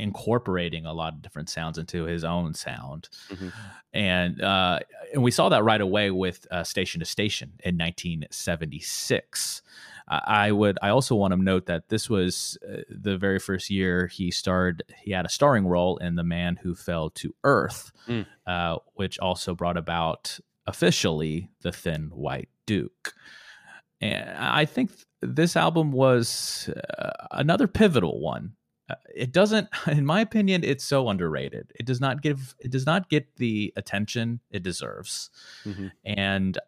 incorporating 0.00 0.86
a 0.86 0.92
lot 0.92 1.12
of 1.12 1.22
different 1.22 1.48
sounds 1.48 1.78
into 1.78 2.04
his 2.04 2.24
own 2.24 2.54
sound. 2.54 3.08
Mm-hmm. 3.28 3.48
And 3.92 4.42
uh, 4.42 4.80
and 5.12 5.22
we 5.22 5.30
saw 5.30 5.48
that 5.48 5.64
right 5.64 5.80
away 5.80 6.10
with 6.10 6.46
uh, 6.50 6.64
Station 6.64 7.00
to 7.00 7.06
Station 7.06 7.52
in 7.64 7.76
1976. 7.76 9.62
I 10.10 10.50
would. 10.50 10.76
I 10.82 10.88
also 10.88 11.14
want 11.14 11.32
to 11.32 11.40
note 11.40 11.66
that 11.66 11.88
this 11.88 12.10
was 12.10 12.58
uh, 12.68 12.78
the 12.88 13.16
very 13.16 13.38
first 13.38 13.70
year 13.70 14.08
he 14.08 14.32
starred. 14.32 14.82
He 15.00 15.12
had 15.12 15.24
a 15.24 15.28
starring 15.28 15.68
role 15.68 15.98
in 15.98 16.16
*The 16.16 16.24
Man 16.24 16.56
Who 16.56 16.74
Fell 16.74 17.10
to 17.10 17.32
Earth*, 17.44 17.92
mm. 18.08 18.26
uh, 18.44 18.78
which 18.94 19.20
also 19.20 19.54
brought 19.54 19.76
about 19.76 20.40
officially 20.66 21.48
the 21.60 21.70
Thin 21.70 22.10
White 22.12 22.48
Duke. 22.66 23.14
And 24.00 24.36
I 24.36 24.64
think 24.64 24.90
this 25.22 25.56
album 25.56 25.92
was 25.92 26.68
uh, 26.98 27.10
another 27.30 27.68
pivotal 27.68 28.20
one 28.20 28.54
it 29.14 29.32
doesn't 29.32 29.68
in 29.86 30.04
my 30.06 30.20
opinion 30.20 30.64
it's 30.64 30.84
so 30.84 31.08
underrated. 31.08 31.72
It 31.78 31.86
does 31.86 32.00
not 32.00 32.22
give 32.22 32.54
it 32.60 32.70
does 32.70 32.86
not 32.86 33.08
get 33.08 33.36
the 33.36 33.72
attention 33.76 34.40
it 34.50 34.62
deserves. 34.62 35.30
Mm-hmm. 35.64 35.88
and 36.04 36.58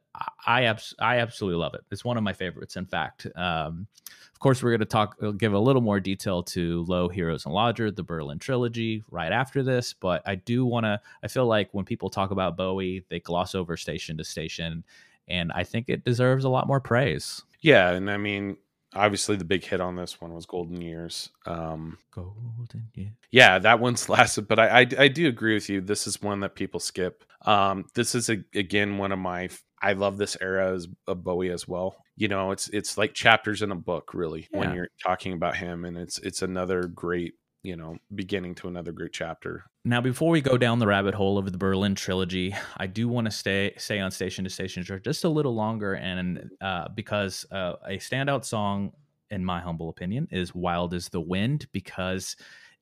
i 0.47 0.65
abs- 0.65 0.95
i 0.99 1.19
absolutely 1.19 1.59
love 1.59 1.75
it. 1.75 1.83
It's 1.91 2.05
one 2.05 2.17
of 2.17 2.23
my 2.23 2.33
favorites 2.33 2.77
in 2.77 2.87
fact. 2.87 3.27
Um, 3.37 3.87
of 4.33 4.39
course 4.41 4.63
we're 4.63 4.71
going 4.71 4.81
to 4.81 4.87
talk 4.87 5.17
uh, 5.23 5.31
give 5.31 5.53
a 5.53 5.59
little 5.59 5.83
more 5.83 6.01
detail 6.01 6.43
to 6.43 6.85
low 6.89 7.09
heroes 7.09 7.45
and 7.47 7.55
lodger 7.55 7.91
the 7.93 8.03
berlin 8.03 8.41
trilogy 8.41 9.05
right 9.09 9.31
after 9.31 9.63
this 9.63 9.95
but 9.95 10.21
i 10.27 10.35
do 10.35 10.67
want 10.67 10.85
to 10.85 11.01
i 11.23 11.29
feel 11.29 11.47
like 11.47 11.69
when 11.73 11.85
people 11.85 12.11
talk 12.11 12.33
about 12.33 12.57
bowie 12.57 13.05
they 13.09 13.21
gloss 13.21 13.55
over 13.55 13.77
station 13.77 14.17
to 14.17 14.25
station 14.25 14.83
and 15.29 15.53
i 15.53 15.63
think 15.63 15.88
it 15.88 16.05
deserves 16.05 16.44
a 16.44 16.49
lot 16.49 16.67
more 16.67 16.81
praise. 16.81 17.42
Yeah 17.61 17.90
and 17.92 18.11
i 18.11 18.17
mean 18.17 18.57
obviously 18.95 19.37
the 19.37 19.45
big 19.45 19.65
hit 19.65 19.81
on 19.81 19.97
this 19.97 20.21
one 20.21 20.35
was 20.35 20.47
Golden 20.47 20.81
Years. 20.81 21.31
Um, 21.47 21.99
Golden, 22.15 22.88
yeah. 22.95 23.09
yeah, 23.31 23.59
that 23.59 23.81
one's 23.81 24.09
lasted, 24.09 24.49
but 24.49 24.59
I, 24.59 24.81
I 24.81 24.87
I 24.99 25.09
do 25.09 25.29
agree 25.29 25.55
with 25.55 25.69
you. 25.69 25.81
This 25.81 26.07
is 26.07 26.23
one 26.23 26.40
that 26.40 26.55
people 26.55 26.81
skip. 26.81 27.25
Um, 27.45 27.87
this 27.95 28.15
is 28.15 28.31
a, 28.31 28.38
again 28.55 28.99
one 28.99 29.13
of 29.13 29.19
my. 29.19 29.49
I 29.85 29.95
love 29.95 30.17
this 30.17 30.37
era 30.40 30.75
as 30.75 30.87
of 31.09 31.25
Bowie 31.25 31.51
as 31.51 31.67
well. 31.67 31.97
You 32.17 32.29
know, 32.29 32.53
it's 32.53 32.69
it's 32.69 32.97
like 32.97 33.15
chapters 33.15 33.63
in 33.63 33.73
a 33.73 33.77
book, 33.77 34.13
really, 34.15 34.47
Yeah. 34.53 34.59
when 34.61 34.75
you're 34.75 34.88
talking 35.03 35.33
about 35.33 35.57
him, 35.57 35.85
and 35.85 35.97
it's 35.99 36.19
it's 36.19 36.43
another 36.43 36.85
great, 36.85 37.35
you 37.63 37.75
know, 37.77 37.97
beginning 38.15 38.55
to 38.57 38.69
another 38.69 38.93
great 38.93 39.13
chapter. 39.13 39.65
Now, 39.85 40.01
before 40.01 40.31
we 40.31 40.41
go 40.41 40.57
down 40.57 40.79
the 40.79 40.87
rabbit 40.87 41.15
hole 41.15 41.39
of 41.39 41.51
the 41.51 41.59
Berlin 41.59 41.97
trilogy, 41.97 42.55
I 42.77 42.87
do 42.87 43.09
want 43.09 43.25
to 43.25 43.33
stay 43.33 43.75
stay 43.79 43.99
on 43.99 44.13
Station 44.13 44.45
to 44.45 44.51
Station 44.51 44.85
just 45.03 45.25
a 45.25 45.29
little 45.29 45.55
longer, 45.57 45.95
and 45.95 46.51
uh, 46.61 46.89
because 46.95 47.45
uh, 47.51 47.75
a 47.85 47.99
standout 47.99 48.45
song, 48.45 48.93
in 49.31 49.45
my 49.45 49.61
humble 49.61 49.89
opinion, 49.89 50.29
is 50.31 50.55
"Wild 50.55 50.95
Is 50.95 51.09
the 51.09 51.21
Wind" 51.21 51.67
because 51.73 52.37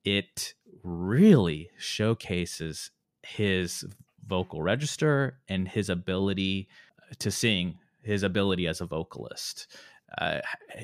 it 0.05 0.55
really 0.83 1.71
showcases 1.79 2.91
his 3.23 3.87
vocal 4.27 4.61
register 4.61 5.39
and 5.49 5.67
his 5.67 5.89
ability 5.89 6.69
to 7.19 7.31
sing, 7.31 7.79
his 8.03 8.23
ability 8.23 8.67
as 8.67 8.83
a 8.83 8.87
vocalist. 8.87 9.69
Uh, 10.19 10.41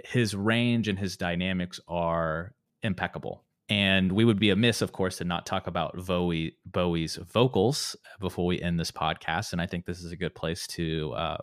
his 0.07 0.35
range 0.35 0.89
and 0.89 0.99
his 0.99 1.19
dynamics 1.19 1.79
are 1.89 2.55
impeccable. 2.83 3.46
And 3.69 4.13
we 4.13 4.25
would 4.25 4.39
be 4.39 4.51
amiss, 4.51 4.81
of 4.81 4.93
course, 4.93 5.19
to 5.19 5.25
not 5.25 5.45
talk 5.45 5.67
about 5.67 5.97
Bowie, 6.07 6.57
Bowie's 6.65 7.17
vocals 7.17 7.97
before 8.21 8.47
we 8.47 8.61
end 8.61 8.79
this 8.79 8.93
podcast. 8.93 9.53
And 9.53 9.61
I 9.61 9.67
think 9.67 9.87
this 9.87 10.03
is 10.03 10.13
a 10.13 10.17
good 10.17 10.35
place 10.35 10.67
to 10.69 11.13
uh, 11.15 11.37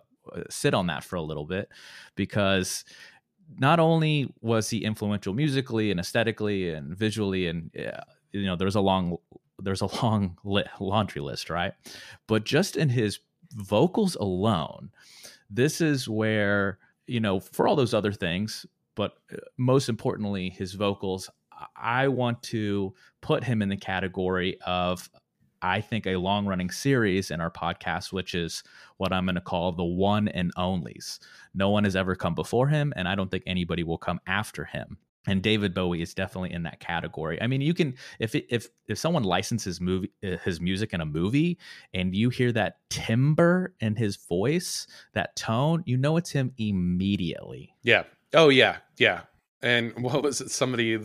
sit 0.48 0.72
on 0.72 0.86
that 0.86 1.04
for 1.04 1.16
a 1.16 1.22
little 1.22 1.44
bit 1.44 1.68
because 2.14 2.84
not 3.58 3.78
only 3.78 4.32
was 4.40 4.70
he 4.70 4.78
influential 4.78 5.34
musically 5.34 5.90
and 5.90 6.00
aesthetically 6.00 6.72
and 6.72 6.96
visually, 6.96 7.46
and 7.46 7.70
you 8.32 8.46
know, 8.46 8.56
there's 8.56 8.76
a 8.76 8.80
long 8.80 9.18
there's 9.58 9.82
a 9.82 10.02
long 10.02 10.38
li- 10.44 10.64
laundry 10.80 11.20
list, 11.20 11.50
right? 11.50 11.74
But 12.26 12.44
just 12.44 12.76
in 12.76 12.88
his 12.88 13.20
vocals 13.52 14.14
alone, 14.16 14.90
this 15.50 15.80
is 15.80 16.08
where 16.08 16.78
you 17.06 17.20
know, 17.20 17.40
for 17.40 17.68
all 17.68 17.76
those 17.76 17.94
other 17.94 18.12
things, 18.12 18.64
but 18.94 19.12
uh, 19.32 19.36
most 19.58 19.88
importantly, 19.88 20.50
his 20.50 20.74
vocals. 20.74 21.30
I 21.76 22.08
want 22.08 22.42
to 22.44 22.94
put 23.20 23.44
him 23.44 23.62
in 23.62 23.68
the 23.68 23.76
category 23.76 24.58
of, 24.66 25.08
I 25.62 25.80
think, 25.80 26.06
a 26.06 26.16
long 26.16 26.46
running 26.46 26.70
series 26.70 27.30
in 27.30 27.40
our 27.40 27.50
podcast, 27.50 28.12
which 28.12 28.34
is 28.34 28.62
what 28.96 29.12
I'm 29.12 29.24
going 29.24 29.34
to 29.36 29.40
call 29.40 29.72
the 29.72 29.84
one 29.84 30.28
and 30.28 30.54
onlys. 30.56 31.18
No 31.54 31.70
one 31.70 31.84
has 31.84 31.96
ever 31.96 32.14
come 32.14 32.34
before 32.34 32.68
him, 32.68 32.92
and 32.96 33.08
I 33.08 33.14
don't 33.14 33.30
think 33.30 33.44
anybody 33.46 33.82
will 33.82 33.98
come 33.98 34.20
after 34.26 34.64
him. 34.64 34.98
And 35.26 35.42
David 35.42 35.72
Bowie 35.72 36.02
is 36.02 36.12
definitely 36.12 36.52
in 36.52 36.64
that 36.64 36.80
category. 36.80 37.40
I 37.40 37.46
mean, 37.46 37.62
you 37.62 37.72
can 37.72 37.94
if 38.18 38.34
if 38.34 38.68
if 38.88 38.98
someone 38.98 39.22
licenses 39.22 39.80
movie 39.80 40.10
uh, 40.22 40.36
his 40.44 40.60
music 40.60 40.92
in 40.92 41.00
a 41.00 41.06
movie 41.06 41.58
and 41.94 42.14
you 42.14 42.28
hear 42.28 42.52
that 42.52 42.76
timbre 42.90 43.72
in 43.80 43.96
his 43.96 44.16
voice, 44.16 44.86
that 45.14 45.34
tone, 45.34 45.82
you 45.86 45.96
know 45.96 46.18
it's 46.18 46.30
him 46.30 46.52
immediately. 46.58 47.74
Yeah. 47.82 48.02
Oh 48.34 48.50
yeah. 48.50 48.78
Yeah. 48.98 49.22
And 49.64 49.94
what 50.02 50.22
was 50.22 50.40
it? 50.40 50.50
Somebody 50.50 50.98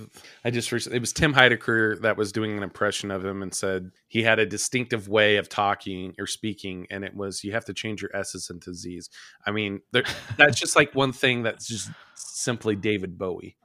I 0.43 0.51
just 0.51 0.71
recently 0.71 0.97
it 0.97 0.99
was 0.99 1.13
Tim 1.13 1.33
Heidecker 1.33 1.99
that 2.01 2.17
was 2.17 2.31
doing 2.31 2.55
an 2.57 2.61
impression 2.61 3.09
of 3.09 3.23
him 3.25 3.41
and 3.41 3.53
said 3.55 3.91
he 4.09 4.21
had 4.21 4.37
a 4.37 4.45
distinctive 4.45 5.07
way 5.07 5.37
of 5.37 5.49
talking 5.49 6.13
or 6.19 6.27
speaking, 6.27 6.85
and 6.91 7.03
it 7.03 7.15
was 7.15 7.43
you 7.43 7.53
have 7.53 7.65
to 7.65 7.73
change 7.73 8.01
your 8.01 8.15
S's 8.15 8.49
into 8.51 8.73
Z's. 8.73 9.09
I 9.47 9.51
mean, 9.51 9.81
there, 9.93 10.03
that's 10.37 10.59
just 10.59 10.75
like 10.75 10.93
one 10.93 11.13
thing 11.13 11.41
that's 11.41 11.67
just 11.67 11.89
simply 12.15 12.75
David 12.75 13.17
Bowie. 13.17 13.55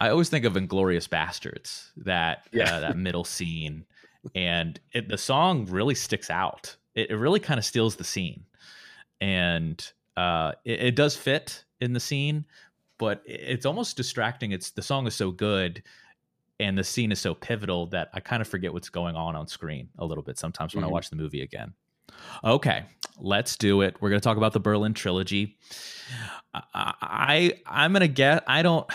I 0.00 0.08
always 0.10 0.28
think 0.28 0.44
of 0.44 0.54
Inglourious 0.54 1.08
Basterds, 1.08 1.90
that 1.98 2.46
Yeah. 2.52 2.76
uh, 2.76 2.80
that 2.80 2.96
middle 2.96 3.24
scene, 3.36 3.84
and 4.34 4.78
it, 4.92 5.08
the 5.08 5.18
song 5.18 5.66
really 5.66 5.94
sticks 5.94 6.30
out. 6.30 6.76
It, 6.94 7.10
it 7.10 7.16
really 7.16 7.40
kind 7.40 7.58
of 7.58 7.64
steals 7.64 7.96
the 7.96 8.04
scene, 8.04 8.44
and 9.20 9.84
uh, 10.16 10.52
it, 10.64 10.80
it 10.80 10.96
does 10.96 11.16
fit 11.16 11.64
in 11.80 11.92
the 11.92 12.00
scene, 12.00 12.44
but 12.98 13.22
it's 13.26 13.66
almost 13.66 13.96
distracting. 13.96 14.52
It's 14.52 14.70
the 14.70 14.82
song 14.82 15.06
is 15.06 15.14
so 15.14 15.30
good, 15.30 15.82
and 16.60 16.76
the 16.78 16.84
scene 16.84 17.10
is 17.12 17.18
so 17.20 17.34
pivotal 17.34 17.86
that 17.88 18.10
I 18.14 18.20
kind 18.20 18.40
of 18.40 18.48
forget 18.48 18.72
what's 18.72 18.88
going 18.88 19.16
on 19.16 19.34
on 19.36 19.46
screen 19.48 19.88
a 19.98 20.04
little 20.04 20.22
bit 20.24 20.38
sometimes 20.38 20.74
when 20.74 20.84
I 20.84 20.88
Mhm. 20.88 20.92
watch 20.92 21.10
the 21.10 21.16
movie 21.16 21.42
again. 21.42 21.72
Okay, 22.44 22.84
let's 23.18 23.56
do 23.56 23.80
it. 23.80 23.96
We're 24.00 24.10
going 24.10 24.20
to 24.20 24.24
talk 24.24 24.36
about 24.36 24.52
the 24.52 24.60
Berlin 24.60 24.94
trilogy. 24.94 25.56
I, 26.54 26.62
I 27.02 27.52
I'm 27.66 27.92
going 27.92 28.02
to 28.02 28.08
get. 28.08 28.44
I 28.46 28.62
don't. 28.62 28.86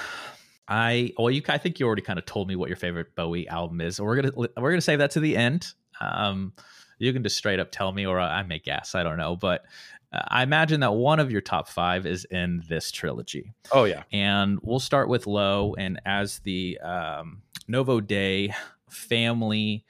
I 0.67 1.13
well, 1.17 1.31
you. 1.31 1.41
I 1.49 1.57
think 1.57 1.79
you 1.79 1.85
already 1.87 2.03
kind 2.03 2.19
of 2.19 2.25
told 2.25 2.47
me 2.47 2.55
what 2.55 2.69
your 2.69 2.75
favorite 2.77 3.15
Bowie 3.15 3.47
album 3.47 3.81
is. 3.81 3.99
We're 3.99 4.15
gonna 4.21 4.31
we're 4.35 4.69
gonna 4.71 4.81
save 4.81 4.99
that 4.99 5.11
to 5.11 5.19
the 5.19 5.35
end. 5.35 5.67
Um, 5.99 6.53
you 6.99 7.11
can 7.13 7.23
just 7.23 7.37
straight 7.37 7.59
up 7.59 7.71
tell 7.71 7.91
me, 7.91 8.05
or 8.05 8.19
I 8.19 8.43
may 8.43 8.59
guess. 8.59 8.93
I 8.95 9.03
don't 9.03 9.17
know, 9.17 9.35
but 9.35 9.65
uh, 10.13 10.21
I 10.27 10.43
imagine 10.43 10.79
that 10.81 10.93
one 10.93 11.19
of 11.19 11.31
your 11.31 11.41
top 11.41 11.67
five 11.67 12.05
is 12.05 12.25
in 12.25 12.63
this 12.69 12.91
trilogy, 12.91 13.53
Oh 13.71 13.85
yeah. 13.85 14.03
and 14.11 14.59
we'll 14.61 14.79
start 14.79 15.09
with 15.09 15.25
Low. 15.27 15.75
And 15.77 15.99
as 16.05 16.39
the 16.39 16.79
um, 16.79 17.41
Novo 17.67 17.99
Day 17.99 18.53
family 18.89 19.85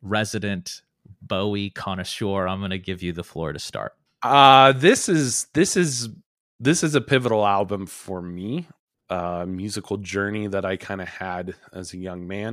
resident 0.00 0.82
Bowie 1.20 1.70
connoisseur, 1.70 2.46
I'm 2.48 2.60
gonna 2.60 2.78
give 2.78 3.02
you 3.02 3.12
the 3.12 3.24
floor 3.24 3.52
to 3.52 3.58
start. 3.58 3.94
Uh 4.22 4.72
this 4.72 5.08
is 5.08 5.46
this 5.52 5.76
is 5.76 6.08
this 6.60 6.82
is 6.84 6.94
a 6.94 7.00
pivotal 7.00 7.44
album 7.46 7.86
for 7.86 8.22
me. 8.22 8.68
Uh 9.12 9.44
musical 9.46 9.96
journey 9.98 10.46
that 10.54 10.64
I 10.72 10.74
kind 10.88 11.00
of 11.00 11.08
had 11.08 11.54
as 11.72 11.92
a 11.94 11.98
young 12.08 12.26
man. 12.26 12.52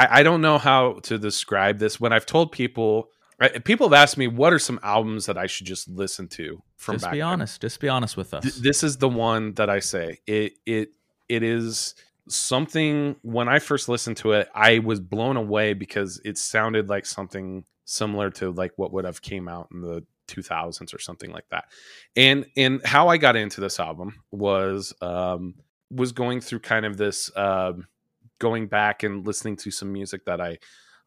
I, 0.00 0.04
I 0.18 0.22
don't 0.22 0.40
know 0.46 0.58
how 0.58 0.82
to 1.08 1.18
describe 1.18 1.78
this. 1.78 2.00
When 2.00 2.12
I've 2.12 2.26
told 2.26 2.46
people 2.52 3.08
I- 3.40 3.58
people 3.70 3.86
have 3.88 3.94
asked 4.02 4.16
me 4.18 4.26
what 4.40 4.52
are 4.52 4.58
some 4.58 4.78
albums 4.82 5.26
that 5.26 5.38
I 5.44 5.46
should 5.52 5.66
just 5.74 5.88
listen 5.88 6.28
to 6.38 6.62
from 6.76 6.94
back. 6.94 6.96
just 6.96 7.04
back 7.06 7.12
be 7.12 7.18
then. 7.18 7.26
honest. 7.28 7.60
Just 7.60 7.80
be 7.80 7.88
honest 7.96 8.16
with 8.16 8.34
us. 8.34 8.42
Th- 8.44 8.54
this 8.68 8.82
is 8.82 8.96
the 8.98 9.08
one 9.08 9.54
that 9.54 9.68
I 9.70 9.80
say. 9.80 10.18
It 10.26 10.52
it 10.66 10.88
it 11.28 11.42
is 11.42 11.94
something 12.28 13.16
when 13.22 13.48
I 13.48 13.58
first 13.58 13.88
listened 13.88 14.16
to 14.18 14.32
it, 14.32 14.48
I 14.54 14.78
was 14.80 15.00
blown 15.00 15.36
away 15.36 15.74
because 15.74 16.20
it 16.24 16.38
sounded 16.38 16.88
like 16.88 17.06
something 17.06 17.64
similar 17.84 18.30
to 18.30 18.50
like 18.52 18.72
what 18.76 18.92
would 18.92 19.04
have 19.04 19.20
came 19.22 19.48
out 19.48 19.68
in 19.72 19.80
the 19.80 20.04
2000s 20.28 20.94
or 20.94 20.98
something 20.98 21.30
like 21.30 21.48
that. 21.50 21.64
And 22.16 22.46
and 22.56 22.80
how 22.84 23.08
I 23.08 23.16
got 23.18 23.36
into 23.36 23.60
this 23.60 23.78
album 23.80 24.22
was 24.30 24.94
um 25.02 25.54
was 25.92 26.12
going 26.12 26.40
through 26.40 26.60
kind 26.60 26.86
of 26.86 26.96
this 26.96 27.30
um 27.36 27.86
going 28.38 28.66
back 28.66 29.02
and 29.02 29.26
listening 29.26 29.56
to 29.56 29.70
some 29.70 29.92
music 29.92 30.24
that 30.24 30.40
I 30.40 30.58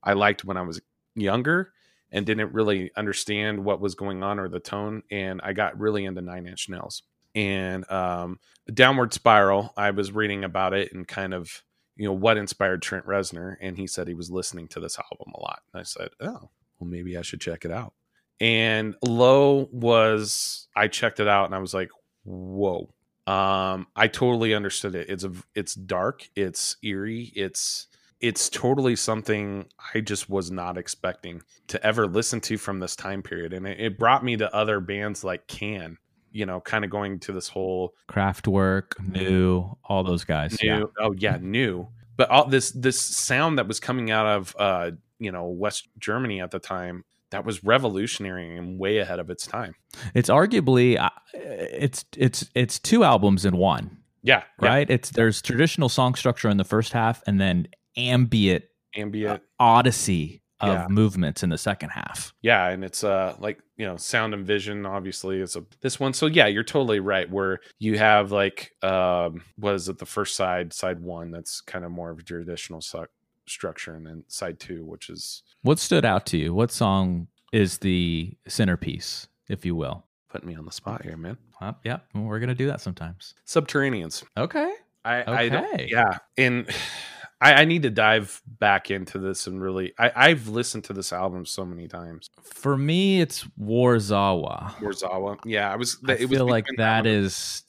I 0.03 0.13
liked 0.13 0.45
when 0.45 0.57
I 0.57 0.61
was 0.61 0.81
younger 1.15 1.73
and 2.11 2.25
didn't 2.25 2.53
really 2.53 2.91
understand 2.95 3.63
what 3.63 3.81
was 3.81 3.95
going 3.95 4.23
on 4.23 4.39
or 4.39 4.47
the 4.47 4.59
tone 4.59 5.03
and 5.11 5.41
I 5.43 5.53
got 5.53 5.79
really 5.79 6.05
into 6.05 6.21
9 6.21 6.47
Inch 6.47 6.69
Nails. 6.69 7.03
And 7.33 7.89
um 7.91 8.39
Downward 8.73 9.13
Spiral, 9.13 9.73
I 9.75 9.91
was 9.91 10.11
reading 10.11 10.43
about 10.43 10.73
it 10.73 10.93
and 10.93 11.07
kind 11.07 11.33
of 11.33 11.63
you 11.97 12.05
know 12.05 12.13
what 12.13 12.37
inspired 12.37 12.81
Trent 12.81 13.05
Reznor 13.05 13.55
and 13.61 13.77
he 13.77 13.87
said 13.87 14.07
he 14.07 14.13
was 14.13 14.29
listening 14.31 14.67
to 14.69 14.79
this 14.79 14.97
album 14.99 15.33
a 15.35 15.39
lot. 15.39 15.61
And 15.73 15.79
I 15.79 15.83
said, 15.83 16.09
"Oh, 16.19 16.49
well 16.79 16.89
maybe 16.89 17.17
I 17.17 17.21
should 17.21 17.41
check 17.41 17.65
it 17.65 17.71
out." 17.71 17.93
And 18.39 18.95
Low 19.01 19.67
was 19.71 20.67
I 20.75 20.87
checked 20.87 21.19
it 21.19 21.27
out 21.27 21.45
and 21.45 21.55
I 21.55 21.59
was 21.59 21.73
like, 21.73 21.89
"Whoa." 22.23 22.94
Um 23.27 23.87
I 23.95 24.07
totally 24.07 24.53
understood 24.53 24.95
it. 24.95 25.09
It's 25.09 25.23
a 25.23 25.31
it's 25.55 25.73
dark, 25.75 26.29
it's 26.35 26.77
eerie, 26.83 27.31
it's 27.35 27.87
it's 28.21 28.49
totally 28.49 28.95
something 28.95 29.65
I 29.93 29.99
just 29.99 30.29
was 30.29 30.49
not 30.49 30.77
expecting 30.77 31.41
to 31.67 31.85
ever 31.85 32.07
listen 32.07 32.39
to 32.41 32.57
from 32.57 32.79
this 32.79 32.95
time 32.95 33.21
period. 33.21 33.53
And 33.53 33.67
it, 33.67 33.79
it 33.79 33.99
brought 33.99 34.23
me 34.23 34.37
to 34.37 34.55
other 34.55 34.79
bands 34.79 35.23
like 35.23 35.47
Can, 35.47 35.97
you 36.31 36.45
know, 36.45 36.61
kind 36.61 36.85
of 36.85 36.91
going 36.91 37.19
to 37.19 37.33
this 37.33 37.49
whole 37.49 37.93
Kraftwerk, 38.09 38.93
Neu, 39.01 39.75
all 39.83 40.03
those 40.03 40.23
guys. 40.23 40.57
Neu, 40.57 40.65
Yeah. 40.65 40.83
oh 40.99 41.13
yeah, 41.17 41.37
Neu. 41.37 41.87
But 42.17 42.29
all 42.29 42.45
this 42.47 42.71
this 42.71 42.99
sound 42.99 43.57
that 43.57 43.67
was 43.67 43.79
coming 43.79 44.11
out 44.11 44.25
of 44.25 44.55
uh, 44.57 44.91
you 45.19 45.31
know, 45.31 45.47
West 45.47 45.87
Germany 45.99 46.41
at 46.41 46.51
the 46.51 46.59
time 46.59 47.03
that 47.35 47.45
was 47.45 47.63
revolutionary 47.63 48.57
and 48.57 48.79
way 48.79 48.97
ahead 48.99 49.19
of 49.19 49.29
its 49.29 49.45
time. 49.45 49.75
It's 50.13 50.29
arguably 50.29 50.97
uh, 50.99 51.09
it's 51.33 52.05
it's 52.17 52.49
it's 52.55 52.79
two 52.79 53.03
albums 53.03 53.45
in 53.45 53.57
one, 53.57 53.97
Yeah, 54.23 54.43
yeah. 54.61 54.67
right? 54.69 54.89
It's 54.89 55.09
there's 55.11 55.41
traditional 55.41 55.89
song 55.89 56.15
structure 56.15 56.49
in 56.49 56.57
the 56.57 56.63
first 56.63 56.93
half 56.93 57.21
and 57.27 57.39
then 57.39 57.67
ambient 57.97 58.63
ambient 58.95 59.41
odyssey 59.59 60.41
of 60.61 60.69
Yeah. 60.69 60.87
movements 60.89 61.43
in 61.43 61.49
the 61.49 61.57
second 61.57 61.89
half. 61.89 62.33
yeah 62.41 62.69
and 62.69 62.85
it's 62.85 63.03
uh 63.03 63.35
like 63.39 63.59
you 63.75 63.85
know 63.85 63.97
sound 63.97 64.33
and 64.33 64.47
vision 64.47 64.85
obviously 64.85 65.41
is 65.41 65.57
a 65.57 65.65
this 65.81 65.99
one 65.99 66.13
so 66.13 66.27
yeah 66.27 66.47
you're 66.47 66.63
totally 66.63 67.01
right 67.01 67.29
where 67.29 67.59
you 67.77 67.97
have 67.97 68.31
like 68.31 68.71
um 68.81 69.41
what 69.57 69.73
is 69.75 69.89
it 69.89 69.97
the 69.97 70.05
first 70.05 70.33
side 70.37 70.71
side 70.71 71.01
one 71.01 71.29
that's 71.29 71.59
kind 71.59 71.83
of 71.83 71.91
more 71.91 72.09
of 72.09 72.19
a 72.19 72.23
traditional 72.23 72.79
su- 72.81 73.05
structure 73.47 73.93
and 73.95 74.05
then 74.05 74.23
side 74.27 74.59
two 74.59 74.83
which 74.85 75.09
is 75.09 75.43
What 75.61 75.79
stood 75.79 76.05
out 76.05 76.25
to 76.27 76.37
you? 76.37 76.53
What 76.53 76.71
song 76.71 77.27
is 77.53 77.77
the 77.79 78.35
centerpiece, 78.47 79.27
if 79.49 79.65
you 79.65 79.75
will? 79.75 80.03
putting 80.29 80.49
me 80.49 80.55
on 80.55 80.65
the 80.65 80.71
spot 80.71 81.01
here 81.03 81.15
man 81.15 81.37
Uh, 81.61 81.71
yeah, 81.85 81.99
we're 82.13 82.39
gonna 82.39 82.53
do 82.55 82.67
that 82.67 82.81
sometimes. 82.81 83.33
subterraneans 83.47 84.23
Okay, 84.35 84.73
I, 85.05 85.43
I 85.45 85.49
don't, 85.49 85.65
Okay. 85.73 85.87
yeah, 85.89 86.17
and 86.37 86.67
I, 87.41 87.53
I 87.61 87.65
need 87.65 87.83
to 87.83 87.89
dive 87.89 88.41
back 88.59 88.89
into 88.89 89.19
this 89.19 89.45
and 89.45 89.61
really. 89.61 89.93
I, 89.99 90.09
I've 90.15 90.47
listened 90.47 90.85
to 90.85 90.93
this 90.93 91.11
album 91.11 91.45
so 91.45 91.65
many 91.65 91.85
times. 91.87 92.29
For 92.41 92.77
me, 92.77 93.19
it's 93.19 93.45
Warszawa. 93.59 94.71
Warszawa, 94.75 95.37
yeah, 95.45 95.71
I 95.71 95.75
was. 95.75 95.97
I 96.07 96.13
it 96.13 96.29
was 96.29 96.37
feel 96.37 96.47
like 96.47 96.63
between 96.65 96.77
that 96.77 97.05
is. 97.05 97.63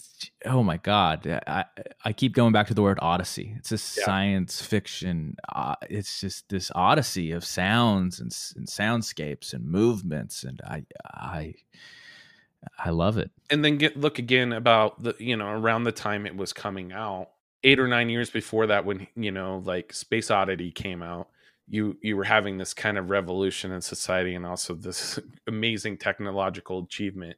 Oh 0.45 0.62
my 0.62 0.76
god! 0.76 1.26
I 1.47 1.64
I 2.05 2.12
keep 2.12 2.34
going 2.34 2.53
back 2.53 2.66
to 2.68 2.74
the 2.74 2.82
word 2.82 2.99
odyssey. 3.01 3.55
It's 3.57 3.72
a 3.72 3.76
Yeah. 3.76 4.05
science 4.05 4.61
fiction. 4.61 5.37
Uh, 5.49 5.76
it's 5.89 6.20
just 6.20 6.49
this 6.51 6.70
odyssey 6.74 7.32
of 7.32 7.45
sounds 7.45 8.20
and, 8.20 8.30
and 8.57 8.66
soundscapes 8.68 9.55
and 9.55 9.64
movements, 9.64 10.45
and 10.45 10.61
I 10.62 10.84
I 11.05 11.55
I 12.78 12.91
love 12.91 13.18
it. 13.18 13.30
and 13.51 13.64
then 13.64 13.78
get 13.78 13.97
look 13.97 14.18
again 14.18 14.53
about 14.53 15.03
the 15.03 15.14
you 15.18 15.37
know 15.37 15.49
around 15.49 15.84
the 15.84 15.93
time 15.93 16.26
it 16.26 16.37
was 16.37 16.53
coming 16.53 16.93
out 16.93 17.30
eight 17.64 17.78
or 17.78 17.87
nine 17.89 18.09
years 18.09 18.30
before 18.30 18.66
that 18.66 18.84
when 18.84 19.07
you 19.14 19.30
know 19.30 19.62
like 19.64 19.93
space 19.93 20.30
oddity 20.30 20.70
came 20.72 21.03
out 21.03 21.28
you 21.68 21.97
you 22.03 22.16
were 22.16 22.24
having 22.24 22.59
this 22.59 22.74
kind 22.74 22.99
of 22.99 23.11
revolution 23.11 23.72
in 23.72 23.80
society 23.80 24.34
and 24.34 24.45
also 24.47 24.74
this 24.74 25.18
amazing 25.47 25.97
technological 25.97 26.80
achievement 26.84 27.37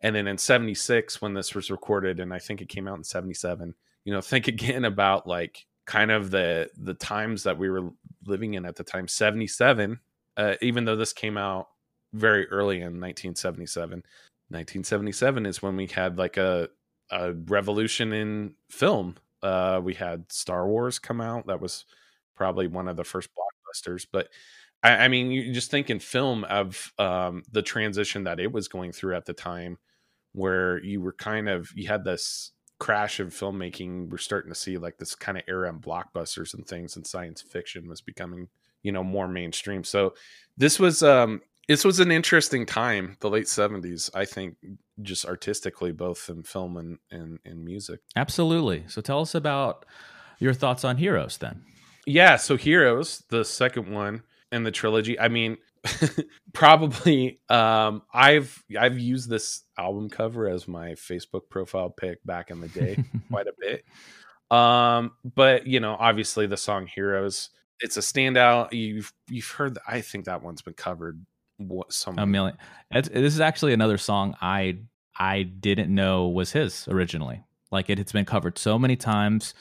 and 0.00 0.14
then 0.14 0.26
in 0.26 0.38
76 0.38 1.20
when 1.20 1.34
this 1.34 1.54
was 1.54 1.70
recorded 1.70 2.20
and 2.20 2.32
i 2.32 2.38
think 2.38 2.60
it 2.60 2.68
came 2.68 2.88
out 2.88 2.96
in 2.96 3.04
77 3.04 3.74
you 4.04 4.12
know 4.12 4.20
think 4.22 4.48
again 4.48 4.84
about 4.84 5.26
like 5.26 5.66
kind 5.86 6.10
of 6.10 6.30
the 6.30 6.68
the 6.76 6.94
times 6.94 7.42
that 7.44 7.58
we 7.58 7.70
were 7.70 7.90
living 8.26 8.54
in 8.54 8.66
at 8.66 8.76
the 8.76 8.84
time 8.84 9.08
77 9.08 9.98
uh, 10.36 10.54
even 10.60 10.84
though 10.84 10.96
this 10.96 11.12
came 11.12 11.38
out 11.38 11.68
very 12.12 12.46
early 12.48 12.76
in 12.76 13.00
1977 13.00 13.98
1977 14.48 15.46
is 15.46 15.62
when 15.62 15.76
we 15.76 15.86
had 15.86 16.18
like 16.18 16.36
a 16.36 16.68
a 17.10 17.32
revolution 17.32 18.12
in 18.12 18.54
film. 18.70 19.16
Uh, 19.42 19.80
we 19.82 19.94
had 19.94 20.30
Star 20.30 20.66
Wars 20.66 20.98
come 20.98 21.20
out. 21.20 21.46
That 21.46 21.60
was 21.60 21.84
probably 22.34 22.66
one 22.66 22.88
of 22.88 22.96
the 22.96 23.04
first 23.04 23.28
blockbusters. 23.30 24.06
But 24.10 24.28
I, 24.82 25.08
mean, 25.08 25.30
you 25.30 25.52
just 25.52 25.70
think 25.70 25.90
in 25.90 25.98
film 25.98 26.44
of 26.44 26.92
um, 26.98 27.42
the 27.50 27.62
transition 27.62 28.24
that 28.24 28.38
it 28.38 28.52
was 28.52 28.68
going 28.68 28.92
through 28.92 29.16
at 29.16 29.24
the 29.24 29.32
time, 29.32 29.78
where 30.36 30.82
you 30.84 31.00
were 31.00 31.14
kind 31.14 31.48
of 31.48 31.70
you 31.74 31.88
had 31.88 32.04
this 32.04 32.52
crash 32.78 33.20
of 33.20 33.28
filmmaking. 33.28 34.10
We're 34.10 34.18
starting 34.18 34.52
to 34.52 34.58
see 34.58 34.76
like 34.76 34.98
this 34.98 35.14
kind 35.14 35.38
of 35.38 35.44
era 35.48 35.68
in 35.70 35.80
blockbusters 35.80 36.54
and 36.54 36.66
things, 36.66 36.96
and 36.96 37.06
science 37.06 37.40
fiction 37.42 37.88
was 37.88 38.00
becoming 38.00 38.48
you 38.82 38.92
know 38.92 39.02
more 39.02 39.26
mainstream. 39.26 39.82
So 39.82 40.14
this 40.56 40.78
was 40.78 41.02
um 41.02 41.40
this 41.68 41.84
was 41.84 41.98
an 41.98 42.12
interesting 42.12 42.66
time, 42.66 43.16
the 43.20 43.30
late 43.30 43.48
seventies. 43.48 44.10
I 44.14 44.26
think 44.26 44.56
just 45.02 45.24
artistically, 45.24 45.92
both 45.92 46.28
in 46.28 46.42
film 46.42 46.76
and 46.76 46.98
and, 47.10 47.38
and 47.44 47.64
music. 47.64 48.00
Absolutely. 48.14 48.84
So 48.88 49.00
tell 49.00 49.22
us 49.22 49.34
about 49.34 49.86
your 50.38 50.52
thoughts 50.52 50.84
on 50.84 50.98
Heroes 50.98 51.38
then. 51.38 51.62
Yeah, 52.06 52.36
so 52.36 52.56
Heroes, 52.56 53.24
the 53.30 53.44
second 53.44 53.92
one 53.92 54.22
in 54.52 54.62
the 54.62 54.70
trilogy. 54.70 55.18
I 55.18 55.28
mean, 55.28 55.56
probably 56.52 57.40
um 57.48 58.02
I've 58.12 58.62
I've 58.78 58.98
used 58.98 59.28
this 59.28 59.62
album 59.78 60.08
cover 60.08 60.48
as 60.48 60.66
my 60.66 60.90
Facebook 60.90 61.48
profile 61.50 61.90
pic 61.90 62.24
back 62.24 62.50
in 62.50 62.60
the 62.60 62.68
day 62.68 63.02
quite 63.30 63.46
a 63.46 63.52
bit. 63.58 63.84
Um 64.56 65.12
but 65.24 65.66
you 65.66 65.80
know, 65.80 65.96
obviously 65.98 66.46
the 66.46 66.56
song 66.56 66.86
Heroes, 66.86 67.50
it's 67.80 67.96
a 67.96 68.00
standout. 68.00 68.72
You've 68.72 69.12
you've 69.28 69.50
heard 69.50 69.78
I 69.86 70.00
think 70.00 70.24
that 70.26 70.42
one's 70.42 70.62
been 70.62 70.74
covered 70.74 71.24
what 71.58 71.92
some 71.92 72.18
a 72.18 72.26
million. 72.26 72.56
It's, 72.90 73.08
this 73.08 73.34
is 73.34 73.40
actually 73.40 73.72
another 73.72 73.98
song 73.98 74.36
I 74.40 74.78
I 75.18 75.42
didn't 75.44 75.94
know 75.94 76.28
was 76.28 76.52
his 76.52 76.86
originally. 76.88 77.42
Like 77.70 77.90
it, 77.90 77.98
it's 77.98 78.12
been 78.12 78.24
covered 78.24 78.58
so 78.58 78.78
many 78.78 78.96
times. 78.96 79.54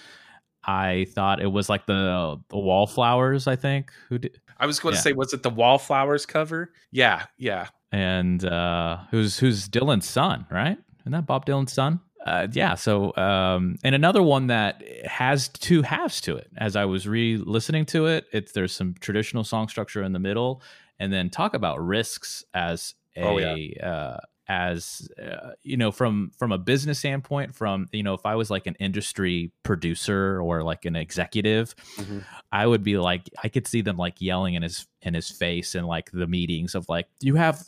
I 0.63 1.05
thought 1.09 1.41
it 1.41 1.51
was 1.51 1.69
like 1.69 1.85
the 1.85 2.39
the 2.49 2.57
Wallflowers. 2.57 3.47
I 3.47 3.55
think 3.55 3.91
who 4.09 4.19
did, 4.19 4.39
I 4.57 4.65
was 4.65 4.79
going 4.79 4.95
to 4.95 5.01
say, 5.01 5.13
was 5.13 5.33
it 5.33 5.43
the 5.43 5.49
Wallflowers 5.49 6.25
cover? 6.25 6.71
Yeah, 6.91 7.25
yeah, 7.37 7.67
and 7.91 8.43
uh, 8.43 8.99
who's 9.11 9.37
who's 9.39 9.67
Dylan's 9.69 10.07
son, 10.07 10.45
right? 10.49 10.77
Isn't 11.01 11.11
that 11.11 11.25
Bob 11.25 11.45
Dylan's 11.45 11.73
son? 11.73 11.99
Uh, 12.25 12.47
yeah. 12.51 12.73
So, 12.73 13.15
um, 13.17 13.77
and 13.83 13.93
another 13.93 14.23
one 14.23 14.47
that 14.47 14.81
has 15.05 15.47
two 15.47 15.83
halves 15.83 16.19
to 16.21 16.35
it. 16.35 16.49
As 16.57 16.75
I 16.75 16.85
was 16.85 17.07
re-listening 17.07 17.85
to 17.87 18.07
it, 18.07 18.25
it's 18.33 18.51
there's 18.53 18.73
some 18.73 18.95
traditional 18.99 19.43
song 19.43 19.67
structure 19.67 20.01
in 20.01 20.11
the 20.13 20.19
middle, 20.19 20.63
and 20.99 21.13
then 21.13 21.29
talk 21.29 21.53
about 21.53 21.79
risks 21.85 22.43
as 22.53 22.95
a 23.15 23.21
Oh, 23.21 23.37
yeah. 23.37 23.87
uh, 23.87 24.19
as 24.47 25.09
uh, 25.21 25.51
you 25.63 25.75
know 25.77 25.91
from 25.91 26.31
from 26.37 26.51
a 26.51 26.57
business 26.57 26.99
standpoint. 26.99 27.55
From 27.55 27.87
you 27.91 28.03
know, 28.03 28.13
if 28.13 28.25
I 28.25 28.35
was 28.35 28.49
like 28.49 28.67
an 28.67 28.75
industry 28.79 29.51
producer 29.63 30.39
or 30.41 30.63
like 30.63 30.85
an 30.85 30.95
executive, 30.95 31.75
Mhm. 31.97 32.23
I 32.51 32.65
would 32.67 32.83
be 32.83 32.97
like, 32.97 33.29
I 33.43 33.49
could 33.49 33.67
see 33.67 33.81
them 33.81 33.97
like 33.97 34.21
yelling 34.21 34.53
in 34.53 34.63
his 34.63 34.87
in 35.01 35.13
his 35.13 35.29
face 35.29 35.75
in 35.75 35.85
like 35.85 36.11
the 36.11 36.27
meetings 36.27 36.75
of 36.75 36.87
like, 36.89 37.07
you 37.21 37.35
have 37.35 37.63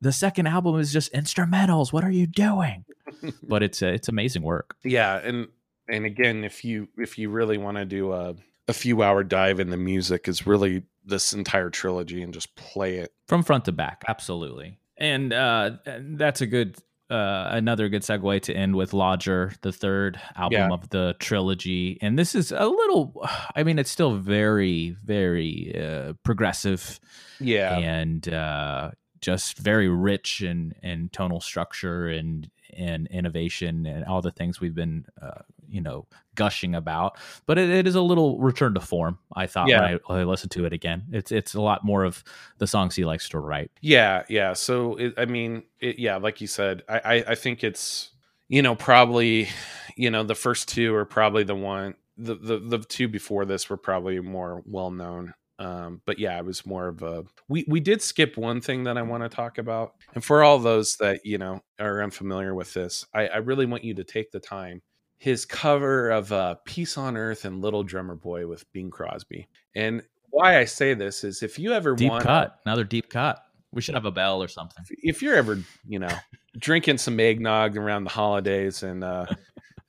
the 0.00 0.12
second 0.12 0.46
album 0.46 0.78
is 0.78 0.92
just 0.92 1.12
instrumentals. 1.12 1.92
What 1.92 2.04
are 2.04 2.10
you 2.10 2.26
doing? 2.26 2.84
but 3.42 3.62
it's 3.62 3.82
uh, 3.82 3.86
it's 3.86 4.08
amazing 4.08 4.42
work 4.42 4.76
yeah. 4.84 5.16
And 5.22 5.48
and 5.88 6.04
again, 6.04 6.42
if 6.44 6.64
you 6.64 6.88
if 6.98 7.18
you 7.18 7.30
really 7.30 7.58
want 7.58 7.76
to 7.76 7.84
do 7.84 8.12
a 8.12 8.34
a 8.68 8.72
few 8.72 9.00
hour 9.02 9.22
dive 9.22 9.60
in 9.60 9.70
the 9.70 9.76
music, 9.76 10.26
is 10.26 10.44
really 10.44 10.82
this 11.04 11.32
entire 11.32 11.70
trilogy 11.70 12.20
and 12.20 12.34
just 12.34 12.52
play 12.56 12.96
it. 12.96 13.12
from 13.28 13.44
front 13.44 13.64
to 13.66 13.70
back. 13.72 14.02
Absolutely, 14.08 14.76
and 14.96 15.32
uh, 15.32 15.70
that's 16.00 16.40
a 16.40 16.46
good. 16.46 16.76
Uh, 17.08 17.50
another 17.52 17.88
good 17.88 18.02
segue 18.02 18.42
to 18.42 18.52
end 18.52 18.74
with 18.74 18.92
Lodger, 18.92 19.52
the 19.62 19.70
third 19.70 20.20
album 20.34 20.58
Yeah. 20.58 20.72
of 20.72 20.88
the 20.88 21.14
trilogy, 21.20 21.98
and 22.02 22.18
this 22.18 22.34
is 22.34 22.50
a 22.50 22.66
little. 22.66 23.24
I 23.54 23.62
mean, 23.62 23.78
it's 23.78 23.92
still 23.92 24.16
very, 24.16 24.96
very 25.04 25.72
uh, 25.80 26.14
progressive. 26.24 26.98
Yeah, 27.38 27.78
and 27.78 28.28
uh, 28.28 28.90
just 29.20 29.56
very 29.56 29.88
rich 29.88 30.42
in 30.42 30.74
in 30.82 31.08
tonal 31.10 31.40
structure 31.40 32.08
and 32.08 32.50
and 32.76 33.06
innovation 33.08 33.86
and 33.86 34.04
all 34.04 34.20
the 34.22 34.30
things 34.30 34.60
we've 34.60 34.74
been 34.74 35.06
uh, 35.20 35.42
you 35.68 35.80
know 35.80 36.06
gushing 36.34 36.74
about. 36.74 37.16
But 37.46 37.58
it, 37.58 37.70
it 37.70 37.86
is 37.86 37.94
a 37.94 38.00
little 38.00 38.38
return 38.38 38.74
to 38.74 38.80
form. 38.80 39.18
I 39.34 39.46
thought 39.46 39.68
Yeah. 39.68 39.80
when, 39.80 39.94
I, 39.94 39.98
when 40.06 40.18
I 40.20 40.24
listened 40.24 40.52
to 40.52 40.64
it 40.64 40.72
again, 40.72 41.04
it's 41.12 41.32
it's 41.32 41.54
a 41.54 41.60
lot 41.60 41.84
more 41.84 42.04
of 42.04 42.22
the 42.58 42.66
songs 42.66 42.94
he 42.94 43.04
likes 43.04 43.28
to 43.30 43.38
write. 43.38 43.70
yeah, 43.80 44.24
yeah. 44.28 44.52
So 44.52 44.96
it, 44.96 45.14
I 45.16 45.24
mean, 45.24 45.64
it, 45.80 45.98
yeah, 45.98 46.16
like 46.16 46.40
you 46.40 46.46
said, 46.46 46.82
I, 46.88 46.98
I 46.98 47.14
I 47.28 47.34
think 47.34 47.64
it's 47.64 48.10
you 48.48 48.62
know 48.62 48.74
probably 48.76 49.48
you 49.96 50.10
know 50.10 50.22
the 50.22 50.34
first 50.34 50.68
two 50.68 50.94
are 50.94 51.04
probably 51.04 51.42
the 51.44 51.54
one 51.56 51.94
the 52.18 52.34
the, 52.34 52.58
the 52.58 52.78
two 52.78 53.08
before 53.08 53.44
this 53.44 53.68
were 53.68 53.76
probably 53.76 54.20
more 54.20 54.62
well 54.66 54.90
known. 54.90 55.34
Um, 55.58 56.02
but 56.04 56.18
yeah, 56.18 56.38
it 56.38 56.44
was 56.44 56.66
more 56.66 56.88
of 56.88 57.02
a 57.02 57.24
we 57.48 57.64
we 57.68 57.80
did 57.80 58.02
skip 58.02 58.36
one 58.36 58.60
thing 58.60 58.84
that 58.84 58.98
I 58.98 59.02
want 59.02 59.22
to 59.22 59.28
talk 59.28 59.58
about, 59.58 59.94
and 60.14 60.22
for 60.22 60.42
all 60.42 60.58
those 60.58 60.96
that 60.96 61.20
you 61.24 61.38
know 61.38 61.62
are 61.80 62.02
unfamiliar 62.02 62.54
with 62.54 62.74
this, 62.74 63.06
I, 63.14 63.28
I 63.28 63.36
really 63.38 63.66
want 63.66 63.84
you 63.84 63.94
to 63.94 64.04
take 64.04 64.30
the 64.30 64.40
time. 64.40 64.82
His 65.18 65.46
cover 65.46 66.10
of 66.10 66.30
uh, 66.30 66.56
"Peace 66.66 66.98
on 66.98 67.16
Earth" 67.16 67.46
and 67.46 67.62
"Little 67.62 67.82
Drummer 67.82 68.16
Boy" 68.16 68.46
with 68.46 68.70
Bing 68.72 68.90
Crosby, 68.90 69.48
and 69.74 70.02
why 70.30 70.58
I 70.58 70.66
say 70.66 70.92
this 70.92 71.24
is 71.24 71.42
if 71.42 71.58
you 71.58 71.72
ever 71.72 71.94
Deep 71.94 72.10
want 72.10 72.24
cut, 72.24 72.58
another 72.66 72.84
deep 72.84 73.08
cut. 73.08 73.40
We 73.72 73.82
should 73.82 73.94
have 73.94 74.06
a 74.06 74.12
bell 74.12 74.42
or 74.42 74.48
something. 74.48 74.84
if 75.02 75.20
you're 75.20 75.34
ever 75.34 75.58
you 75.86 75.98
know 75.98 76.14
drinking 76.58 76.98
some 76.98 77.18
eggnog 77.18 77.76
around 77.76 78.04
the 78.04 78.10
holidays 78.10 78.82
and 78.82 79.04
uh 79.04 79.26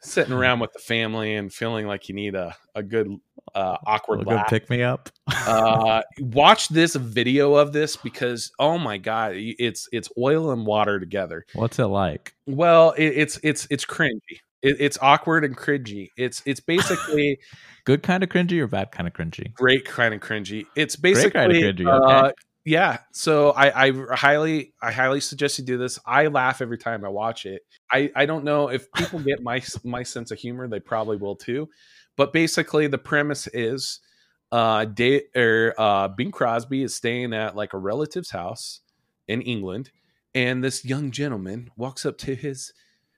sitting 0.01 0.33
around 0.33 0.59
with 0.59 0.73
the 0.73 0.79
family 0.79 1.35
and 1.35 1.53
feeling 1.53 1.87
like 1.87 2.09
you 2.09 2.15
need 2.15 2.35
a, 2.35 2.55
a 2.75 2.83
good 2.83 3.07
uh 3.55 3.77
awkward 3.85 4.25
We'll 4.25 4.35
laugh 4.37 4.49
pick 4.49 4.69
me 4.69 4.83
up. 4.83 5.09
uh 5.27 6.01
watch 6.19 6.69
this 6.69 6.95
video 6.95 7.55
of 7.55 7.73
this 7.73 7.95
because 7.95 8.51
oh 8.59 8.77
my 8.77 8.97
god 8.97 9.33
it's 9.35 9.87
it's 9.91 10.09
oil 10.17 10.51
and 10.51 10.65
water 10.65 10.99
together 10.99 11.45
What's 11.53 11.79
it 11.79 11.85
like? 11.85 12.33
well 12.45 12.91
it, 12.91 13.05
it's 13.07 13.39
it's 13.43 13.67
it's 13.69 13.85
cringy 13.85 14.19
it, 14.61 14.77
it's 14.79 14.97
awkward 15.01 15.45
and 15.45 15.55
cringy 15.55 16.09
it's 16.17 16.41
it's 16.45 16.59
basically 16.59 17.37
Good 17.85 18.03
kind 18.03 18.21
of 18.21 18.27
cringy 18.29 18.59
or 18.59 18.67
bad 18.67 18.91
kind 18.91 19.07
of 19.07 19.13
cringy? 19.13 19.53
great 19.53 19.85
kind 19.85 20.13
of 20.13 20.19
cringy 20.19 20.65
it's 20.75 20.95
basically 20.97 21.31
kind 21.31 21.51
of 21.51 21.57
cringy. 21.57 21.87
uh, 21.87 22.25
Okay. 22.25 22.31
yeah 22.65 22.97
so 23.13 23.51
I, 23.51 23.87
I 23.87 23.91
highly 24.15 24.73
i 24.81 24.91
highly 24.91 25.21
suggest 25.21 25.57
you 25.59 25.63
do 25.65 25.77
this 25.77 25.97
i 26.05 26.27
laugh 26.27 26.61
every 26.61 26.77
time 26.77 27.05
i 27.05 27.09
watch 27.09 27.45
it 27.45 27.61
i 27.91 28.11
i 28.15 28.25
don't 28.25 28.43
know 28.43 28.67
if 28.69 28.91
people 28.93 29.19
get 29.19 29.41
my 29.41 29.61
my 29.85 30.03
sense 30.03 30.31
of 30.31 30.37
humor 30.39 30.67
they 30.67 30.79
probably 30.81 31.15
will 31.17 31.35
too 31.37 31.69
but 32.17 32.33
basically 32.33 32.87
the 32.87 32.97
premise 32.97 33.47
is 33.53 34.01
uh 34.51 34.85
or 35.35 35.73
uh 35.77 36.07
bing 36.09 36.31
crosby 36.31 36.83
is 36.83 36.93
staying 36.93 37.33
at 37.33 37.55
like 37.55 37.73
a 37.73 37.77
relative's 37.77 38.31
house 38.31 38.81
in 39.27 39.41
england 39.41 39.91
and 40.35 40.63
this 40.63 40.85
young 40.85 41.11
gentleman 41.11 41.71
walks 41.77 42.05
up 42.05 42.17
to 42.17 42.35
his 42.35 42.73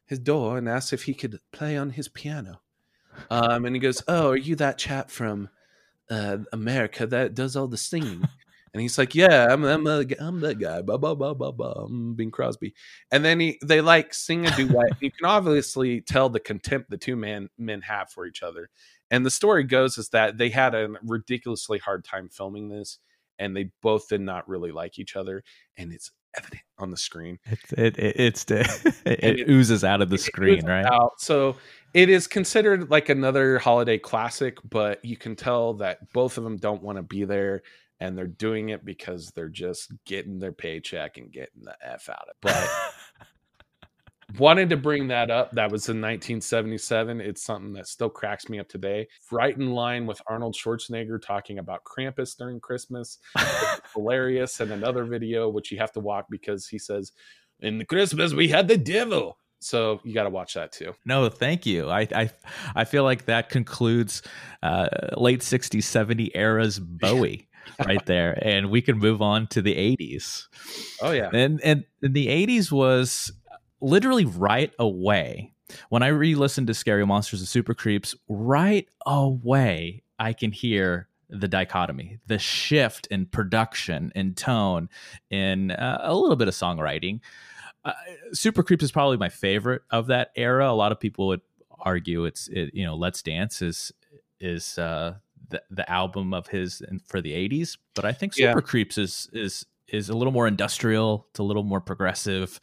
his 0.06 0.20
door 0.20 0.58
and 0.58 0.70
asks 0.70 0.94
if 0.94 1.04
he 1.04 1.14
could 1.14 1.40
play 1.52 1.78
on 1.78 1.92
his 1.92 2.08
piano. 2.08 2.62
Um 3.30 3.66
and 3.66 3.76
he 3.76 3.80
goes 3.80 4.02
oh 4.08 4.30
are 4.30 4.38
you 4.38 4.56
that 4.56 4.78
chap 4.78 5.12
from 5.12 5.50
uh 6.10 6.38
america 6.54 7.06
that 7.06 7.36
does 7.36 7.56
all 7.56 7.68
the 7.68 7.78
singing 7.78 8.24
And 8.74 8.82
he's 8.82 8.98
like, 8.98 9.16
"Yeah, 9.16 9.48
I'm 9.50 9.64
I'm, 9.64 9.88
a, 9.88 10.06
I'm 10.20 10.40
that 10.42 10.60
guy." 10.60 10.82
Blah 10.82 10.98
blah 10.98 11.16
blah 11.16 11.34
blah 11.34 11.52
blah. 11.52 11.86
I'm 11.86 12.16
Bing 12.16 12.32
Crosby. 12.32 12.74
And 13.12 13.24
then 13.24 13.40
he 13.40 13.60
they 13.64 13.82
like 13.82 14.14
sing 14.14 14.46
a 14.46 14.56
duet. 14.56 14.94
you 15.02 15.12
can 15.12 15.26
obviously 15.26 16.02
tell 16.02 16.30
the 16.30 16.40
contempt 16.40 16.90
the 16.90 16.98
two 16.98 17.16
man 17.16 17.50
men 17.58 17.82
have 17.82 18.12
for 18.12 18.26
each 18.26 18.44
other. 18.44 18.70
And 19.12 19.26
the 19.26 19.32
story 19.32 19.64
goes 19.64 19.98
is 19.98 20.10
that 20.10 20.38
they 20.38 20.50
had 20.50 20.76
a 20.76 20.90
ridiculously 21.04 21.80
hard 21.80 22.04
time 22.06 22.30
filming 22.30 22.70
this, 22.70 23.00
and 23.40 23.56
they 23.56 23.72
both 23.82 24.08
did 24.08 24.22
not 24.22 24.48
really 24.48 24.72
like 24.72 25.00
each 25.00 25.16
other. 25.16 25.44
And 25.78 25.92
it's 25.92 26.12
evident 26.38 26.62
on 26.78 26.92
the 26.92 26.98
screen. 26.98 27.40
It's 27.46 27.74
it, 27.74 27.98
it 27.98 28.20
it's 28.20 28.46
it, 28.52 28.96
it, 29.06 29.50
oozes 29.50 29.84
out 29.84 30.02
of 30.02 30.10
the 30.10 30.18
screen, 30.18 30.66
right? 30.66 30.86
Out. 30.86 31.20
So 31.20 31.56
it 31.94 32.10
is 32.10 32.28
considered 32.28 32.90
like 32.90 33.10
another 33.10 33.60
holiday 33.60 33.98
classic, 33.98 34.58
but 34.70 35.04
you 35.04 35.18
can 35.18 35.36
tell 35.36 35.74
that 35.76 36.12
both 36.14 36.38
of 36.38 36.44
them 36.44 36.58
don't 36.58 36.84
want 36.84 36.98
to 36.98 37.04
be 37.04 37.24
there 37.24 37.64
and 38.00 38.18
they're 38.18 38.28
doing 38.28 38.70
it 38.70 38.86
because 38.86 39.32
they're 39.36 39.50
just 39.50 39.94
getting 40.06 40.40
their 40.40 40.54
paycheck 40.54 41.18
and 41.18 41.32
getting 41.32 41.64
the 41.64 41.76
F 41.84 42.10
out 42.10 42.28
of 42.30 42.30
it. 42.30 42.36
But 42.42 42.70
wanted 44.38 44.70
to 44.70 44.78
bring 44.78 45.08
that 45.08 45.32
up. 45.32 45.52
That 45.52 45.72
was 45.72 45.90
in 45.90 45.98
1977. 45.98 47.22
It's 47.22 47.44
something 47.44 47.74
that 47.74 47.88
still 47.88 48.10
cracks 48.10 48.50
me 48.50 48.60
up 48.60 48.70
today. 48.70 49.08
Right 49.32 49.56
in 49.56 49.72
line 49.72 50.06
with 50.06 50.22
Arnold 50.28 50.56
Schwarzenegger 50.56 51.22
talking 51.22 51.60
about 51.60 51.84
Krampus 51.84 52.38
during 52.38 52.60
Christmas. 52.60 53.18
hilarious. 53.94 54.60
And 54.60 54.72
another 54.72 55.06
video, 55.06 55.50
which 55.50 55.72
you 55.72 55.80
have 55.80 55.92
to 55.94 56.00
watch 56.00 56.26
because 56.30 56.68
he 56.68 56.78
says, 56.78 57.12
In 57.60 57.78
the 57.78 57.86
Christmas, 57.86 58.34
we 58.34 58.48
had 58.48 58.68
the 58.68 58.78
devil. 58.78 59.38
So 59.62 60.00
you 60.06 60.14
got 60.14 60.24
to 60.24 60.30
watch 60.30 60.54
that 60.54 60.72
too. 60.72 60.94
No, 61.06 61.28
thank 61.30 61.66
you. 61.66 61.90
I 61.90 62.08
I, 62.16 62.32
I 62.76 62.86
feel 62.86 63.04
like 63.04 63.26
that 63.26 63.50
concludes 63.50 64.22
uh, 64.64 64.88
late 65.18 65.42
60s, 65.42 65.84
70 65.84 66.32
eras 66.34 66.80
Bowie. 66.80 67.49
Right 67.86 68.06
there 68.06 68.38
and 68.42 68.70
we 68.70 68.82
can 68.82 68.98
move 68.98 69.22
on 69.22 69.48
to 69.48 69.62
the 69.62 69.76
80s 69.76 70.48
oh 71.02 71.12
yeah. 71.12 71.30
And 71.34 71.62
and 71.64 71.86
the 72.02 72.28
80s 72.28 72.72
was 72.72 73.32
literally 73.82 74.26
right 74.26 74.74
away. 74.80 75.54
When 75.90 76.04
i 76.04 76.08
re-listened 76.08 76.68
to 76.68 76.74
scary 76.74 77.06
monsters 77.06 77.40
and 77.40 77.48
super 77.48 77.74
creeps 77.74 78.16
right 78.28 78.88
away 79.06 80.04
i 80.18 80.34
can 80.34 80.52
hear 80.52 81.08
the 81.30 81.48
dichotomy 81.48 82.18
the 82.26 82.40
shift 82.40 83.06
in 83.08 83.26
production 83.28 84.12
in 84.16 84.34
tone 84.34 84.90
in 85.30 85.72
uh, 85.72 86.00
a 86.02 86.16
little 86.16 86.36
bit 86.36 86.48
of 86.48 86.54
songwriting. 86.54 87.20
Uh, 87.86 87.94
super 88.34 88.62
creeps 88.62 88.84
is 88.84 88.92
probably 88.92 89.16
my 89.16 89.30
favorite 89.30 89.84
of 89.90 90.08
that 90.08 90.32
era. 90.36 90.70
A 90.70 90.74
lot 90.74 90.92
of 90.92 91.00
people 91.00 91.28
would 91.28 91.42
argue 91.80 92.26
it's 92.26 92.48
it, 92.50 92.74
you 92.74 92.86
know 92.86 92.96
let's 92.96 93.22
dance 93.22 93.62
is 93.62 93.94
is 94.40 94.78
uh 94.78 95.16
the, 95.50 95.62
the 95.70 95.90
album 95.90 96.34
of 96.34 96.48
his 96.48 96.82
for 97.06 97.22
the 97.22 97.32
80s 97.32 97.78
but 97.96 98.06
i 98.06 98.12
think 98.12 98.34
super 98.34 98.60
yeah. 98.60 98.62
creeps 98.62 98.98
is 98.98 99.30
is 99.34 99.66
is 99.92 100.10
a 100.10 100.14
little 100.14 100.34
more 100.34 100.48
industrial 100.48 101.28
it's 101.32 101.40
a 101.40 101.44
little 101.44 101.64
more 101.64 101.82
progressive 101.82 102.60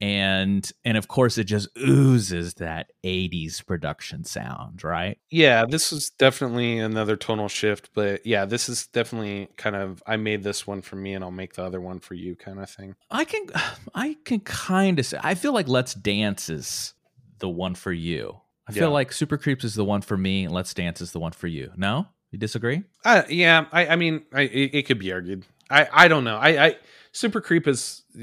and 0.00 0.70
and 0.84 0.96
of 0.96 1.08
course 1.08 1.38
it 1.38 1.44
just 1.44 1.68
oozes 1.78 2.54
that 2.54 2.92
80s 3.04 3.64
production 3.64 4.24
sound 4.24 4.84
right? 4.84 5.18
Yeah 5.30 5.64
this 5.66 5.92
is 5.92 6.10
definitely 6.10 6.78
another 6.78 7.16
tonal 7.16 7.48
shift 7.48 7.90
but 7.94 8.24
yeah 8.26 8.44
this 8.44 8.68
is 8.68 8.86
definitely 8.88 9.48
kind 9.56 9.76
of 9.76 10.02
i 10.06 10.16
made 10.16 10.42
this 10.42 10.66
one 10.66 10.82
for 10.82 10.96
me 10.96 11.14
and 11.14 11.24
i'll 11.24 11.30
make 11.30 11.54
the 11.54 11.64
other 11.64 11.80
one 11.80 12.00
for 12.00 12.14
you 12.14 12.36
kind 12.36 12.60
of 12.60 12.68
thing. 12.68 12.94
I 13.10 13.24
can 13.24 13.46
i 13.94 14.16
can 14.24 14.40
kind 14.40 14.98
of 14.98 15.06
say 15.06 15.18
i 15.22 15.34
feel 15.34 15.52
like 15.52 15.68
let's 15.68 15.94
dance 15.94 16.48
is 16.48 16.94
the 17.38 17.48
one 17.48 17.74
for 17.74 17.92
you 17.92 18.40
I 18.70 18.72
feel 18.72 18.84
yeah. 18.84 18.88
like 18.88 19.12
Super 19.12 19.36
Creeps 19.36 19.64
is 19.64 19.74
the 19.74 19.84
one 19.84 20.00
for 20.00 20.16
me, 20.16 20.44
and 20.44 20.54
Let's 20.54 20.72
Dance 20.72 21.00
is 21.00 21.10
the 21.10 21.18
one 21.18 21.32
for 21.32 21.48
you. 21.48 21.72
No, 21.76 22.06
you 22.30 22.38
disagree? 22.38 22.84
Uh, 23.04 23.22
yeah, 23.28 23.66
I, 23.72 23.88
I 23.88 23.96
mean, 23.96 24.22
I, 24.32 24.42
it, 24.42 24.74
it, 24.74 24.86
could 24.86 25.00
be 25.00 25.12
argued. 25.12 25.44
I, 25.68 25.88
I 25.92 26.08
don't 26.08 26.22
know. 26.22 26.36
I, 26.36 26.66
I 26.66 26.76
Super 27.10 27.40
Creep 27.40 27.66
is, 27.66 28.02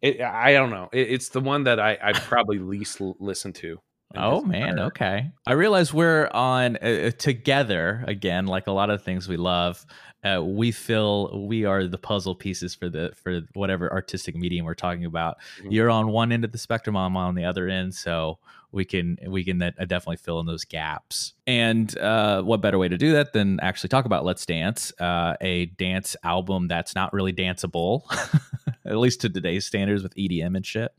it, 0.00 0.20
I 0.20 0.52
don't 0.52 0.70
know. 0.70 0.88
It, 0.92 1.10
it's 1.10 1.30
the 1.30 1.40
one 1.40 1.64
that 1.64 1.80
I, 1.80 1.98
I 2.00 2.12
probably 2.12 2.58
least 2.58 3.00
listen 3.00 3.52
to. 3.54 3.80
Oh 4.16 4.42
man, 4.42 4.78
okay. 4.78 5.30
I 5.46 5.52
realize 5.52 5.92
we're 5.92 6.28
on 6.32 6.76
uh, 6.82 7.08
uh, 7.08 7.10
together 7.12 8.04
again, 8.06 8.46
like 8.46 8.66
a 8.66 8.72
lot 8.72 8.90
of 8.90 9.02
things 9.02 9.28
we 9.28 9.36
love. 9.36 9.84
Uh, 10.24 10.40
we 10.42 10.70
feel 10.70 11.46
we 11.46 11.64
are 11.64 11.86
the 11.86 11.98
puzzle 11.98 12.34
pieces 12.34 12.74
for 12.74 12.88
the 12.88 13.12
for 13.16 13.40
whatever 13.54 13.92
artistic 13.92 14.36
medium 14.36 14.64
we're 14.64 14.74
talking 14.74 15.04
about. 15.04 15.38
Mm-hmm. 15.58 15.72
You're 15.72 15.90
on 15.90 16.08
one 16.08 16.30
end 16.32 16.44
of 16.44 16.52
the 16.52 16.58
spectrum, 16.58 16.96
I'm 16.96 17.16
on 17.16 17.34
the 17.34 17.44
other 17.44 17.68
end, 17.68 17.94
so 17.94 18.38
we 18.72 18.84
can 18.84 19.18
we 19.26 19.44
can 19.44 19.58
definitely 19.58 20.16
fill 20.16 20.40
in 20.40 20.46
those 20.46 20.64
gaps. 20.64 21.34
And 21.46 21.96
uh, 21.98 22.42
what 22.42 22.60
better 22.62 22.78
way 22.78 22.88
to 22.88 22.96
do 22.96 23.12
that 23.12 23.32
than 23.32 23.60
actually 23.60 23.88
talk 23.88 24.06
about 24.06 24.24
Let's 24.24 24.46
Dance, 24.46 24.92
uh, 24.98 25.36
a 25.40 25.66
dance 25.66 26.16
album 26.24 26.68
that's 26.68 26.94
not 26.94 27.12
really 27.12 27.32
danceable, 27.32 28.02
at 28.84 28.96
least 28.98 29.20
to 29.22 29.28
today's 29.28 29.66
standards 29.66 30.02
with 30.02 30.14
EDM 30.14 30.56
and 30.56 30.66
shit. 30.66 30.92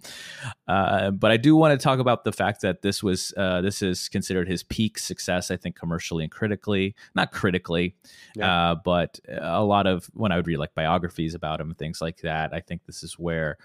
Uh, 0.67 1.11
but 1.11 1.31
I 1.31 1.37
do 1.37 1.55
want 1.55 1.79
to 1.79 1.83
talk 1.83 1.99
about 1.99 2.23
the 2.23 2.31
fact 2.31 2.61
that 2.61 2.81
this 2.81 3.03
was 3.03 3.33
uh, 3.37 3.61
this 3.61 3.81
is 3.81 4.09
considered 4.09 4.47
his 4.47 4.63
peak 4.63 4.97
success, 4.97 5.51
I 5.51 5.57
think, 5.57 5.75
commercially 5.75 6.23
and 6.23 6.31
critically. 6.31 6.95
Not 7.15 7.31
critically, 7.31 7.95
yeah. 8.35 8.71
Uh, 8.71 8.75
but 8.75 9.19
a 9.27 9.63
lot 9.63 9.87
of 9.87 10.05
when 10.13 10.31
I 10.31 10.37
would 10.37 10.47
read 10.47 10.57
like 10.57 10.75
biographies 10.75 11.35
about 11.35 11.59
him 11.59 11.69
and 11.69 11.77
things 11.77 12.01
like 12.01 12.21
that, 12.21 12.53
I 12.53 12.59
think 12.59 12.85
this 12.85 13.03
is 13.03 13.19
where 13.19 13.57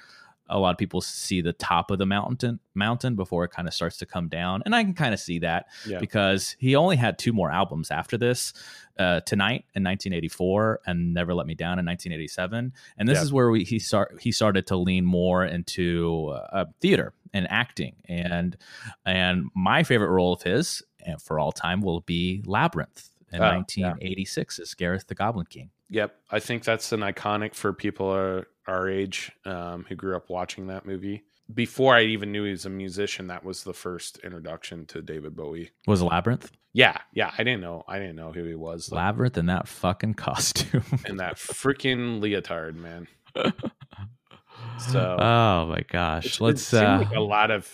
a 0.49 0.59
lot 0.59 0.71
of 0.71 0.79
people 0.79 1.01
see 1.01 1.41
the 1.41 1.53
top 1.53 1.91
of 1.91 1.99
the 1.99 2.07
mountain 2.07 2.59
mountain 2.75 3.15
before 3.15 3.45
it 3.45 3.51
kind 3.51 3.69
of 3.69 3.75
starts 3.75 3.97
to 3.99 4.07
come 4.07 4.29
down 4.29 4.63
and 4.65 4.75
i 4.75 4.83
can 4.83 4.95
kind 4.95 5.13
of 5.13 5.21
see 5.21 5.39
that 5.39 5.67
yeah. 5.87 5.99
because 5.99 6.57
he 6.59 6.75
only 6.75 6.97
had 6.97 7.19
two 7.19 7.33
more 7.33 7.51
albums 7.51 7.91
after 7.91 8.17
this 8.17 8.53
uh, 8.99 9.21
tonight 9.21 9.65
in 9.75 9.85
1984 9.85 10.81
and 10.87 11.15
never 11.15 11.33
let 11.35 11.47
me 11.47 11.55
down 11.55 11.79
in 11.79 11.87
1987 11.87 12.73
and 12.97 13.09
this 13.09 13.17
yeah. 13.17 13.23
is 13.23 13.33
where 13.33 13.51
we, 13.51 13.65
he 13.65 13.79
start 13.79 14.19
he 14.21 14.33
started 14.33 14.67
to 14.67 14.77
lean 14.77 15.05
more 15.05 15.45
into 15.45 16.35
uh, 16.53 16.65
theater 16.81 17.13
and 17.33 17.47
acting 17.51 17.95
and 18.07 18.57
and 19.05 19.45
my 19.55 19.83
favorite 19.83 20.11
role 20.11 20.33
of 20.33 20.43
his 20.43 20.83
and 21.05 21.21
for 21.23 21.39
all 21.39 21.53
time 21.53 21.81
will 21.81 22.01
be 22.01 22.43
labyrinth 22.47 23.11
in 23.33 23.41
oh, 23.41 23.55
1986 23.57 24.59
yeah. 24.59 24.63
as 24.63 24.75
jareth 24.75 25.07
the 25.07 25.15
goblin 25.15 25.47
king 25.47 25.71
Yep, 25.91 26.15
I 26.31 26.39
think 26.39 26.65
that's 26.65 26.93
an 26.93 27.01
iconic 27.01 27.55
for 27.55 27.73
people 27.73 28.11
our, 28.11 28.47
our 28.69 28.89
age 28.89 29.33
um, 29.45 29.85
who 29.89 29.95
grew 29.95 30.17
up 30.17 30.31
watching 30.31 30.69
that 30.69 30.87
movie. 30.87 31.25
Before 31.55 31.95
I 31.97 32.03
even 32.03 32.31
knew 32.31 32.45
he 32.45 32.51
was 32.51 32.67
a 32.67 32.71
musician, 32.71 33.29
that 33.29 33.43
was 33.43 33.65
the 33.65 33.73
first 33.73 34.19
introduction 34.19 34.85
to 34.87 35.01
David 35.01 35.35
Bowie. 35.35 35.71
Was 35.87 36.03
Labyrinth? 36.03 36.53
Yeah, 36.75 36.99
yeah. 37.15 37.33
I 37.39 37.43
didn't 37.43 37.63
know. 37.63 37.85
I 37.89 37.99
didn't 37.99 38.17
know 38.17 38.33
who 38.33 38.45
he 38.45 38.55
was. 38.55 38.89
Though. 38.89 38.97
Labyrinth 38.97 39.39
in 39.39 39.47
that 39.47 39.67
fucking 39.67 40.15
costume 40.15 40.85
and 41.07 41.19
that 41.21 41.37
freaking 41.37 42.21
leotard, 42.21 42.77
man. 42.77 43.09
so, 44.79 45.17
oh 45.19 45.67
my 45.67 45.83
gosh, 45.89 46.27
it, 46.37 46.41
let's. 46.43 46.73
It 46.75 46.85
uh, 46.85 46.99
like 46.99 47.13
a 47.13 47.21
lot 47.21 47.51
of 47.51 47.67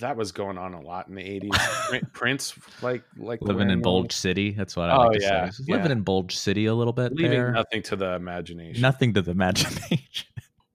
that 0.00 0.16
was 0.16 0.32
going 0.32 0.58
on 0.58 0.74
a 0.74 0.80
lot 0.80 1.08
in 1.08 1.14
the 1.14 1.22
80s 1.22 2.12
prince 2.12 2.54
like 2.82 3.02
like 3.16 3.40
living 3.42 3.70
in 3.70 3.82
bulge 3.82 4.12
city 4.12 4.52
that's 4.52 4.76
what 4.76 4.90
i 4.90 4.96
oh, 4.96 5.06
like 5.06 5.18
to 5.18 5.24
yeah, 5.24 5.50
say 5.50 5.64
yeah. 5.66 5.76
living 5.76 5.92
in 5.92 6.02
bulge 6.02 6.36
city 6.36 6.66
a 6.66 6.74
little 6.74 6.92
bit 6.92 7.12
leaving 7.14 7.32
there. 7.32 7.52
nothing 7.52 7.82
to 7.82 7.96
the 7.96 8.14
imagination 8.14 8.80
nothing 8.80 9.14
to 9.14 9.22
the 9.22 9.30
imagination 9.30 10.27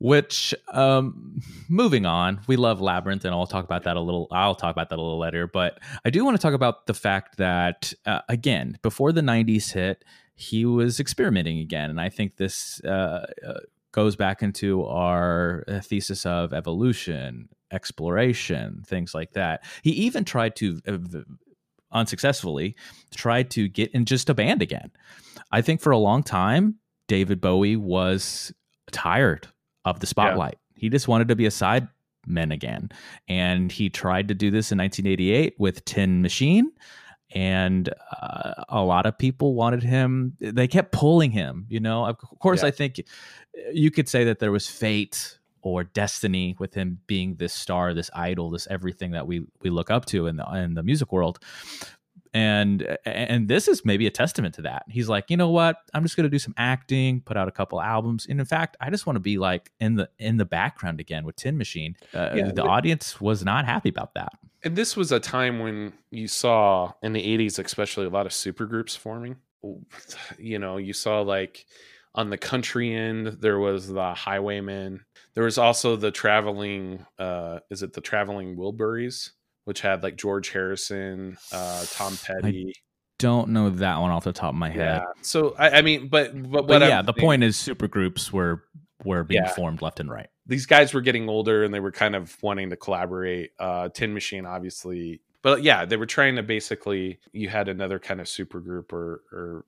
which 0.03 0.53
um 0.73 1.39
moving 1.69 2.05
on 2.05 2.39
we 2.47 2.55
love 2.55 2.81
labyrinth 2.81 3.23
and 3.23 3.33
i'll 3.33 3.47
talk 3.47 3.63
about 3.63 3.83
that 3.83 3.95
a 3.95 4.01
little 4.01 4.27
i'll 4.31 4.53
talk 4.53 4.71
about 4.71 4.89
that 4.89 4.99
a 4.99 5.01
little 5.01 5.19
later 5.19 5.47
but 5.47 5.79
i 6.03 6.09
do 6.09 6.25
want 6.25 6.35
to 6.35 6.41
talk 6.41 6.53
about 6.53 6.87
the 6.87 6.93
fact 6.93 7.37
that 7.37 7.93
uh, 8.05 8.19
again 8.27 8.77
before 8.81 9.11
the 9.11 9.21
90s 9.21 9.71
hit 9.71 10.03
he 10.35 10.65
was 10.65 10.99
experimenting 10.99 11.59
again 11.59 11.89
and 11.89 12.01
i 12.01 12.09
think 12.09 12.35
this 12.35 12.81
uh, 12.83 13.25
uh, 13.47 13.59
goes 13.93 14.15
back 14.15 14.43
into 14.43 14.85
our 14.85 15.63
uh, 15.67 15.79
thesis 15.79 16.25
of 16.25 16.51
evolution 16.51 17.47
exploration, 17.71 18.83
things 18.85 19.15
like 19.15 19.31
that. 19.31 19.63
He 19.81 19.89
even 19.91 20.23
tried 20.23 20.55
to 20.57 20.79
uh, 20.87 20.99
unsuccessfully 21.91 22.75
tried 23.15 23.49
to 23.51 23.67
get 23.67 23.91
in 23.91 24.05
just 24.05 24.29
a 24.29 24.33
band 24.33 24.61
again. 24.61 24.91
I 25.51 25.61
think 25.61 25.81
for 25.81 25.91
a 25.91 25.97
long 25.97 26.23
time 26.23 26.75
David 27.07 27.41
Bowie 27.41 27.75
was 27.75 28.53
tired 28.91 29.47
of 29.85 29.99
the 29.99 30.07
spotlight. 30.07 30.57
Yeah. 30.75 30.81
He 30.81 30.89
just 30.89 31.07
wanted 31.07 31.27
to 31.29 31.35
be 31.35 31.45
a 31.45 31.51
side 31.51 31.87
man 32.25 32.51
again. 32.51 32.89
And 33.27 33.71
he 33.71 33.89
tried 33.89 34.27
to 34.29 34.33
do 34.33 34.49
this 34.49 34.71
in 34.71 34.77
1988 34.77 35.55
with 35.57 35.83
Tin 35.85 36.21
Machine 36.21 36.71
and 37.35 37.89
uh, 38.21 38.63
a 38.69 38.81
lot 38.81 39.05
of 39.05 39.17
people 39.17 39.55
wanted 39.55 39.81
him 39.81 40.37
they 40.39 40.67
kept 40.67 40.91
pulling 40.91 41.31
him 41.31 41.65
you 41.67 41.79
know 41.79 42.05
of 42.05 42.15
course 42.37 42.61
yeah. 42.61 42.67
i 42.67 42.71
think 42.71 43.01
you 43.71 43.89
could 43.89 44.07
say 44.07 44.23
that 44.23 44.37
there 44.37 44.51
was 44.51 44.67
fate 44.67 45.39
or 45.63 45.85
destiny 45.85 46.55
with 46.59 46.73
him 46.73 46.99
being 47.07 47.35
this 47.35 47.53
star, 47.53 47.93
this 47.93 48.11
idol, 48.13 48.49
this 48.51 48.67
everything 48.69 49.11
that 49.11 49.25
we 49.25 49.45
we 49.61 49.69
look 49.69 49.89
up 49.89 50.05
to 50.05 50.27
in 50.27 50.35
the 50.35 50.45
in 50.55 50.75
the 50.75 50.83
music 50.83 51.11
world. 51.11 51.39
And 52.33 52.97
and 53.05 53.47
this 53.47 53.67
is 53.67 53.85
maybe 53.85 54.07
a 54.07 54.11
testament 54.11 54.55
to 54.55 54.63
that. 54.63 54.83
He's 54.89 55.07
like, 55.07 55.29
you 55.29 55.37
know 55.37 55.49
what? 55.49 55.77
I'm 55.93 56.01
just 56.03 56.15
going 56.15 56.23
to 56.23 56.29
do 56.29 56.39
some 56.39 56.55
acting, 56.57 57.21
put 57.21 57.37
out 57.37 57.47
a 57.47 57.51
couple 57.51 57.79
albums, 57.79 58.25
and 58.27 58.39
in 58.39 58.45
fact, 58.45 58.75
I 58.81 58.89
just 58.89 59.05
want 59.05 59.17
to 59.17 59.21
be 59.21 59.37
like 59.37 59.71
in 59.79 59.95
the 59.95 60.09
in 60.17 60.37
the 60.37 60.45
background 60.45 60.99
again 60.99 61.25
with 61.25 61.35
Tin 61.35 61.57
Machine. 61.57 61.95
Uh, 62.13 62.31
yeah, 62.35 62.51
the 62.51 62.63
audience 62.63 63.21
was 63.21 63.45
not 63.45 63.65
happy 63.65 63.89
about 63.89 64.15
that. 64.15 64.33
And 64.63 64.75
this 64.75 64.95
was 64.95 65.11
a 65.11 65.19
time 65.19 65.59
when 65.59 65.93
you 66.09 66.27
saw 66.27 66.93
in 67.03 67.13
the 67.13 67.21
80s, 67.21 67.63
especially 67.63 68.05
a 68.05 68.09
lot 68.09 68.25
of 68.25 68.33
super 68.33 68.65
groups 68.65 68.95
forming. 68.95 69.37
You 70.37 70.59
know, 70.59 70.77
you 70.77 70.91
saw 70.91 71.21
like 71.21 71.65
on 72.15 72.29
the 72.29 72.37
country 72.37 72.93
end, 72.93 73.27
there 73.39 73.59
was 73.59 73.87
the 73.87 74.13
Highwaymen. 74.13 75.05
There 75.35 75.43
was 75.43 75.57
also 75.57 75.95
the 75.95 76.11
traveling. 76.11 77.05
Uh, 77.17 77.59
is 77.69 77.81
it 77.81 77.93
the 77.93 78.01
traveling 78.01 78.55
Wilburys, 78.55 79.31
which 79.65 79.81
had 79.81 80.03
like 80.03 80.15
George 80.15 80.49
Harrison, 80.49 81.37
uh, 81.51 81.85
Tom 81.91 82.17
Petty. 82.23 82.73
I 82.75 82.79
Don't 83.19 83.49
know 83.49 83.69
that 83.69 83.97
one 83.97 84.11
off 84.11 84.23
the 84.23 84.33
top 84.33 84.49
of 84.49 84.55
my 84.55 84.69
head. 84.69 85.01
Yeah. 85.01 85.05
So 85.21 85.55
I, 85.57 85.79
I 85.79 85.81
mean, 85.81 86.07
but 86.07 86.31
but, 86.51 86.67
But 86.67 86.81
yeah, 86.81 86.99
I'm 86.99 87.05
the 87.05 87.13
point 87.13 87.43
is 87.43 87.55
super 87.57 87.87
groups 87.87 88.33
were 88.33 88.63
were 89.03 89.23
being 89.23 89.43
Yeah. 89.43 89.51
formed 89.51 89.81
left 89.81 89.99
and 89.99 90.09
right. 90.09 90.27
these 90.45 90.65
guys 90.65 90.93
were 90.93 91.01
getting 91.01 91.27
older 91.27 91.63
and 91.63 91.73
they 91.73 91.79
were 91.81 91.91
kind 91.91 92.15
of 92.15 92.35
wanting 92.41 92.69
to 92.69 92.75
collaborate. 92.77 93.51
Uh, 93.59 93.89
Tin 93.89 94.13
Machine, 94.13 94.45
obviously, 94.45 95.21
but 95.41 95.61
yeah, 95.63 95.83
they 95.85 95.97
were 95.97 96.05
trying 96.05 96.35
to 96.37 96.43
basically. 96.43 97.19
You 97.33 97.49
had 97.49 97.67
another 97.67 97.99
kind 97.99 98.21
of 98.21 98.27
super 98.29 98.59
group 98.59 98.93
or 98.93 99.21
or 99.31 99.65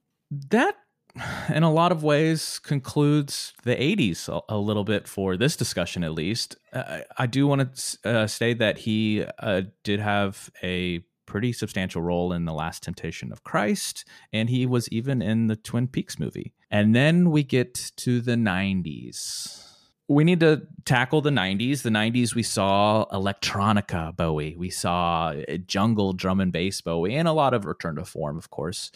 that 0.50 0.76
in 1.49 1.63
a 1.63 1.72
lot 1.72 1.91
of 1.91 2.03
ways 2.03 2.59
concludes 2.59 3.53
the 3.63 3.76
80s 3.76 4.28
a, 4.30 4.55
a 4.55 4.57
little 4.57 4.84
bit 4.84 5.07
for 5.07 5.38
this 5.38 5.55
discussion 5.55 6.03
at 6.03 6.13
least. 6.13 6.55
Uh, 6.74 6.99
i 7.18 7.26
do 7.26 7.47
want 7.47 7.76
to 7.76 8.09
uh, 8.09 8.28
say 8.28 8.53
that 8.53 8.80
he 8.80 9.26
uh, 9.39 9.61
did 9.84 9.99
have 9.99 10.49
a 10.63 10.99
pretty 11.26 11.51
substantial 11.51 12.01
role 12.01 12.32
in 12.32 12.45
the 12.45 12.53
last 12.53 12.84
temptation 12.84 13.32
of 13.32 13.43
christ 13.43 14.05
and 14.32 14.49
he 14.49 14.66
was 14.66 14.88
even 14.89 15.22
in 15.22 15.47
the 15.47 15.55
twin 15.55 15.88
peaks 15.88 16.20
movie. 16.20 16.53
And 16.70 16.93
then 16.95 17.32
we 17.32 17.43
get 17.43 17.91
to 17.97 18.22
the 18.22 18.36
90s 18.36 19.74
we 20.08 20.24
need 20.24 20.39
to 20.41 20.62
tackle 20.86 21.22
the 21.22 21.32
90s. 21.32 21.82
The 21.82 21.89
90s, 21.89 22.36
we 22.36 22.43
saw 22.43 23.06
electronica 23.12 24.16
Bowie, 24.16 24.56
we 24.56 24.70
saw 24.70 25.30
uh, 25.30 25.58
jungle 25.66 26.14
drum 26.14 26.39
and 26.39 26.51
bass 26.51 26.80
Bowie, 26.82 27.16
and 27.16 27.28
a 27.28 27.32
lot 27.32 27.56
of 27.56 27.66
return 27.66 27.95
to 27.95 28.06
form, 28.06 28.38
of 28.38 28.51
course. 28.51 28.91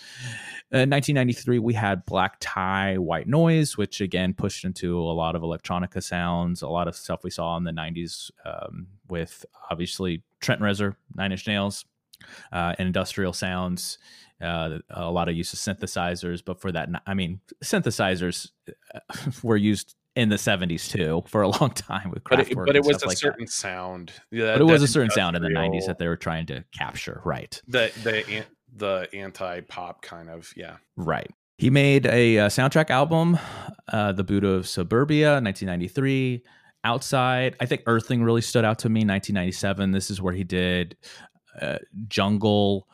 In 0.71 0.89
1993, 0.89 1.57
we 1.59 1.73
had 1.73 2.05
Black 2.05 2.37
Tie, 2.39 2.97
White 2.97 3.27
Noise, 3.27 3.75
which 3.75 4.01
again 4.01 4.35
pushed 4.35 4.65
into 4.65 4.99
a 4.99 5.01
lot 5.01 5.35
of 5.35 5.41
electronica 5.41 6.03
sounds, 6.03 6.61
a 6.61 6.69
lot 6.69 6.87
of 6.87 6.95
stuff 6.95 7.23
we 7.23 7.31
saw 7.31 7.57
in 7.57 7.63
the 7.63 7.71
90s 7.71 8.29
um, 8.45 8.87
with 9.09 9.45
obviously 9.71 10.21
Trent 10.41 10.61
Reznor, 10.61 10.95
Nine 11.15 11.31
Inch 11.31 11.47
Nails, 11.47 11.85
uh, 12.51 12.75
and 12.77 12.85
industrial 12.87 13.33
sounds. 13.33 13.97
Uh, 14.39 14.77
a 14.91 15.11
lot 15.11 15.27
of 15.27 15.35
use 15.35 15.51
of 15.51 15.59
synthesizers, 15.59 16.41
but 16.45 16.61
for 16.61 16.71
that, 16.71 16.87
I 17.05 17.13
mean, 17.13 17.41
synthesizers 17.61 18.51
uh, 18.93 18.99
were 19.43 19.57
used 19.57 19.95
in 20.19 20.29
the 20.29 20.35
70s 20.35 20.89
too 20.89 21.23
for 21.27 21.41
a 21.41 21.47
long 21.59 21.71
time 21.71 22.09
with 22.11 22.23
but 22.29 22.39
it, 22.39 22.49
Kraftwerk 22.49 22.65
but 22.65 22.75
it 22.75 22.83
was 22.83 23.01
a 23.01 23.07
like 23.07 23.15
that. 23.15 23.19
certain 23.19 23.47
sound. 23.47 24.11
Yeah, 24.31 24.53
But 24.53 24.61
it 24.61 24.65
was 24.65 24.83
a 24.83 24.87
certain 24.87 25.11
sound 25.11 25.35
in 25.35 25.41
the 25.41 25.49
90s 25.49 25.85
that 25.87 25.97
they 25.97 26.07
were 26.07 26.17
trying 26.17 26.45
to 26.47 26.63
capture, 26.77 27.21
right? 27.23 27.59
the 27.67 27.91
the 28.03 28.45
the 28.75 29.07
anti 29.13 29.61
pop 29.61 30.01
kind 30.01 30.29
of 30.29 30.51
yeah. 30.55 30.77
Right. 30.95 31.29
He 31.57 31.69
made 31.69 32.05
a, 32.05 32.39
uh 32.39 32.49
soundtrack 32.49 32.89
album, 32.89 33.37
uh, 33.91 34.11
The 34.13 34.23
Buddha 34.23 34.49
of 34.49 34.67
Suburbia, 34.67 35.41
1993. 35.41 36.43
Outside, 36.85 37.57
I 37.59 37.65
think 37.65 37.81
Earthling 37.87 38.23
really 38.23 38.41
stood 38.41 38.63
out 38.63 38.79
to 38.79 38.89
me. 38.89 38.99
1997. 38.99 39.91
This 39.91 40.09
is 40.09 40.21
where 40.21 40.33
he 40.33 40.45
did 40.45 40.95
uh, 41.61 41.79
jungle, 42.07 42.87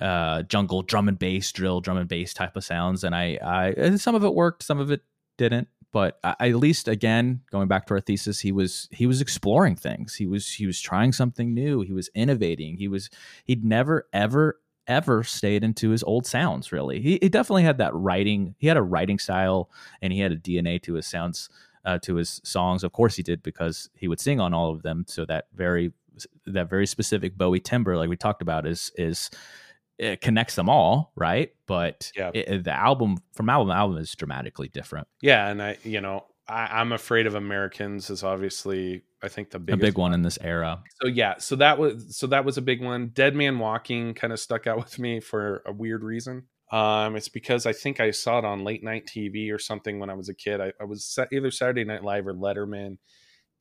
uh, 0.00 0.42
jungle 0.42 0.82
drum 0.82 1.06
and 1.08 1.16
bass, 1.18 1.52
drill 1.52 1.80
drum 1.80 1.98
and 1.98 2.08
bass 2.08 2.34
type 2.34 2.56
of 2.56 2.64
sounds, 2.64 3.04
and 3.04 3.14
I, 3.14 3.38
I 3.40 3.68
and 3.76 4.00
some 4.00 4.16
of 4.16 4.24
it 4.24 4.34
worked, 4.34 4.64
some 4.64 4.80
of 4.80 4.90
it 4.90 5.02
didn't. 5.36 5.68
But 5.90 6.18
at 6.22 6.54
least, 6.54 6.86
again, 6.86 7.40
going 7.50 7.66
back 7.66 7.86
to 7.86 7.94
our 7.94 8.00
thesis, 8.00 8.40
he 8.40 8.52
was 8.52 8.88
he 8.90 9.06
was 9.06 9.22
exploring 9.22 9.76
things. 9.76 10.14
He 10.14 10.26
was 10.26 10.50
he 10.50 10.66
was 10.66 10.80
trying 10.80 11.12
something 11.12 11.54
new. 11.54 11.80
He 11.80 11.92
was 11.94 12.10
innovating. 12.14 12.76
He 12.76 12.88
was 12.88 13.08
he'd 13.44 13.64
never 13.64 14.06
ever 14.12 14.60
ever 14.86 15.22
stayed 15.22 15.62
into 15.62 15.90
his 15.90 16.02
old 16.02 16.26
sounds 16.26 16.72
really 16.72 16.98
he, 16.98 17.18
he 17.20 17.28
definitely 17.28 17.62
had 17.62 17.76
that 17.76 17.94
writing 17.94 18.54
he 18.58 18.66
had 18.66 18.78
a 18.78 18.82
writing 18.82 19.18
style 19.18 19.70
and 20.00 20.14
he 20.14 20.18
had 20.20 20.32
a 20.32 20.36
dna 20.36 20.82
to 20.82 20.94
his 20.94 21.06
sounds 21.06 21.50
uh, 21.84 21.98
to 21.98 22.14
his 22.14 22.40
songs 22.42 22.82
of 22.82 22.90
course 22.92 23.14
he 23.14 23.22
did 23.22 23.42
because 23.42 23.90
he 23.94 24.08
would 24.08 24.18
sing 24.18 24.40
on 24.40 24.54
all 24.54 24.72
of 24.72 24.82
them 24.82 25.04
so 25.06 25.26
that 25.26 25.44
very 25.54 25.92
that 26.46 26.70
very 26.70 26.86
specific 26.86 27.36
bowie 27.36 27.60
timbre 27.60 27.98
like 27.98 28.08
we 28.08 28.16
talked 28.16 28.40
about 28.40 28.66
is 28.66 28.90
is 28.96 29.30
it 29.98 30.20
connects 30.20 30.54
them 30.54 30.68
all 30.68 31.12
right 31.16 31.52
but 31.66 32.10
Yeah. 32.16 32.30
it, 32.34 32.64
the 32.64 32.72
album 32.72 33.18
from 33.34 33.48
album 33.48 33.68
to 33.68 33.74
album 33.74 33.98
is 33.98 34.14
dramatically 34.14 34.68
different 34.68 35.08
Yeah, 35.22 35.48
and 35.48 35.62
I 35.62 35.76
you 35.82 36.00
know 36.00 36.26
I, 36.48 36.80
I'm 36.80 36.92
afraid 36.92 37.26
of 37.26 37.34
Americans 37.34 38.08
is 38.10 38.22
obviously 38.22 39.02
I 39.22 39.28
think 39.28 39.50
the 39.50 39.56
a 39.56 39.76
big 39.76 39.98
one 39.98 40.14
in 40.14 40.22
this 40.22 40.38
era 40.40 40.82
So 41.02 41.08
yeah, 41.08 41.38
so 41.38 41.56
that 41.56 41.78
was 41.78 42.16
so 42.16 42.26
that 42.28 42.44
was 42.44 42.56
a 42.56 42.62
big 42.62 42.82
one. 42.82 43.08
Dead 43.08 43.34
Man 43.34 43.58
Walking 43.58 44.14
kind 44.14 44.32
of 44.32 44.38
stuck 44.40 44.66
out 44.66 44.78
with 44.78 44.98
me 44.98 45.20
for 45.20 45.62
a 45.66 45.72
weird 45.72 46.02
reason. 46.04 46.44
Um, 46.70 47.16
it's 47.16 47.28
because 47.30 47.64
I 47.66 47.72
think 47.72 47.98
I 47.98 48.10
saw 48.10 48.38
it 48.38 48.44
on 48.44 48.62
late 48.62 48.84
night 48.84 49.06
TV 49.06 49.52
or 49.52 49.58
something 49.58 49.98
when 49.98 50.10
I 50.10 50.14
was 50.14 50.28
a 50.28 50.34
kid. 50.34 50.60
I, 50.60 50.72
I 50.80 50.84
was 50.84 51.18
either 51.32 51.50
Saturday 51.50 51.84
Night 51.84 52.04
Live 52.04 52.26
or 52.26 52.34
Letterman, 52.34 52.98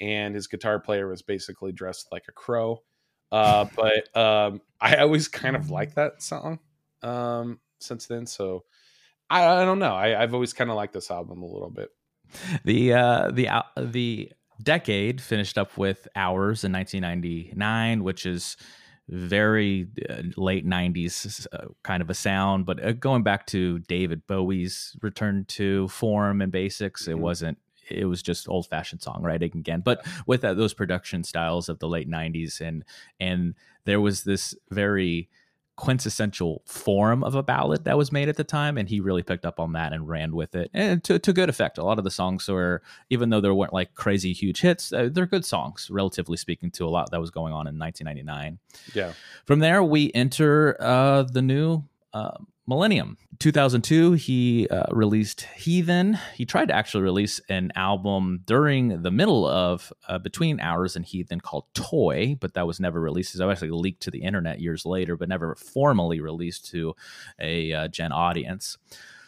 and 0.02 0.36
his 0.36 0.48
guitar 0.48 0.80
player 0.80 1.08
was 1.08 1.22
basically 1.22 1.72
dressed 1.72 2.08
like 2.12 2.26
a 2.28 2.34
crow. 2.34 2.84
Uh, 3.32 3.66
but 3.76 4.16
um, 4.18 4.62
I 4.80 4.98
always 4.98 5.28
kind 5.28 5.56
of 5.56 5.70
liked 5.70 5.96
that 5.96 6.22
song 6.22 6.60
um, 7.04 7.60
since 7.80 8.06
then. 8.08 8.26
So 8.26 8.64
I, 9.30 9.46
I 9.46 9.66
don't 9.66 9.80
know. 9.80 9.94
I, 9.96 10.22
I've 10.22 10.34
always 10.34 10.54
kind 10.54 10.70
of 10.70 10.76
liked 10.76 10.94
this 10.94 11.12
album 11.12 11.42
a 11.42 11.46
little 11.46 11.70
bit. 11.70 11.90
the 12.66 12.94
uh 12.94 13.32
the 13.32 13.48
uh, 13.48 13.62
the 13.78 14.32
decade 14.62 15.22
finished 15.22 15.58
up 15.58 15.78
with 15.78 16.08
hours 16.16 16.64
in 16.66 16.74
1999 16.74 18.04
which 18.04 18.26
is 18.26 18.58
very 19.08 19.88
uh, 20.10 20.24
late 20.36 20.66
90s 20.66 21.48
uh, 21.54 21.68
kind 21.84 22.02
of 22.02 22.10
a 22.10 22.14
sound 22.14 22.66
but 22.66 22.84
uh, 22.84 22.92
going 22.92 23.24
back 23.24 23.46
to 23.48 23.80
david 23.80 24.26
bowie's 24.28 24.94
return 25.02 25.46
to 25.48 25.88
form 25.88 26.42
and 26.42 26.52
basics 26.52 27.08
it 27.08 27.16
Mhm. 27.16 27.20
wasn't 27.20 27.58
it 27.92 28.06
was 28.06 28.22
just 28.22 28.48
old 28.50 28.68
fashioned 28.68 29.02
songwriting 29.02 29.54
again 29.56 29.82
but 29.84 30.06
with 30.26 30.42
that, 30.42 30.58
those 30.58 30.74
production 30.74 31.24
styles 31.24 31.70
of 31.70 31.80
the 31.80 31.88
late 31.88 32.10
90s 32.10 32.62
and 32.62 32.84
and 33.20 33.54
there 33.86 34.02
was 34.02 34.24
this 34.24 34.56
very 34.70 35.30
quintessential 35.76 36.64
form 36.66 37.24
of 37.24 37.36
a 37.36 37.44
ballad 37.44 37.86
that 37.86 37.96
was 38.00 38.12
made 38.12 38.28
at 38.28 38.36
the 38.36 38.44
time 38.44 38.80
and 38.80 38.90
he 38.90 39.00
really 39.00 39.22
picked 39.22 39.46
up 39.46 39.60
on 39.60 39.74
that 39.74 39.94
and 39.94 40.10
ran 40.10 40.36
with 40.36 40.56
it 40.56 40.72
and 40.74 41.04
to, 41.04 41.20
to 41.20 41.32
good 41.32 41.50
effect 41.50 41.78
a 41.78 41.84
lot 41.84 42.00
of 42.00 42.04
the 42.04 42.10
songs 42.10 42.48
were 42.48 42.82
even 43.12 43.30
though 43.30 43.40
there 43.40 43.54
weren't 43.54 43.72
like 43.74 43.94
crazy 43.94 44.34
huge 44.34 44.60
hits 44.62 44.92
uh, 44.92 45.08
they're 45.12 45.28
good 45.28 45.46
songs 45.46 45.88
relatively 45.92 46.36
speaking 46.36 46.72
to 46.72 46.84
a 46.84 46.90
lot 46.90 47.12
that 47.12 47.22
was 47.22 47.30
going 47.30 47.54
on 47.54 47.68
in 47.68 47.78
1999 47.78 48.58
Yeah. 48.96 49.14
from 49.46 49.60
there 49.60 49.84
we 49.84 50.12
enter 50.16 50.76
uh, 50.82 51.22
the 51.22 51.44
new 51.44 51.84
uh, 52.18 52.38
millennium. 52.68 53.18
2002 53.40 54.14
he 54.14 54.68
uh, 54.70 54.86
released 54.92 55.42
heathen 55.56 56.18
he 56.36 56.46
tried 56.46 56.68
to 56.68 56.76
actually 56.76 57.04
release 57.04 57.40
an 57.50 57.72
album 57.76 58.42
during 58.46 59.04
the 59.04 59.12
middle 59.12 59.46
of 59.48 59.94
uh, 60.08 60.18
between 60.18 60.60
hours 60.60 60.96
and 60.96 61.06
heathen 61.06 61.40
called 61.40 61.66
toy 61.74 62.36
but 62.40 62.54
that 62.56 62.68
was 62.68 62.80
never 62.80 63.00
released. 63.00 63.36
It 63.36 63.44
was 63.44 63.52
actually 63.52 63.70
leaked 63.70 64.02
to 64.04 64.12
the 64.12 64.24
internet 64.24 64.60
years 64.60 64.86
later 64.86 65.16
but 65.16 65.30
never 65.30 65.56
formally 65.56 66.20
released 66.20 66.70
to 66.72 66.96
a 67.40 67.74
uh, 67.74 67.88
gen 67.88 68.12
audience. 68.12 68.78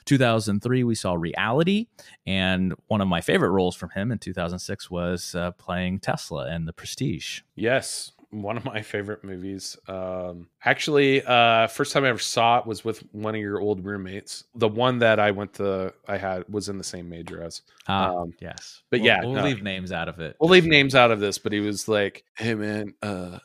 2003 0.05 0.83
we 0.83 0.95
saw 0.95 1.13
reality 1.13 1.87
and 2.25 2.73
one 2.87 2.99
of 2.99 3.07
my 3.07 3.21
favorite 3.21 3.51
roles 3.51 3.75
from 3.75 3.91
him 3.91 4.11
in 4.11 4.17
2006 4.17 4.89
was 4.89 5.35
uh, 5.35 5.51
playing 5.51 5.99
tesla 5.99 6.47
and 6.49 6.67
the 6.67 6.73
prestige. 6.73 7.41
Yes, 7.55 8.13
one 8.31 8.57
of 8.57 8.63
my 8.65 8.81
favorite 8.81 9.23
movies. 9.23 9.75
Um, 9.87 10.47
actually, 10.63 11.23
uh, 11.23 11.67
first 11.67 11.93
time 11.93 12.03
I 12.05 12.09
ever 12.09 12.19
saw 12.19 12.59
it 12.59 12.65
was 12.67 12.83
with 12.85 12.99
one 13.11 13.33
of 13.35 13.41
your 13.41 13.59
old 13.59 13.83
roommates. 13.83 14.43
The 14.55 14.67
one 14.67 14.99
that 14.99 15.19
I 15.19 15.31
went 15.31 15.53
to, 15.55 15.93
I 16.07 16.17
had 16.17 16.43
was 16.47 16.69
in 16.69 16.77
the 16.77 16.83
same 16.83 17.09
major 17.09 17.41
as. 17.41 17.61
Ah, 17.87 18.13
Um, 18.15 18.33
yes 18.39 18.83
but 18.91 18.99
We'll- 18.99 19.07
yeah, 19.07 19.21
we'll 19.21 19.33
no. 19.33 19.43
leave 19.43 19.63
names 19.63 19.91
out 19.91 20.07
of 20.09 20.19
it 20.19 20.35
We'll 20.39 20.49
leave 20.51 20.65
names 20.65 20.93
out 20.95 21.09
of 21.11 21.19
this, 21.19 21.37
but 21.39 21.51
he 21.51 21.59
was 21.59 21.87
like, 21.87 22.23
"Hey 22.37 22.53
man, 22.53 22.93
uh, 23.01 23.39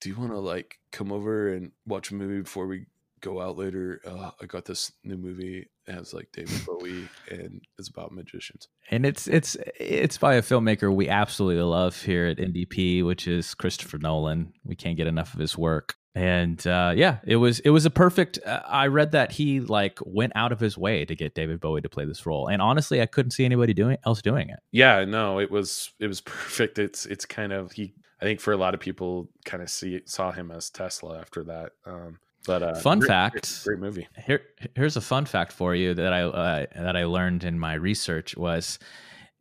do 0.00 0.08
you 0.10 0.16
want 0.16 0.32
to 0.32 0.38
like 0.38 0.78
come 0.92 1.12
over 1.12 1.48
and 1.54 1.72
watch 1.86 2.10
a 2.10 2.14
movie 2.14 2.42
before 2.42 2.66
we 2.66 2.86
go 3.20 3.40
out 3.40 3.56
later? 3.56 4.00
Uh, 4.06 4.30
I 4.40 4.46
got 4.46 4.64
this 4.64 4.92
new 5.04 5.16
movie. 5.16 5.68
It 5.86 5.92
has 5.92 6.12
like 6.12 6.28
David 6.32 6.64
Bowie 6.66 7.08
and 7.30 7.60
it's 7.78 7.88
about 7.88 8.12
magicians." 8.12 8.68
and 8.90 9.04
it's 9.04 9.26
it's 9.26 9.56
it's 9.78 10.18
by 10.18 10.34
a 10.34 10.42
filmmaker 10.42 10.94
we 10.94 11.08
absolutely 11.08 11.62
love 11.62 12.00
here 12.02 12.26
at 12.26 12.38
NDP, 12.38 13.04
which 13.04 13.26
is 13.26 13.54
Christopher 13.54 13.98
Nolan. 13.98 14.52
We 14.64 14.76
can't 14.76 14.96
get 14.96 15.06
enough 15.06 15.34
of 15.34 15.40
his 15.40 15.58
work, 15.58 15.96
and 16.14 16.64
uh, 16.66 16.92
yeah, 16.94 17.18
it 17.24 17.36
was 17.36 17.60
it 17.60 17.70
was 17.70 17.84
a 17.84 17.90
perfect. 17.90 18.38
Uh, 18.44 18.62
I 18.66 18.86
read 18.86 19.12
that 19.12 19.32
he 19.32 19.60
like 19.60 19.98
went 20.04 20.32
out 20.36 20.52
of 20.52 20.60
his 20.60 20.78
way 20.78 21.04
to 21.04 21.14
get 21.14 21.34
David 21.34 21.60
Bowie 21.60 21.80
to 21.82 21.88
play 21.88 22.04
this 22.04 22.26
role, 22.26 22.46
and 22.46 22.62
honestly, 22.62 23.02
I 23.02 23.06
couldn't 23.06 23.32
see 23.32 23.44
anybody 23.44 23.74
doing 23.74 23.96
else 24.06 24.22
doing 24.22 24.48
it. 24.48 24.60
Yeah, 24.70 25.04
no, 25.04 25.40
it 25.40 25.50
was 25.50 25.92
it 25.98 26.06
was 26.06 26.20
perfect. 26.22 26.78
It's 26.78 27.06
it's 27.06 27.24
kind 27.24 27.52
of 27.52 27.72
he. 27.72 27.94
I 28.20 28.24
think 28.24 28.40
for 28.40 28.52
a 28.52 28.56
lot 28.56 28.72
of 28.72 28.80
people, 28.80 29.28
kind 29.44 29.62
of 29.62 29.68
see 29.68 30.00
saw 30.06 30.32
him 30.32 30.50
as 30.50 30.70
Tesla 30.70 31.18
after 31.18 31.44
that. 31.44 31.72
Um, 31.84 32.18
but 32.46 32.62
uh, 32.62 32.74
Fun 32.76 33.00
great- 33.00 33.08
fact. 33.08 33.64
great, 33.64 33.78
movie. 33.78 34.08
Here, 34.26 34.42
here's 34.74 34.96
a 34.96 35.00
fun 35.00 35.24
fact 35.26 35.52
for 35.52 35.74
you 35.74 35.94
that 35.94 36.12
I 36.12 36.22
uh, 36.22 36.66
that 36.76 36.96
I 36.96 37.04
learned 37.04 37.44
in 37.44 37.58
my 37.58 37.74
research 37.74 38.36
was 38.36 38.78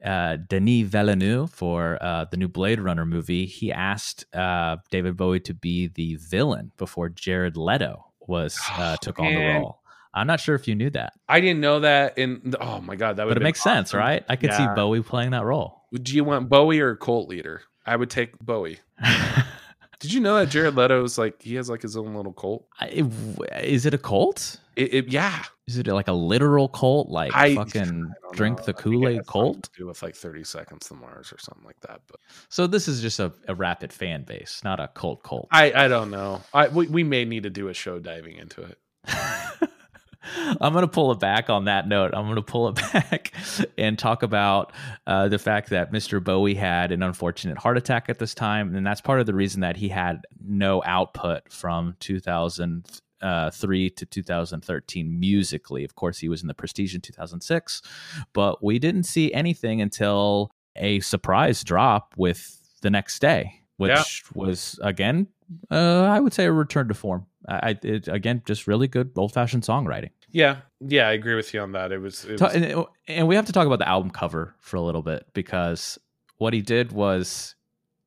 uh, 0.04 0.38
Denis 0.48 0.88
Villeneuve 0.88 1.50
for 1.52 1.98
uh, 2.02 2.26
the 2.30 2.38
new 2.38 2.48
Blade 2.48 2.80
Runner 2.80 3.06
movie. 3.06 3.46
He 3.46 3.72
asked 3.72 4.26
uh, 4.36 4.78
David 4.92 5.18
Bowie 5.18 5.40
to 5.42 5.54
be 5.54 5.88
the 5.88 6.16
villain 6.16 6.72
before 6.78 7.10
Jared 7.10 7.58
Leto 7.58 8.06
was 8.28 8.60
uh, 8.72 8.94
Oh, 8.94 8.98
took 9.02 9.20
on 9.20 9.34
the 9.34 9.46
role. 9.46 9.80
I'm 10.14 10.28
not 10.28 10.40
sure 10.40 10.56
if 10.56 10.66
you 10.68 10.76
knew 10.76 10.90
that, 10.92 11.12
I 11.28 11.42
didn't 11.42 11.60
know 11.60 11.82
that. 11.82 12.18
And 12.18 12.56
oh 12.62 12.80
my 12.80 12.96
god, 12.96 13.18
that 13.18 13.26
would. 13.26 13.34
but 13.34 13.42
it 13.42 13.44
makes 13.44 13.62
sense, 13.62 13.94
right? 13.94 14.24
I 14.30 14.36
could 14.38 14.54
see 14.54 14.66
Bowie 14.76 15.02
playing 15.02 15.32
that 15.32 15.44
role. 15.44 15.82
Do 15.94 16.16
you 16.16 16.24
want 16.24 16.48
Bowie 16.50 16.80
or 16.80 16.96
cult 16.96 17.28
leader? 17.28 17.62
I 17.86 17.96
would 17.98 18.10
take 18.10 18.38
Bowie. 18.40 18.80
Did 20.00 20.14
you 20.14 20.20
know 20.20 20.36
that 20.38 20.50
Jared 20.50 20.76
Leto's 20.76 21.18
like 21.18 21.42
he 21.42 21.56
has 21.56 21.70
like 21.70 21.82
his 21.82 21.96
own 21.98 22.14
little 22.16 22.34
cult? 22.34 22.68
I- 22.80 23.10
is 23.62 23.86
it 23.86 23.94
a 23.94 23.98
cult? 23.98 24.60
It, 24.76 24.94
it- 24.94 25.08
yeah, 25.08 25.44
Is 25.68 25.78
it 25.78 25.88
like 25.88 26.10
a 26.10 26.14
literal 26.14 26.68
cult, 26.68 27.08
like 27.10 27.32
I- 27.34 27.56
fucking 27.56 28.12
I 28.32 28.36
drink 28.36 28.58
know. 28.60 28.64
the 28.66 28.72
I 28.72 28.76
think 28.76 28.80
it 28.80 28.84
Kool 28.84 29.08
Aid 29.08 29.26
cult? 29.28 29.70
do 29.78 29.88
with 29.88 30.04
like 30.04 30.16
thirty 30.16 30.44
seconds 30.44 30.88
to 30.90 30.96
Mars 30.96 31.32
or 31.32 31.38
something 31.40 31.64
like 31.66 31.80
that. 31.82 32.02
But 32.08 32.20
So 32.50 32.68
this 32.68 32.88
is 32.88 33.02
just 33.02 33.20
a, 33.20 33.32
a 33.48 33.56
rapid 33.56 33.94
fan 33.94 34.24
base, 34.24 34.62
not 34.64 34.80
a 34.82 34.90
cult 34.90 35.24
cult. 35.24 35.48
I 35.52 35.72
I 35.74 35.88
don't 35.88 36.12
know. 36.12 36.42
I 36.54 36.68
we, 36.68 36.88
we 36.88 37.04
may 37.04 37.24
need 37.26 37.44
to 37.44 37.50
do 37.50 37.70
a 37.70 37.74
show 37.74 38.00
diving 38.00 38.36
into 38.36 38.62
it. 38.64 38.78
I'm 40.36 40.74
going 40.74 40.84
to 40.84 40.88
pull 40.88 41.12
it 41.12 41.20
back 41.20 41.50
on 41.50 41.66
that 41.66 41.88
note. 41.88 42.14
I'm 42.14 42.26
going 42.26 42.36
to 42.36 42.42
pull 42.42 42.68
it 42.70 42.76
back 42.94 43.32
and 43.78 43.98
talk 43.98 44.24
about 44.24 44.72
uh, 45.08 45.28
the 45.28 45.40
fact 45.40 45.70
that 45.70 45.92
Mr. 45.92 46.24
Bowie 46.24 46.56
had 46.56 46.92
an 46.92 47.04
unfortunate 47.04 47.58
heart 47.58 47.78
attack 47.78 48.10
at 48.10 48.20
this 48.20 48.34
time. 48.34 48.76
And 48.76 48.86
that's 48.86 49.02
part 49.02 49.20
of 49.20 49.26
the 49.26 49.34
reason 49.34 49.62
that 49.62 49.78
he 49.78 49.90
had 49.90 50.26
no 50.46 50.82
output 50.86 51.52
from 51.52 51.96
2003 52.00 53.90
to 53.90 54.06
2013 54.06 55.20
musically. 55.20 55.84
Of 55.84 55.96
course, 55.96 56.20
he 56.20 56.30
was 56.30 56.42
in 56.42 56.48
the 56.48 56.54
Prestige 56.54 56.96
in 56.96 57.02
2006, 57.02 57.82
but 58.34 58.64
we 58.64 58.80
didn't 58.80 59.04
see 59.04 59.34
anything 59.34 59.82
until 59.82 60.52
a 60.76 61.00
surprise 61.00 61.64
drop 61.64 62.14
with 62.18 62.60
the 62.82 62.90
next 62.90 63.20
day, 63.20 63.62
which 63.78 63.92
Yeah. 63.92 64.04
was, 64.34 64.80
again, 64.82 65.28
uh, 65.72 66.04
I 66.04 66.20
would 66.20 66.34
say 66.34 66.46
a 66.46 66.52
return 66.52 66.88
to 66.88 66.94
form. 66.94 67.26
I, 67.48 67.78
it, 67.84 68.08
again, 68.08 68.42
just 68.46 68.66
really 68.68 68.88
good 68.88 69.12
old 69.16 69.32
fashioned 69.34 69.64
songwriting. 69.64 70.10
Yeah, 70.32 70.58
yeah, 70.82 71.08
I 71.08 71.12
agree 71.14 71.36
with 71.36 71.54
you 71.54 71.62
on 71.62 71.72
that. 71.74 71.92
It 71.92 72.00
was, 72.00 72.26
it 72.26 72.42
was 72.42 72.54
and, 72.56 72.86
and 73.08 73.28
we 73.28 73.36
have 73.36 73.46
to 73.46 73.52
talk 73.54 73.68
about 73.68 73.80
the 73.80 73.88
album 73.88 74.10
cover 74.12 74.56
for 74.60 74.78
a 74.78 74.82
little 74.82 75.04
bit 75.04 75.28
because 75.34 75.98
what 76.38 76.54
he 76.54 76.62
did 76.62 76.92
was 76.92 77.56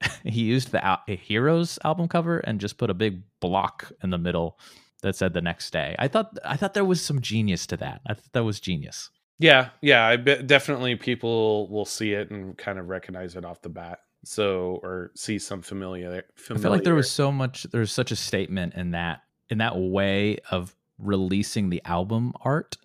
he 0.25 0.43
used 0.43 0.73
the 0.73 0.85
al- 0.85 1.03
Heroes 1.07 1.79
album 1.85 2.09
cover 2.09 2.39
and 2.41 2.61
just 2.61 2.77
put 2.79 2.91
a 2.91 2.95
big 2.95 3.23
block 3.41 3.91
in 4.03 4.11
the 4.11 4.19
middle 4.19 4.59
that 5.03 5.15
said 5.15 5.33
the 5.33 5.41
next 5.41 5.73
day. 5.73 5.95
I 5.99 6.09
thought 6.09 6.37
I 6.45 6.57
thought 6.57 6.75
there 6.75 6.85
was 6.85 7.01
some 7.01 7.21
genius 7.21 7.67
to 7.69 7.77
that. 7.77 8.01
I 8.07 8.15
thought 8.15 8.33
that 8.33 8.45
was 8.45 8.59
genius. 8.61 9.11
yeah, 9.39 9.69
yeah. 9.81 10.05
I 10.05 10.17
bet 10.17 10.47
definitely 10.49 10.97
people 10.97 11.69
will 11.69 11.85
see 11.85 12.13
it 12.13 12.31
and 12.31 12.59
kind 12.59 12.79
of 12.81 12.89
recognize 12.89 13.37
it 13.37 13.45
off 13.45 13.63
the 13.63 13.69
bat. 13.69 14.01
So 14.25 14.81
or 14.83 15.11
see 15.15 15.39
some 15.39 15.63
familiar. 15.63 16.25
familiar. 16.35 16.61
I 16.61 16.63
feel 16.63 16.71
like 16.71 16.85
there 16.85 16.95
was 16.95 17.11
so 17.11 17.31
much 17.33 17.65
there's 17.65 17.93
such 17.93 18.11
a 18.11 18.17
statement 18.17 18.75
in 18.75 18.91
that 18.93 19.23
in 19.49 19.59
that 19.59 19.77
way 19.79 20.39
of 20.51 20.75
releasing 20.99 21.71
the 21.71 21.81
album 21.85 22.33
art 22.43 22.77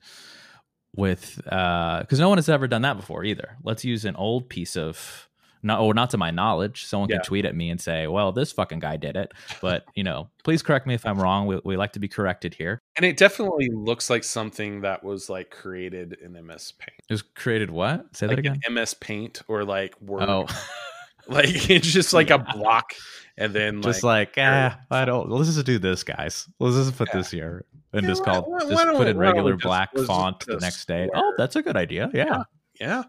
with 0.95 1.41
uh 1.51 2.01
because 2.01 2.19
no 2.19 2.29
one 2.29 2.37
has 2.37 2.49
ever 2.49 2.67
done 2.67 2.83
that 2.83 2.97
before 2.97 3.23
either. 3.23 3.57
Let's 3.63 3.83
use 3.83 4.05
an 4.05 4.15
old 4.15 4.47
piece 4.49 4.77
of 4.77 5.27
not 5.65 5.79
or 5.79 5.93
not 5.93 6.09
to 6.11 6.17
my 6.17 6.29
knowledge. 6.29 6.85
Someone 6.85 7.09
Yeah. 7.09 7.15
can 7.17 7.23
tweet 7.25 7.45
at 7.45 7.55
me 7.55 7.69
and 7.69 7.79
say, 7.79 8.05
"Well, 8.05 8.31
this 8.33 8.51
fucking 8.51 8.79
guy 8.79 8.97
did 8.97 9.15
it." 9.15 9.33
But 9.61 9.85
you 9.95 10.03
know, 10.03 10.29
please 10.43 10.61
correct 10.61 10.85
me 10.85 10.93
if 10.93 11.05
I'm 11.05 11.17
wrong. 11.19 11.47
We, 11.47 11.59
we 11.63 11.77
like 11.77 11.93
to 11.93 11.99
be 11.99 12.09
corrected 12.09 12.53
here. 12.53 12.79
and 12.97 13.05
it 13.05 13.15
definitely 13.17 13.69
looks 13.73 14.09
like 14.09 14.23
something 14.25 14.81
that 14.81 15.03
was 15.03 15.29
like 15.29 15.49
created 15.51 16.17
in 16.21 16.33
MS 16.33 16.73
Paint, 16.77 16.99
It 17.09 17.13
was 17.13 17.21
created 17.21 17.71
what? 17.71 18.15
Say 18.15 18.27
that 18.27 18.37
again. 18.37 18.59
in 18.67 18.73
MS 18.73 18.93
Paint 18.93 19.41
or 19.47 19.63
like 19.63 19.99
Word. 20.01 20.29
Oh, 20.29 20.47
Like 21.27 21.69
it's 21.69 21.87
just 21.87 22.13
like 22.13 22.29
a 22.31 22.37
block, 22.39 22.93
and 23.37 23.53
then 23.53 23.81
just 23.81 24.03
like, 24.03 24.35
like 24.35 24.45
ah, 24.45 24.79
I 24.91 25.05
don't. 25.05 25.29
Let's 25.29 25.53
just 25.53 25.65
do 25.65 25.79
this, 25.79 26.03
guys. 26.03 26.47
Let's 26.59 26.75
just 26.75 26.97
put 26.97 27.07
Yeah. 27.13 27.17
this 27.19 27.31
here 27.31 27.65
and 27.93 28.03
Yeah, 28.03 28.09
just 28.09 28.23
call 28.25 28.41
why- 28.43 28.59
just 28.59 28.71
why 28.73 28.83
put 28.85 28.85
in 28.85 28.93
why 28.93 29.03
don't 29.05 29.07
we 29.15 29.25
regular 29.27 29.55
black 29.57 29.93
just 29.95 30.07
font 30.07 30.45
the 30.45 30.57
next 30.57 30.85
day. 30.87 31.09
Oh, 31.15 31.33
that's 31.37 31.55
a 31.55 31.61
good 31.61 31.77
idea. 31.77 32.09
yeah. 32.13 32.43
yeah, 32.79 33.03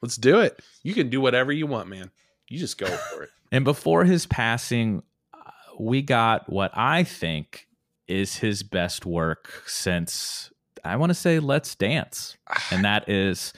let's 0.00 0.16
do 0.16 0.40
it. 0.40 0.60
You 0.82 0.94
can 0.94 1.10
do 1.10 1.20
whatever 1.20 1.52
you 1.52 1.66
want, 1.66 1.88
man. 1.88 2.10
You 2.48 2.58
just 2.58 2.78
go 2.78 2.86
for 3.14 3.24
it. 3.24 3.30
And 3.52 3.64
before 3.64 4.04
his 4.04 4.24
passing, 4.26 5.02
uh, 5.34 5.50
we 5.78 6.00
got 6.02 6.50
what 6.50 6.70
I 6.74 7.04
think 7.04 7.66
is 8.06 8.36
his 8.36 8.62
best 8.62 9.04
work 9.04 9.64
since 9.66 10.50
I 10.84 10.96
want 10.96 11.10
to 11.10 11.14
say 11.14 11.38
Let's 11.38 11.74
Dance, 11.74 12.38
and 12.70 12.82
that 12.84 13.08
is 13.10 13.52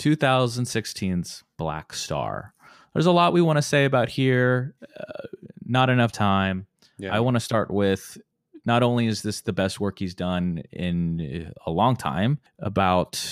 2016's 0.00 1.44
Black 1.56 1.92
Star. 1.92 2.54
There's 2.98 3.06
a 3.06 3.12
lot 3.12 3.32
we 3.32 3.42
want 3.42 3.58
to 3.58 3.62
say 3.62 3.84
about 3.84 4.08
here, 4.08 4.74
uh, 4.98 5.28
not 5.64 5.88
enough 5.88 6.10
time. 6.10 6.66
Yeah, 6.98 7.14
I 7.14 7.20
want 7.20 7.36
to 7.36 7.40
start 7.40 7.70
with 7.70 8.18
not 8.64 8.82
only 8.82 9.06
is 9.06 9.22
this 9.22 9.40
the 9.40 9.52
best 9.52 9.78
work 9.78 10.00
he's 10.00 10.16
done 10.16 10.64
in 10.72 11.52
a 11.64 11.70
long 11.70 11.94
time, 11.94 12.40
about 12.58 13.24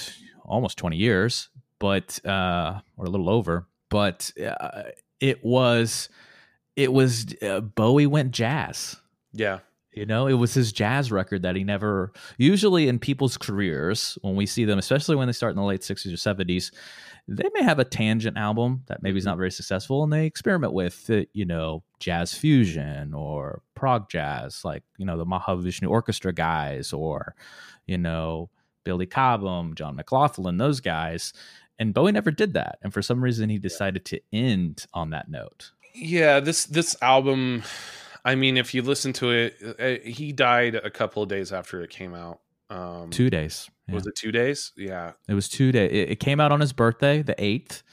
almost 0.44 0.78
20 0.78 0.96
years, 0.96 1.48
but 1.80 2.24
uh, 2.24 2.78
or 2.96 3.06
a 3.06 3.10
little 3.10 3.28
over, 3.28 3.66
but 3.90 4.30
uh, 4.40 4.84
it 5.18 5.44
was 5.44 6.10
it 6.76 6.92
was 6.92 7.26
uh, 7.42 7.58
Bowie 7.58 8.06
went 8.06 8.30
jazz. 8.30 8.94
yeah, 9.32 9.58
You 9.96 10.04
know, 10.04 10.26
it 10.26 10.34
was 10.34 10.52
his 10.52 10.72
jazz 10.72 11.10
record 11.10 11.42
that 11.42 11.56
he 11.56 11.64
never. 11.64 12.12
Usually, 12.36 12.86
in 12.86 12.98
people's 12.98 13.38
careers, 13.38 14.18
when 14.20 14.36
we 14.36 14.44
see 14.44 14.66
them, 14.66 14.78
especially 14.78 15.16
when 15.16 15.26
they 15.26 15.32
start 15.32 15.52
in 15.52 15.56
the 15.56 15.64
late 15.64 15.80
'60s 15.80 16.12
or 16.12 16.34
'70s, 16.34 16.70
they 17.26 17.48
may 17.54 17.62
have 17.62 17.78
a 17.78 17.84
tangent 17.84 18.36
album 18.36 18.82
that 18.86 19.02
maybe 19.02 19.16
is 19.16 19.24
mm-hmm. 19.24 19.30
not 19.30 19.38
very 19.38 19.50
successful, 19.50 20.04
and 20.04 20.12
they 20.12 20.26
experiment 20.26 20.74
with, 20.74 21.10
you 21.32 21.44
know, 21.46 21.82
jazz 21.98 22.34
fusion 22.34 23.14
or 23.14 23.62
prog 23.74 24.08
jazz, 24.10 24.64
like 24.64 24.82
you 24.98 25.06
know 25.06 25.16
the 25.16 25.26
Mahavishnu 25.26 25.88
Orchestra 25.88 26.32
guys, 26.32 26.92
or 26.92 27.34
you 27.86 27.98
know 27.98 28.50
Billy 28.84 29.06
Cobham, 29.06 29.74
John 29.74 29.96
McLaughlin, 29.96 30.58
those 30.58 30.80
guys. 30.80 31.32
And 31.78 31.92
Bowie 31.92 32.12
never 32.12 32.30
did 32.30 32.54
that, 32.54 32.78
and 32.82 32.92
for 32.92 33.02
some 33.02 33.22
reason, 33.22 33.50
he 33.50 33.58
decided 33.58 34.04
to 34.06 34.20
end 34.32 34.86
on 34.94 35.10
that 35.10 35.30
note. 35.30 35.72
yeah. 35.94 36.40
This 36.40 36.66
this 36.66 36.96
album, 37.02 37.62
I 38.26 38.34
mean, 38.34 38.56
if 38.56 38.74
you 38.74 38.82
listen 38.82 39.12
to 39.14 39.30
it, 39.30 39.56
uh, 39.78 40.04
he 40.08 40.32
died 40.32 40.74
a 40.74 40.90
couple 40.90 41.22
of 41.22 41.28
days 41.28 41.52
after 41.52 41.82
it 41.82 41.90
came 41.90 42.12
out. 42.14 42.40
Um, 42.68 43.10
Two 43.10 43.30
days. 43.30 43.70
Yeah. 43.86 43.94
was 43.94 44.06
it 44.06 44.16
two 44.16 44.32
days? 44.32 44.72
Yeah, 44.76 45.12
It 45.28 45.34
was 45.34 45.48
two 45.48 45.70
days. 45.70 45.92
It, 45.92 46.10
it 46.10 46.16
came 46.20 46.40
out 46.40 46.50
on 46.50 46.60
his 46.60 46.72
birthday, 46.72 47.22
the 47.22 47.36
eighth, 47.42 47.84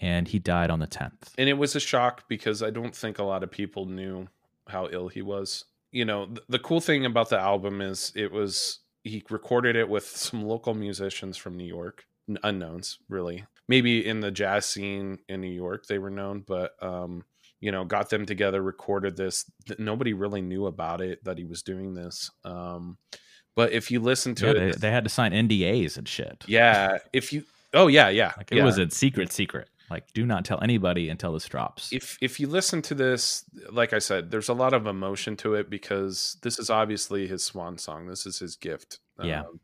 and 0.00 0.28
he 0.28 0.38
died 0.38 0.70
on 0.70 0.78
the 0.78 0.86
tenth. 0.86 1.34
and 1.36 1.48
it 1.48 1.54
was 1.58 1.74
a 1.74 1.80
shock 1.80 2.28
because 2.28 2.62
I 2.62 2.70
don't 2.70 2.94
think 2.94 3.18
a 3.18 3.24
lot 3.24 3.42
of 3.42 3.50
people 3.50 3.86
knew 3.86 4.28
how 4.68 4.88
ill 4.92 5.08
he 5.08 5.22
was. 5.22 5.64
You 5.90 6.04
know, 6.04 6.26
th- 6.26 6.38
the 6.48 6.58
cool 6.60 6.80
thing 6.80 7.04
about 7.04 7.28
the 7.30 7.38
album 7.40 7.80
is 7.80 8.12
it 8.14 8.30
was 8.30 8.78
he 9.02 9.24
recorded 9.30 9.74
it 9.74 9.88
with 9.88 10.06
some 10.06 10.44
local 10.44 10.74
musicians 10.74 11.36
from 11.36 11.56
New 11.56 11.66
York, 11.66 12.06
n- 12.28 12.38
unknowns 12.44 12.98
really. 13.08 13.44
Maybe 13.68 14.06
in 14.06 14.20
the 14.20 14.30
jazz 14.30 14.66
scene 14.66 15.18
in 15.28 15.40
New 15.40 15.50
York 15.50 15.86
they 15.86 15.98
were 15.98 16.10
known, 16.10 16.44
but 16.46 16.72
um, 16.80 17.24
you 17.62 17.72
know, 17.72 17.84
got 17.84 18.10
them 18.10 18.26
together, 18.26 18.60
recorded 18.60 19.16
this. 19.16 19.50
Nobody 19.78 20.12
really 20.12 20.42
knew 20.42 20.66
about 20.66 21.00
it 21.00 21.24
that 21.24 21.38
he 21.38 21.44
was 21.44 21.62
doing 21.62 21.94
this. 21.94 22.30
Um, 22.44 22.98
but 23.54 23.72
if 23.72 23.90
you 23.90 24.00
listen 24.00 24.34
to 24.36 24.46
Yeah, 24.46 24.50
it, 24.52 24.58
they, 24.58 24.70
they 24.88 24.90
had 24.90 25.04
to 25.04 25.10
sign 25.10 25.32
NDAs 25.32 25.96
and 25.96 26.06
shit. 26.06 26.44
yeah, 26.46 26.98
if 27.12 27.32
you, 27.32 27.44
oh 27.72 27.86
yeah, 27.86 28.08
yeah, 28.10 28.32
like 28.36 28.50
it 28.52 28.56
yeah. 28.58 28.64
was 28.64 28.76
a 28.78 28.90
secret, 28.90 29.32
secret. 29.32 29.68
Like, 29.90 30.12
do 30.14 30.24
not 30.26 30.44
tell 30.46 30.58
anybody 30.62 31.08
until 31.10 31.34
this 31.34 31.46
drops. 31.46 31.92
if 31.92 32.16
if 32.22 32.40
you 32.40 32.46
listen 32.48 32.80
to 32.82 32.94
this 32.94 33.44
like 33.70 33.92
i 33.92 33.98
said 33.98 34.30
there's 34.30 34.48
a 34.48 34.54
lot 34.54 34.72
of 34.72 34.86
emotion 34.86 35.36
to 35.36 35.52
it 35.54 35.68
because 35.68 36.38
this 36.42 36.58
is 36.58 36.70
obviously 36.70 37.28
his 37.28 37.44
swan 37.44 37.76
song 37.76 38.06
this 38.06 38.24
is 38.24 38.38
his 38.38 38.56
gift 38.56 39.00
Yeah. 39.22 39.40
Um, 39.40 39.60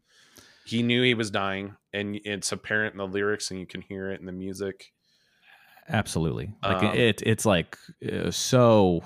he 0.66 0.82
knew 0.82 1.02
he 1.02 1.14
was 1.14 1.30
dying 1.30 1.76
and 1.94 2.20
it's 2.24 2.52
apparent 2.52 2.92
in 2.92 2.98
the 2.98 3.06
lyrics 3.06 3.50
and 3.50 3.58
you 3.58 3.64
can 3.66 3.80
hear 3.80 4.10
it 4.10 4.20
in 4.20 4.26
the 4.26 4.32
music 4.32 4.92
Absolutely. 5.88 6.52
Like 6.62 6.82
Um, 6.82 6.96
it, 6.96 7.22
it's 7.24 7.46
like 7.46 7.78
uh, 8.10 8.30
so. 8.30 9.02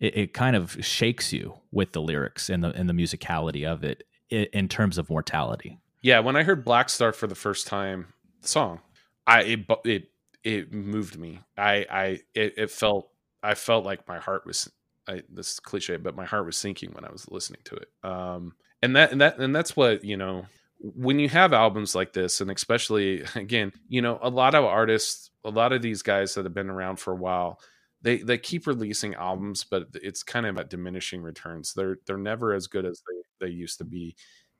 It, 0.00 0.16
it 0.16 0.32
kind 0.32 0.56
of 0.56 0.82
shakes 0.82 1.30
you 1.30 1.54
with 1.72 1.92
the 1.92 2.00
lyrics 2.00 2.48
and 2.48 2.64
the 2.64 2.70
and 2.70 2.88
the 2.88 2.94
musicality 2.94 3.66
of 3.70 3.84
it 3.84 4.04
in 4.30 4.66
terms 4.68 4.96
of 4.96 5.10
mortality. 5.10 5.78
yeah 6.00 6.20
when 6.20 6.36
i 6.36 6.42
heard 6.42 6.64
black 6.64 6.88
star 6.88 7.12
for 7.12 7.26
the 7.26 7.34
first 7.34 7.66
time 7.66 8.06
the 8.40 8.48
song 8.48 8.80
i 9.26 9.42
it 9.42 9.60
it 9.84 10.10
it 10.42 10.72
moved 10.72 11.18
me 11.18 11.40
i 11.58 11.84
i 11.90 12.04
it, 12.34 12.54
it 12.56 12.70
felt 12.70 13.10
i 13.42 13.54
felt 13.54 13.84
like 13.84 14.08
my 14.08 14.18
heart 14.18 14.46
was 14.46 14.70
I, 15.06 15.22
this 15.28 15.52
is 15.52 15.60
cliche 15.60 15.96
but 15.98 16.16
my 16.16 16.24
heart 16.24 16.46
was 16.46 16.56
sinking 16.56 16.92
when 16.92 17.04
i 17.04 17.10
was 17.10 17.26
listening 17.28 17.60
to 17.64 17.74
it 17.74 17.88
um 18.02 18.54
and 18.80 18.96
that 18.96 19.12
and 19.12 19.20
that 19.20 19.38
and 19.38 19.54
that's 19.54 19.76
what 19.76 20.02
you 20.02 20.16
know 20.16 20.46
when 20.82 21.18
you 21.18 21.28
have 21.28 21.52
albums 21.52 21.94
like 21.94 22.12
this 22.12 22.40
and 22.40 22.50
especially 22.50 23.22
again 23.34 23.72
you 23.88 24.00
know 24.02 24.18
a 24.22 24.30
lot 24.30 24.54
of 24.54 24.64
artists 24.64 25.30
a 25.44 25.50
lot 25.50 25.72
of 25.72 25.82
these 25.82 26.02
guys 26.02 26.34
that 26.34 26.44
have 26.44 26.54
been 26.54 26.70
around 26.70 26.96
for 26.98 27.12
a 27.12 27.16
while 27.16 27.60
they 28.02 28.18
they 28.18 28.38
keep 28.38 28.66
releasing 28.66 29.14
albums 29.14 29.64
but 29.64 29.84
it's 29.94 30.22
kind 30.22 30.46
of 30.46 30.56
at 30.58 30.70
diminishing 30.70 31.22
returns 31.22 31.72
they're 31.74 31.96
they're 32.06 32.16
never 32.16 32.54
as 32.54 32.66
good 32.66 32.86
as 32.86 33.02
they 33.06 33.46
they 33.46 33.52
used 33.52 33.78
to 33.78 33.84
be 33.84 34.16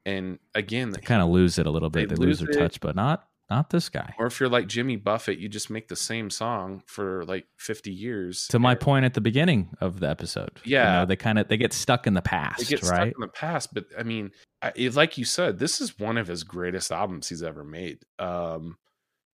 and 0.07 0.39
again 0.55 0.91
They 0.91 1.01
kind 1.01 1.23
of 1.23 1.29
lose 1.29 1.59
it 1.59 1.67
a 1.67 1.71
little 1.71 1.91
bit. 1.91 2.09
They 2.09 2.15
They, 2.15 2.15
lose 2.17 2.41
lose 2.41 2.49
their 2.49 2.51
it. 2.51 2.59
touch, 2.59 2.81
but 2.81 2.97
not 2.97 3.27
not 3.51 3.71
this 3.71 3.89
guy. 3.89 4.15
Or 4.19 4.27
if 4.27 4.39
you're 4.41 4.49
like 4.49 4.67
Jimmy 4.69 4.97
Buffett, 4.97 5.39
you 5.39 5.49
just 5.49 5.69
make 5.71 5.89
the 5.89 5.97
same 5.97 6.31
song 6.31 6.83
for 6.87 7.25
like 7.25 7.47
50 7.59 7.91
years. 7.91 8.47
To 8.49 8.59
my 8.59 8.75
point 8.75 9.05
at 9.05 9.15
the 9.15 9.21
beginning 9.21 9.71
of 9.81 10.01
the 10.01 10.09
episode, 10.09 10.61
Yeah. 10.65 10.85
you 10.95 11.01
know, 11.01 11.07
they 11.07 11.17
kind 11.17 11.39
of 11.39 11.49
they 11.49 11.57
get 11.57 11.73
stuck 11.73 12.07
in 12.07 12.15
the 12.15 12.23
past, 12.23 12.59
They 12.61 12.65
get 12.77 12.83
right? 12.85 12.89
stuck 12.97 13.07
in 13.09 13.21
the 13.21 13.29
past, 13.29 13.75
but 13.75 13.87
I 13.99 14.03
mean, 14.05 14.31
I, 14.63 14.73
it, 14.77 14.95
like 14.95 15.19
you 15.19 15.25
said, 15.25 15.59
this 15.59 15.81
is 15.81 15.99
one 15.99 16.17
of 16.17 16.29
his 16.29 16.45
greatest 16.45 16.93
albums 16.93 17.29
he's 17.29 17.43
ever 17.43 17.65
made. 17.65 17.99
Um, 18.19 18.77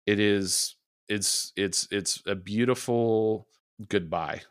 it 0.06 0.20
is, 0.20 0.76
it's, 1.10 1.52
it's, 1.56 1.88
it's 1.92 2.22
a 2.26 2.36
beautiful 2.36 3.48
goodbye, 3.90 4.42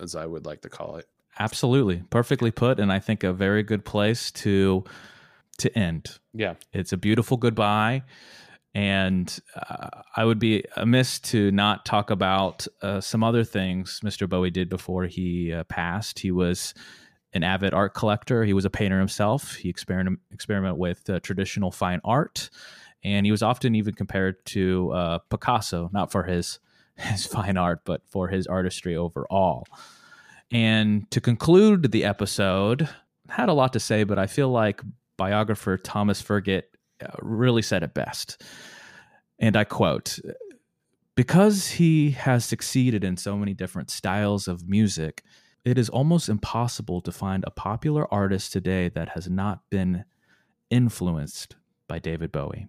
as 0.00 0.16
I 0.16 0.26
would 0.26 0.44
like 0.46 0.62
to 0.62 0.68
call 0.68 0.96
it. 0.96 1.06
Absolutely, 1.38 2.02
perfectly 2.10 2.50
put, 2.50 2.78
and 2.80 2.92
I 2.92 2.98
think 3.00 3.22
a 3.24 3.32
very 3.32 3.62
good 3.62 3.84
place 3.84 4.30
to 4.32 4.84
to 5.58 5.78
end. 5.78 6.18
Yeah, 6.32 6.54
It's 6.72 6.92
a 6.92 6.96
beautiful 6.96 7.36
goodbye. 7.36 8.02
And 8.74 9.38
uh, 9.54 10.02
I 10.16 10.24
would 10.24 10.40
be 10.40 10.64
amiss 10.76 11.20
to 11.20 11.52
not 11.52 11.84
talk 11.84 12.10
about 12.10 12.66
uh, 12.82 13.00
some 13.00 13.22
other 13.22 13.44
things 13.44 14.00
Mr. 14.04 14.28
Bowie 14.28 14.50
did 14.50 14.68
before 14.68 15.04
he 15.04 15.52
uh, 15.52 15.62
passed. 15.64 16.18
He 16.18 16.32
was 16.32 16.74
an 17.34 17.44
avid 17.44 17.72
art 17.72 17.94
collector. 17.94 18.44
He 18.44 18.52
was 18.52 18.64
a 18.64 18.70
painter 18.70 18.98
himself. 18.98 19.54
He 19.56 19.68
experiment 19.68 20.18
experiment 20.32 20.76
with 20.78 21.08
uh, 21.08 21.20
traditional 21.20 21.70
fine 21.70 22.00
art, 22.04 22.50
and 23.02 23.26
he 23.26 23.32
was 23.32 23.42
often 23.42 23.74
even 23.74 23.94
compared 23.94 24.44
to 24.46 24.90
uh, 24.92 25.18
Picasso, 25.30 25.90
not 25.92 26.10
for 26.10 26.24
his 26.24 26.58
his 26.96 27.26
fine 27.26 27.56
art, 27.56 27.80
but 27.84 28.02
for 28.08 28.28
his 28.28 28.46
artistry 28.46 28.96
overall. 28.96 29.66
And 30.50 31.10
to 31.10 31.20
conclude 31.20 31.90
the 31.90 32.04
episode, 32.04 32.88
had 33.28 33.48
a 33.48 33.52
lot 33.52 33.72
to 33.72 33.80
say, 33.80 34.04
but 34.04 34.18
I 34.18 34.26
feel 34.26 34.48
like 34.48 34.80
biographer 35.16 35.76
Thomas 35.76 36.20
Forget 36.20 36.66
uh, 36.66 36.83
really 37.20 37.62
said 37.62 37.82
it 37.82 37.94
best. 37.94 38.42
And 39.38 39.56
I 39.56 39.64
quote 39.64 40.18
Because 41.14 41.68
he 41.68 42.12
has 42.12 42.44
succeeded 42.44 43.04
in 43.04 43.16
so 43.16 43.36
many 43.36 43.54
different 43.54 43.90
styles 43.90 44.48
of 44.48 44.68
music, 44.68 45.22
it 45.64 45.78
is 45.78 45.88
almost 45.88 46.28
impossible 46.28 47.00
to 47.02 47.12
find 47.12 47.44
a 47.46 47.50
popular 47.50 48.12
artist 48.12 48.52
today 48.52 48.90
that 48.90 49.10
has 49.10 49.28
not 49.28 49.60
been 49.70 50.04
influenced 50.70 51.56
by 51.88 51.98
David 51.98 52.32
Bowie. 52.32 52.68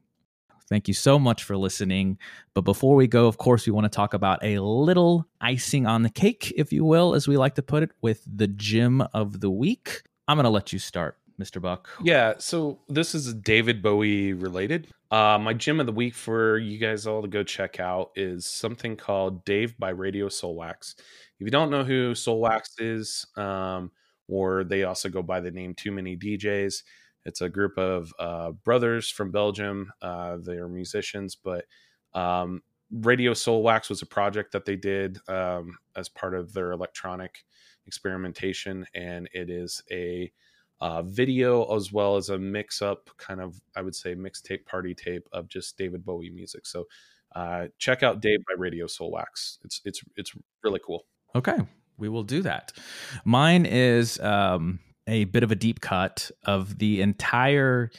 Thank 0.67 0.87
you 0.87 0.93
so 0.95 1.19
much 1.19 1.43
for 1.43 1.55
listening. 1.55 2.17
But 2.53 2.61
before 2.61 2.95
we 2.95 3.07
go, 3.07 3.27
of 3.27 3.37
course, 3.37 3.67
we 3.67 3.71
want 3.71 3.85
to 3.85 3.95
talk 3.95 4.13
about 4.13 4.43
a 4.43 4.59
little 4.59 5.27
icing 5.39 5.85
on 5.85 6.01
the 6.01 6.09
cake, 6.09 6.53
if 6.57 6.73
you 6.73 6.83
will, 6.83 7.13
as 7.13 7.27
we 7.27 7.37
like 7.37 7.55
to 7.55 7.61
put 7.61 7.83
it, 7.83 7.91
with 8.01 8.23
the 8.25 8.47
gym 8.47 9.01
of 9.13 9.41
the 9.41 9.51
week. 9.51 10.01
I'm 10.27 10.37
going 10.37 10.45
to 10.45 10.49
let 10.49 10.73
you 10.73 10.79
start, 10.79 11.17
Mr. 11.39 11.61
Buck. 11.61 11.89
yeah. 12.01 12.33
So 12.37 12.79
this 12.87 13.13
is 13.13 13.33
David 13.33 13.81
Bowie 13.81 14.33
related. 14.33 14.87
Uh, 15.11 15.37
my 15.39 15.53
gym 15.53 15.79
of 15.79 15.85
the 15.85 15.91
week 15.91 16.15
for 16.15 16.57
you 16.57 16.77
guys 16.77 17.05
all 17.05 17.21
to 17.21 17.27
go 17.27 17.43
check 17.43 17.79
out 17.79 18.11
is 18.15 18.45
something 18.45 18.95
called 18.95 19.45
Dave 19.45 19.77
by 19.77 19.89
Radio 19.89 20.27
Soulwax. 20.27 20.95
If 21.39 21.45
you 21.45 21.51
don't 21.51 21.69
know 21.69 21.83
who 21.83 22.13
Soulwax 22.13 22.79
is, 22.79 23.25
um, 23.37 23.91
or 24.27 24.63
they 24.63 24.83
also 24.83 25.09
go 25.09 25.21
by 25.21 25.41
the 25.41 25.51
name 25.51 25.73
Too 25.75 25.91
Many 25.91 26.17
DJs, 26.17 26.83
it's 27.25 27.41
a 27.41 27.49
group 27.49 27.77
of 27.77 28.13
uh, 28.19 28.51
brothers 28.51 29.09
from 29.09 29.31
Belgium. 29.31 29.91
Uh, 30.01 30.37
they 30.37 30.53
are 30.53 30.69
musicians, 30.69 31.35
but 31.35 31.65
um, 32.13 32.61
Radio 32.91 33.33
Soulwax 33.33 33.89
was 33.89 34.01
a 34.01 34.07
project 34.07 34.51
that 34.53 34.65
they 34.65 34.75
did 34.75 35.17
um, 35.27 35.77
as 35.95 36.07
part 36.07 36.33
of 36.33 36.53
their 36.53 36.71
electronic 36.71 37.43
experimentation, 37.87 38.85
and 38.93 39.29
it 39.33 39.49
is 39.49 39.83
a 39.91 40.31
uh, 40.81 41.01
video 41.01 41.63
as 41.75 41.91
well 41.91 42.17
as 42.17 42.29
a 42.29 42.37
mix 42.37 42.81
up 42.81 43.09
kind 43.17 43.41
of 43.41 43.59
I 43.75 43.81
would 43.81 43.95
say 43.95 44.15
mixtape 44.15 44.65
party 44.65 44.93
tape 44.93 45.27
of 45.31 45.47
just 45.47 45.77
David 45.77 46.05
Bowie 46.05 46.29
music. 46.29 46.65
So 46.65 46.85
uh, 47.35 47.67
check 47.77 48.03
out 48.03 48.21
Dave 48.21 48.39
by 48.47 48.53
Radio 48.57 48.85
Soulwax 48.85 49.57
It's 49.63 49.81
it's 49.85 50.01
it's 50.15 50.31
really 50.63 50.79
cool. 50.83 51.05
Okay, 51.35 51.57
we 51.97 52.09
will 52.09 52.23
do 52.23 52.41
that. 52.43 52.71
Mine 53.25 53.65
is 53.65 54.19
um, 54.19 54.79
a 55.07 55.25
bit 55.25 55.43
of 55.43 55.51
a 55.51 55.55
deep 55.55 55.81
cut 55.81 56.31
of 56.45 56.79
the 56.79 57.01
entire. 57.01 57.91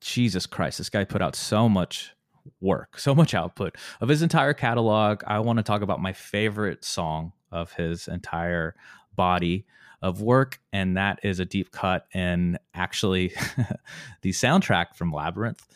Jesus 0.00 0.46
Christ, 0.46 0.78
this 0.78 0.88
guy 0.88 1.04
put 1.04 1.20
out 1.20 1.36
so 1.36 1.68
much 1.68 2.14
work, 2.60 2.98
so 2.98 3.14
much 3.14 3.34
output 3.34 3.76
of 4.00 4.08
his 4.08 4.22
entire 4.22 4.54
catalog. 4.54 5.22
I 5.26 5.40
want 5.40 5.58
to 5.58 5.62
talk 5.62 5.82
about 5.82 6.00
my 6.00 6.14
favorite 6.14 6.84
song 6.84 7.32
of 7.52 7.74
his 7.74 8.08
entire 8.08 8.74
body 9.14 9.66
of 10.02 10.22
work, 10.22 10.60
and 10.72 10.96
that 10.96 11.20
is 11.22 11.40
a 11.40 11.44
deep 11.44 11.70
cut 11.70 12.06
and 12.14 12.58
actually 12.74 13.28
the 14.22 14.30
soundtrack 14.30 14.94
from 14.94 15.12
Labyrinth. 15.12 15.66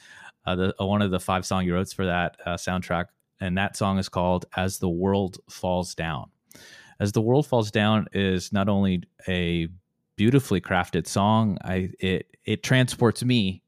Uh, 0.46 0.54
the, 0.56 0.74
uh, 0.80 0.86
one 0.86 1.02
of 1.02 1.10
the 1.10 1.20
five 1.20 1.46
song 1.46 1.64
he 1.64 1.70
wrote 1.70 1.88
for 1.88 2.06
that 2.06 2.36
uh, 2.44 2.54
soundtrack, 2.54 3.06
and 3.40 3.56
that 3.56 3.76
song 3.76 3.98
is 3.98 4.08
called 4.08 4.46
"As 4.56 4.78
the 4.78 4.88
World 4.88 5.38
Falls 5.48 5.94
Down." 5.94 6.30
As 7.00 7.12
the 7.12 7.22
World 7.22 7.46
Falls 7.46 7.70
Down 7.70 8.06
is 8.12 8.52
not 8.52 8.68
only 8.68 9.02
a 9.26 9.68
beautifully 10.16 10.60
crafted 10.60 11.06
song, 11.06 11.58
I 11.62 11.90
it 11.98 12.36
it 12.44 12.62
transports 12.62 13.24
me, 13.24 13.62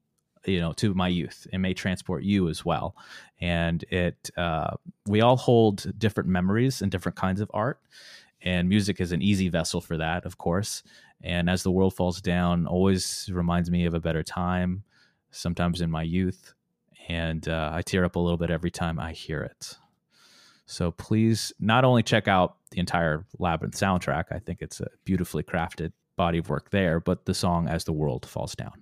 you 0.45 0.61
know, 0.61 0.73
to 0.75 0.95
my 0.95 1.09
youth. 1.09 1.47
It 1.53 1.59
may 1.59 1.75
transport 1.75 2.23
you 2.23 2.49
as 2.49 2.65
well, 2.65 2.95
and 3.41 3.83
it 3.91 4.31
uh, 4.37 4.77
we 5.07 5.23
all 5.23 5.37
hold 5.37 5.99
different 5.99 6.29
memories 6.29 6.83
and 6.83 6.91
different 6.91 7.17
kinds 7.17 7.41
of 7.41 7.51
art, 7.55 7.81
and 8.43 8.69
music 8.69 9.01
is 9.01 9.13
an 9.13 9.23
easy 9.23 9.49
vessel 9.49 9.81
for 9.81 9.97
that, 9.97 10.25
of 10.25 10.39
course. 10.39 10.83
And 11.23 11.49
as 11.49 11.63
the 11.63 11.71
world 11.71 11.95
falls 11.95 12.21
down, 12.21 12.67
always 12.67 13.29
reminds 13.33 13.71
me 13.71 13.87
of 13.87 13.95
a 13.95 14.01
better 14.01 14.23
time, 14.23 14.85
sometimes 15.31 15.81
in 15.81 15.91
my 15.91 16.03
youth, 16.03 16.55
and 17.09 17.49
uh, 17.49 17.71
I 17.73 17.83
tear 17.83 18.05
up 18.05 18.17
a 18.17 18.21
little 18.21 18.37
bit 18.37 18.51
every 18.51 18.71
time 18.71 18.99
I 18.99 19.13
hear 19.13 19.43
it. 19.43 19.77
So 20.67 20.91
please 20.91 21.53
not 21.61 21.85
only 21.85 22.03
check 22.03 22.27
out 22.27 22.57
the 22.71 22.81
entire 22.81 23.25
Labyrinth 23.39 23.77
soundtrack, 23.77 24.25
I 24.31 24.41
think 24.41 24.59
it's 24.61 24.81
a 24.81 24.89
beautifully 25.05 25.45
crafted 25.45 25.93
body 26.17 26.39
of 26.39 26.49
work 26.49 26.71
there, 26.71 26.99
but 26.99 27.25
the 27.25 27.35
song 27.35 27.69
As 27.69 27.85
the 27.85 27.93
World 27.93 28.27
Falls 28.27 28.55
Down. 28.55 28.73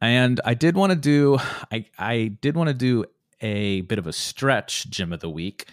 And 0.00 0.40
I 0.44 0.54
did 0.54 0.76
want 0.76 0.90
to 0.92 0.96
do 0.96 1.38
I 1.72 1.86
I 1.98 2.36
did 2.40 2.56
want 2.56 2.68
to 2.68 2.74
do 2.74 3.04
a 3.40 3.82
bit 3.82 3.98
of 3.98 4.06
a 4.06 4.12
stretch 4.12 4.88
gym 4.90 5.12
of 5.12 5.20
the 5.20 5.30
week. 5.30 5.68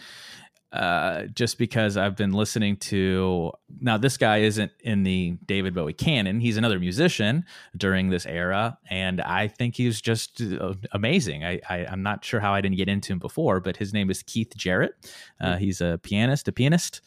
Uh, 0.76 1.28
just 1.28 1.58
because 1.58 1.96
I've 1.96 2.18
been 2.18 2.34
listening 2.34 2.76
to 2.78 3.54
now, 3.80 3.98
this 3.98 4.18
guy 4.18 4.40
isn't 4.40 4.74
in 4.82 5.04
the 5.04 5.38
David 5.46 5.74
Bowie 5.74 5.94
canon. 5.94 6.42
He's 6.42 6.58
another 6.58 6.80
musician 6.80 7.46
during 7.78 8.10
this 8.10 8.26
era, 8.26 8.78
and 8.90 9.22
I 9.22 9.48
think 9.48 9.76
he's 9.76 10.02
just 10.02 10.42
uh, 10.42 10.74
amazing. 10.92 11.46
I, 11.46 11.62
I 11.70 11.86
I'm 11.86 12.04
not 12.04 12.26
sure 12.26 12.42
how 12.42 12.54
I 12.54 12.60
didn't 12.60 12.76
get 12.78 12.90
into 12.90 13.14
him 13.14 13.20
before, 13.20 13.62
but 13.62 13.78
his 13.78 13.94
name 13.94 14.10
is 14.10 14.22
Keith 14.22 14.54
Jarrett. 14.58 14.96
Uh, 15.40 15.56
he's 15.56 15.80
a 15.80 15.98
pianist, 16.04 16.48
a 16.50 16.52
pianist 16.52 17.00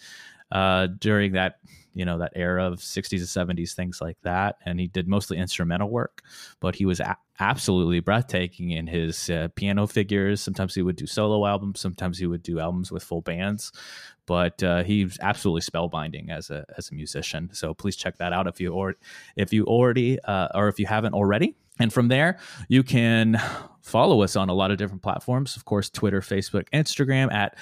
uh, 0.52 0.88
during 0.98 1.32
that 1.32 1.56
you 1.94 2.04
know 2.04 2.18
that 2.18 2.32
era 2.36 2.64
of 2.64 2.78
60s 2.78 3.38
and 3.38 3.58
70s 3.58 3.72
things 3.72 4.00
like 4.00 4.18
that. 4.22 4.56
And 4.64 4.78
he 4.78 4.86
did 4.86 5.08
mostly 5.08 5.36
instrumental 5.36 5.90
work 5.90 6.22
but 6.60 6.76
he 6.76 6.86
was 6.86 7.00
a- 7.00 7.16
absolutely 7.40 8.00
breathtaking 8.00 8.70
in 8.70 8.86
his 8.86 9.28
uh, 9.30 9.48
piano 9.56 9.86
figures. 9.86 10.40
Sometimes 10.40 10.74
he 10.74 10.82
would 10.82 10.96
do 10.96 11.06
solo 11.06 11.46
albums 11.46 11.80
sometimes 11.80 12.18
he 12.18 12.26
would 12.26 12.42
do 12.42 12.60
albums 12.60 12.92
with 12.92 13.02
full 13.02 13.22
bands 13.22 13.72
but 14.26 14.62
uh, 14.62 14.84
he's 14.84 15.18
absolutely 15.22 15.62
spellbinding 15.62 16.30
as 16.30 16.50
a 16.50 16.64
as 16.76 16.90
a 16.90 16.94
musician. 16.94 17.48
So 17.52 17.74
please 17.74 17.96
check 17.96 18.18
that 18.18 18.32
out 18.32 18.46
if 18.46 18.60
you 18.60 18.72
or 18.72 18.94
if 19.36 19.52
you 19.52 19.64
already 19.64 20.20
uh, 20.20 20.48
or 20.54 20.68
if 20.68 20.78
you 20.78 20.86
haven't 20.86 21.14
already. 21.14 21.56
And 21.80 21.92
from 21.92 22.08
there, 22.08 22.38
you 22.68 22.82
can 22.82 23.40
follow 23.82 24.22
us 24.22 24.36
on 24.36 24.48
a 24.48 24.52
lot 24.52 24.70
of 24.70 24.78
different 24.78 25.02
platforms. 25.02 25.56
Of 25.56 25.64
course, 25.64 25.88
Twitter, 25.88 26.20
Facebook, 26.20 26.68
Instagram 26.74 27.32
at 27.32 27.56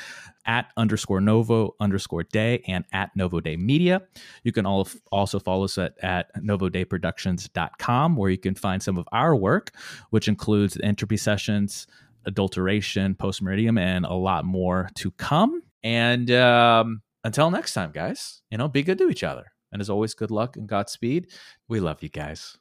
at 0.47 0.71
underscore 0.77 1.21
Novo 1.21 1.75
underscore 1.81 2.23
Day 2.23 2.63
and 2.67 2.85
at 2.93 3.15
Novo 3.17 3.41
Day 3.41 3.57
Media. 3.57 4.03
You 4.45 4.53
can 4.53 4.67
all 4.67 4.89
also 5.11 5.39
follow 5.39 5.65
us 5.65 5.77
at, 5.79 5.95
at 6.03 6.35
novodayproductions.com 6.37 8.17
where 8.17 8.31
you 8.31 8.39
can 8.39 8.55
find 8.55 8.83
some 8.83 8.97
of 8.97 9.07
our 9.13 9.35
work, 9.35 9.73
which 10.11 10.29
includes 10.29 10.75
the 10.75 10.85
entropy 10.85 11.17
sessions, 11.17 11.87
adulteration, 12.25 13.15
post 13.15 13.43
meridium, 13.43 13.79
and 13.79 14.05
a 14.05 14.15
lot 14.15 14.45
more 14.45 14.89
to 14.97 15.11
come. 15.13 15.63
And 15.83 16.31
um, 16.31 17.03
until 17.25 17.51
next 17.51 17.75
time, 17.75 17.93
guys, 17.93 18.43
you 18.51 18.59
know, 18.59 18.69
be 18.69 18.83
good 18.83 18.99
to 18.99 19.09
each 19.11 19.25
other. 19.25 19.53
And 19.73 19.81
as 19.81 19.91
always, 19.91 20.15
good 20.15 20.31
luck 20.31 20.57
and 20.57 20.69
Godspeed. 20.69 21.29
We 21.69 21.81
love 21.81 22.03
you 22.03 22.09
guys. 22.09 22.57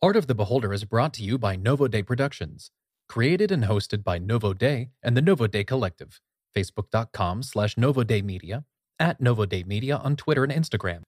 Art 0.00 0.16
of 0.16 0.26
the 0.26 0.34
Beholder 0.34 0.72
is 0.72 0.84
brought 0.84 1.14
to 1.14 1.22
you 1.22 1.38
by 1.38 1.56
Novo 1.56 1.88
Day 1.88 2.02
Productions. 2.02 2.70
Created 3.08 3.52
and 3.52 3.64
hosted 3.64 4.02
by 4.02 4.18
Novo 4.18 4.52
Day 4.52 4.90
and 5.02 5.16
the 5.16 5.22
Novo 5.22 5.46
Day 5.46 5.64
Collective. 5.64 6.20
Facebook.com 6.54 7.42
slash 7.42 7.76
Novo 7.76 8.02
Day 8.04 8.22
Media, 8.22 8.64
at 8.98 9.20
Novo 9.20 9.46
Day 9.46 9.64
Media 9.64 9.96
on 9.96 10.16
Twitter 10.16 10.44
and 10.44 10.52
Instagram. 10.52 11.02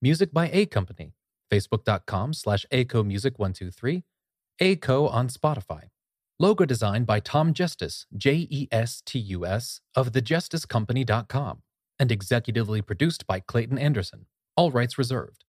Music 0.00 0.32
by 0.32 0.50
A 0.52 0.66
Company. 0.66 1.14
Facebook.com 1.52 2.32
slash 2.32 2.66
ACO 2.70 3.02
Music 3.02 3.38
123. 3.38 4.04
ACO 4.60 5.06
on 5.08 5.28
Spotify. 5.28 5.84
Logo 6.38 6.64
designed 6.64 7.06
by 7.06 7.20
Tom 7.20 7.54
Jestus, 7.54 8.06
J 8.16 8.48
E 8.50 8.68
S 8.72 9.02
T 9.04 9.18
U 9.18 9.46
S, 9.46 9.80
of 9.94 10.12
thejusticecompany.com. 10.12 11.62
And 11.98 12.10
executively 12.10 12.84
produced 12.84 13.26
by 13.26 13.40
Clayton 13.40 13.78
Anderson. 13.78 14.26
All 14.56 14.70
rights 14.70 14.98
reserved. 14.98 15.44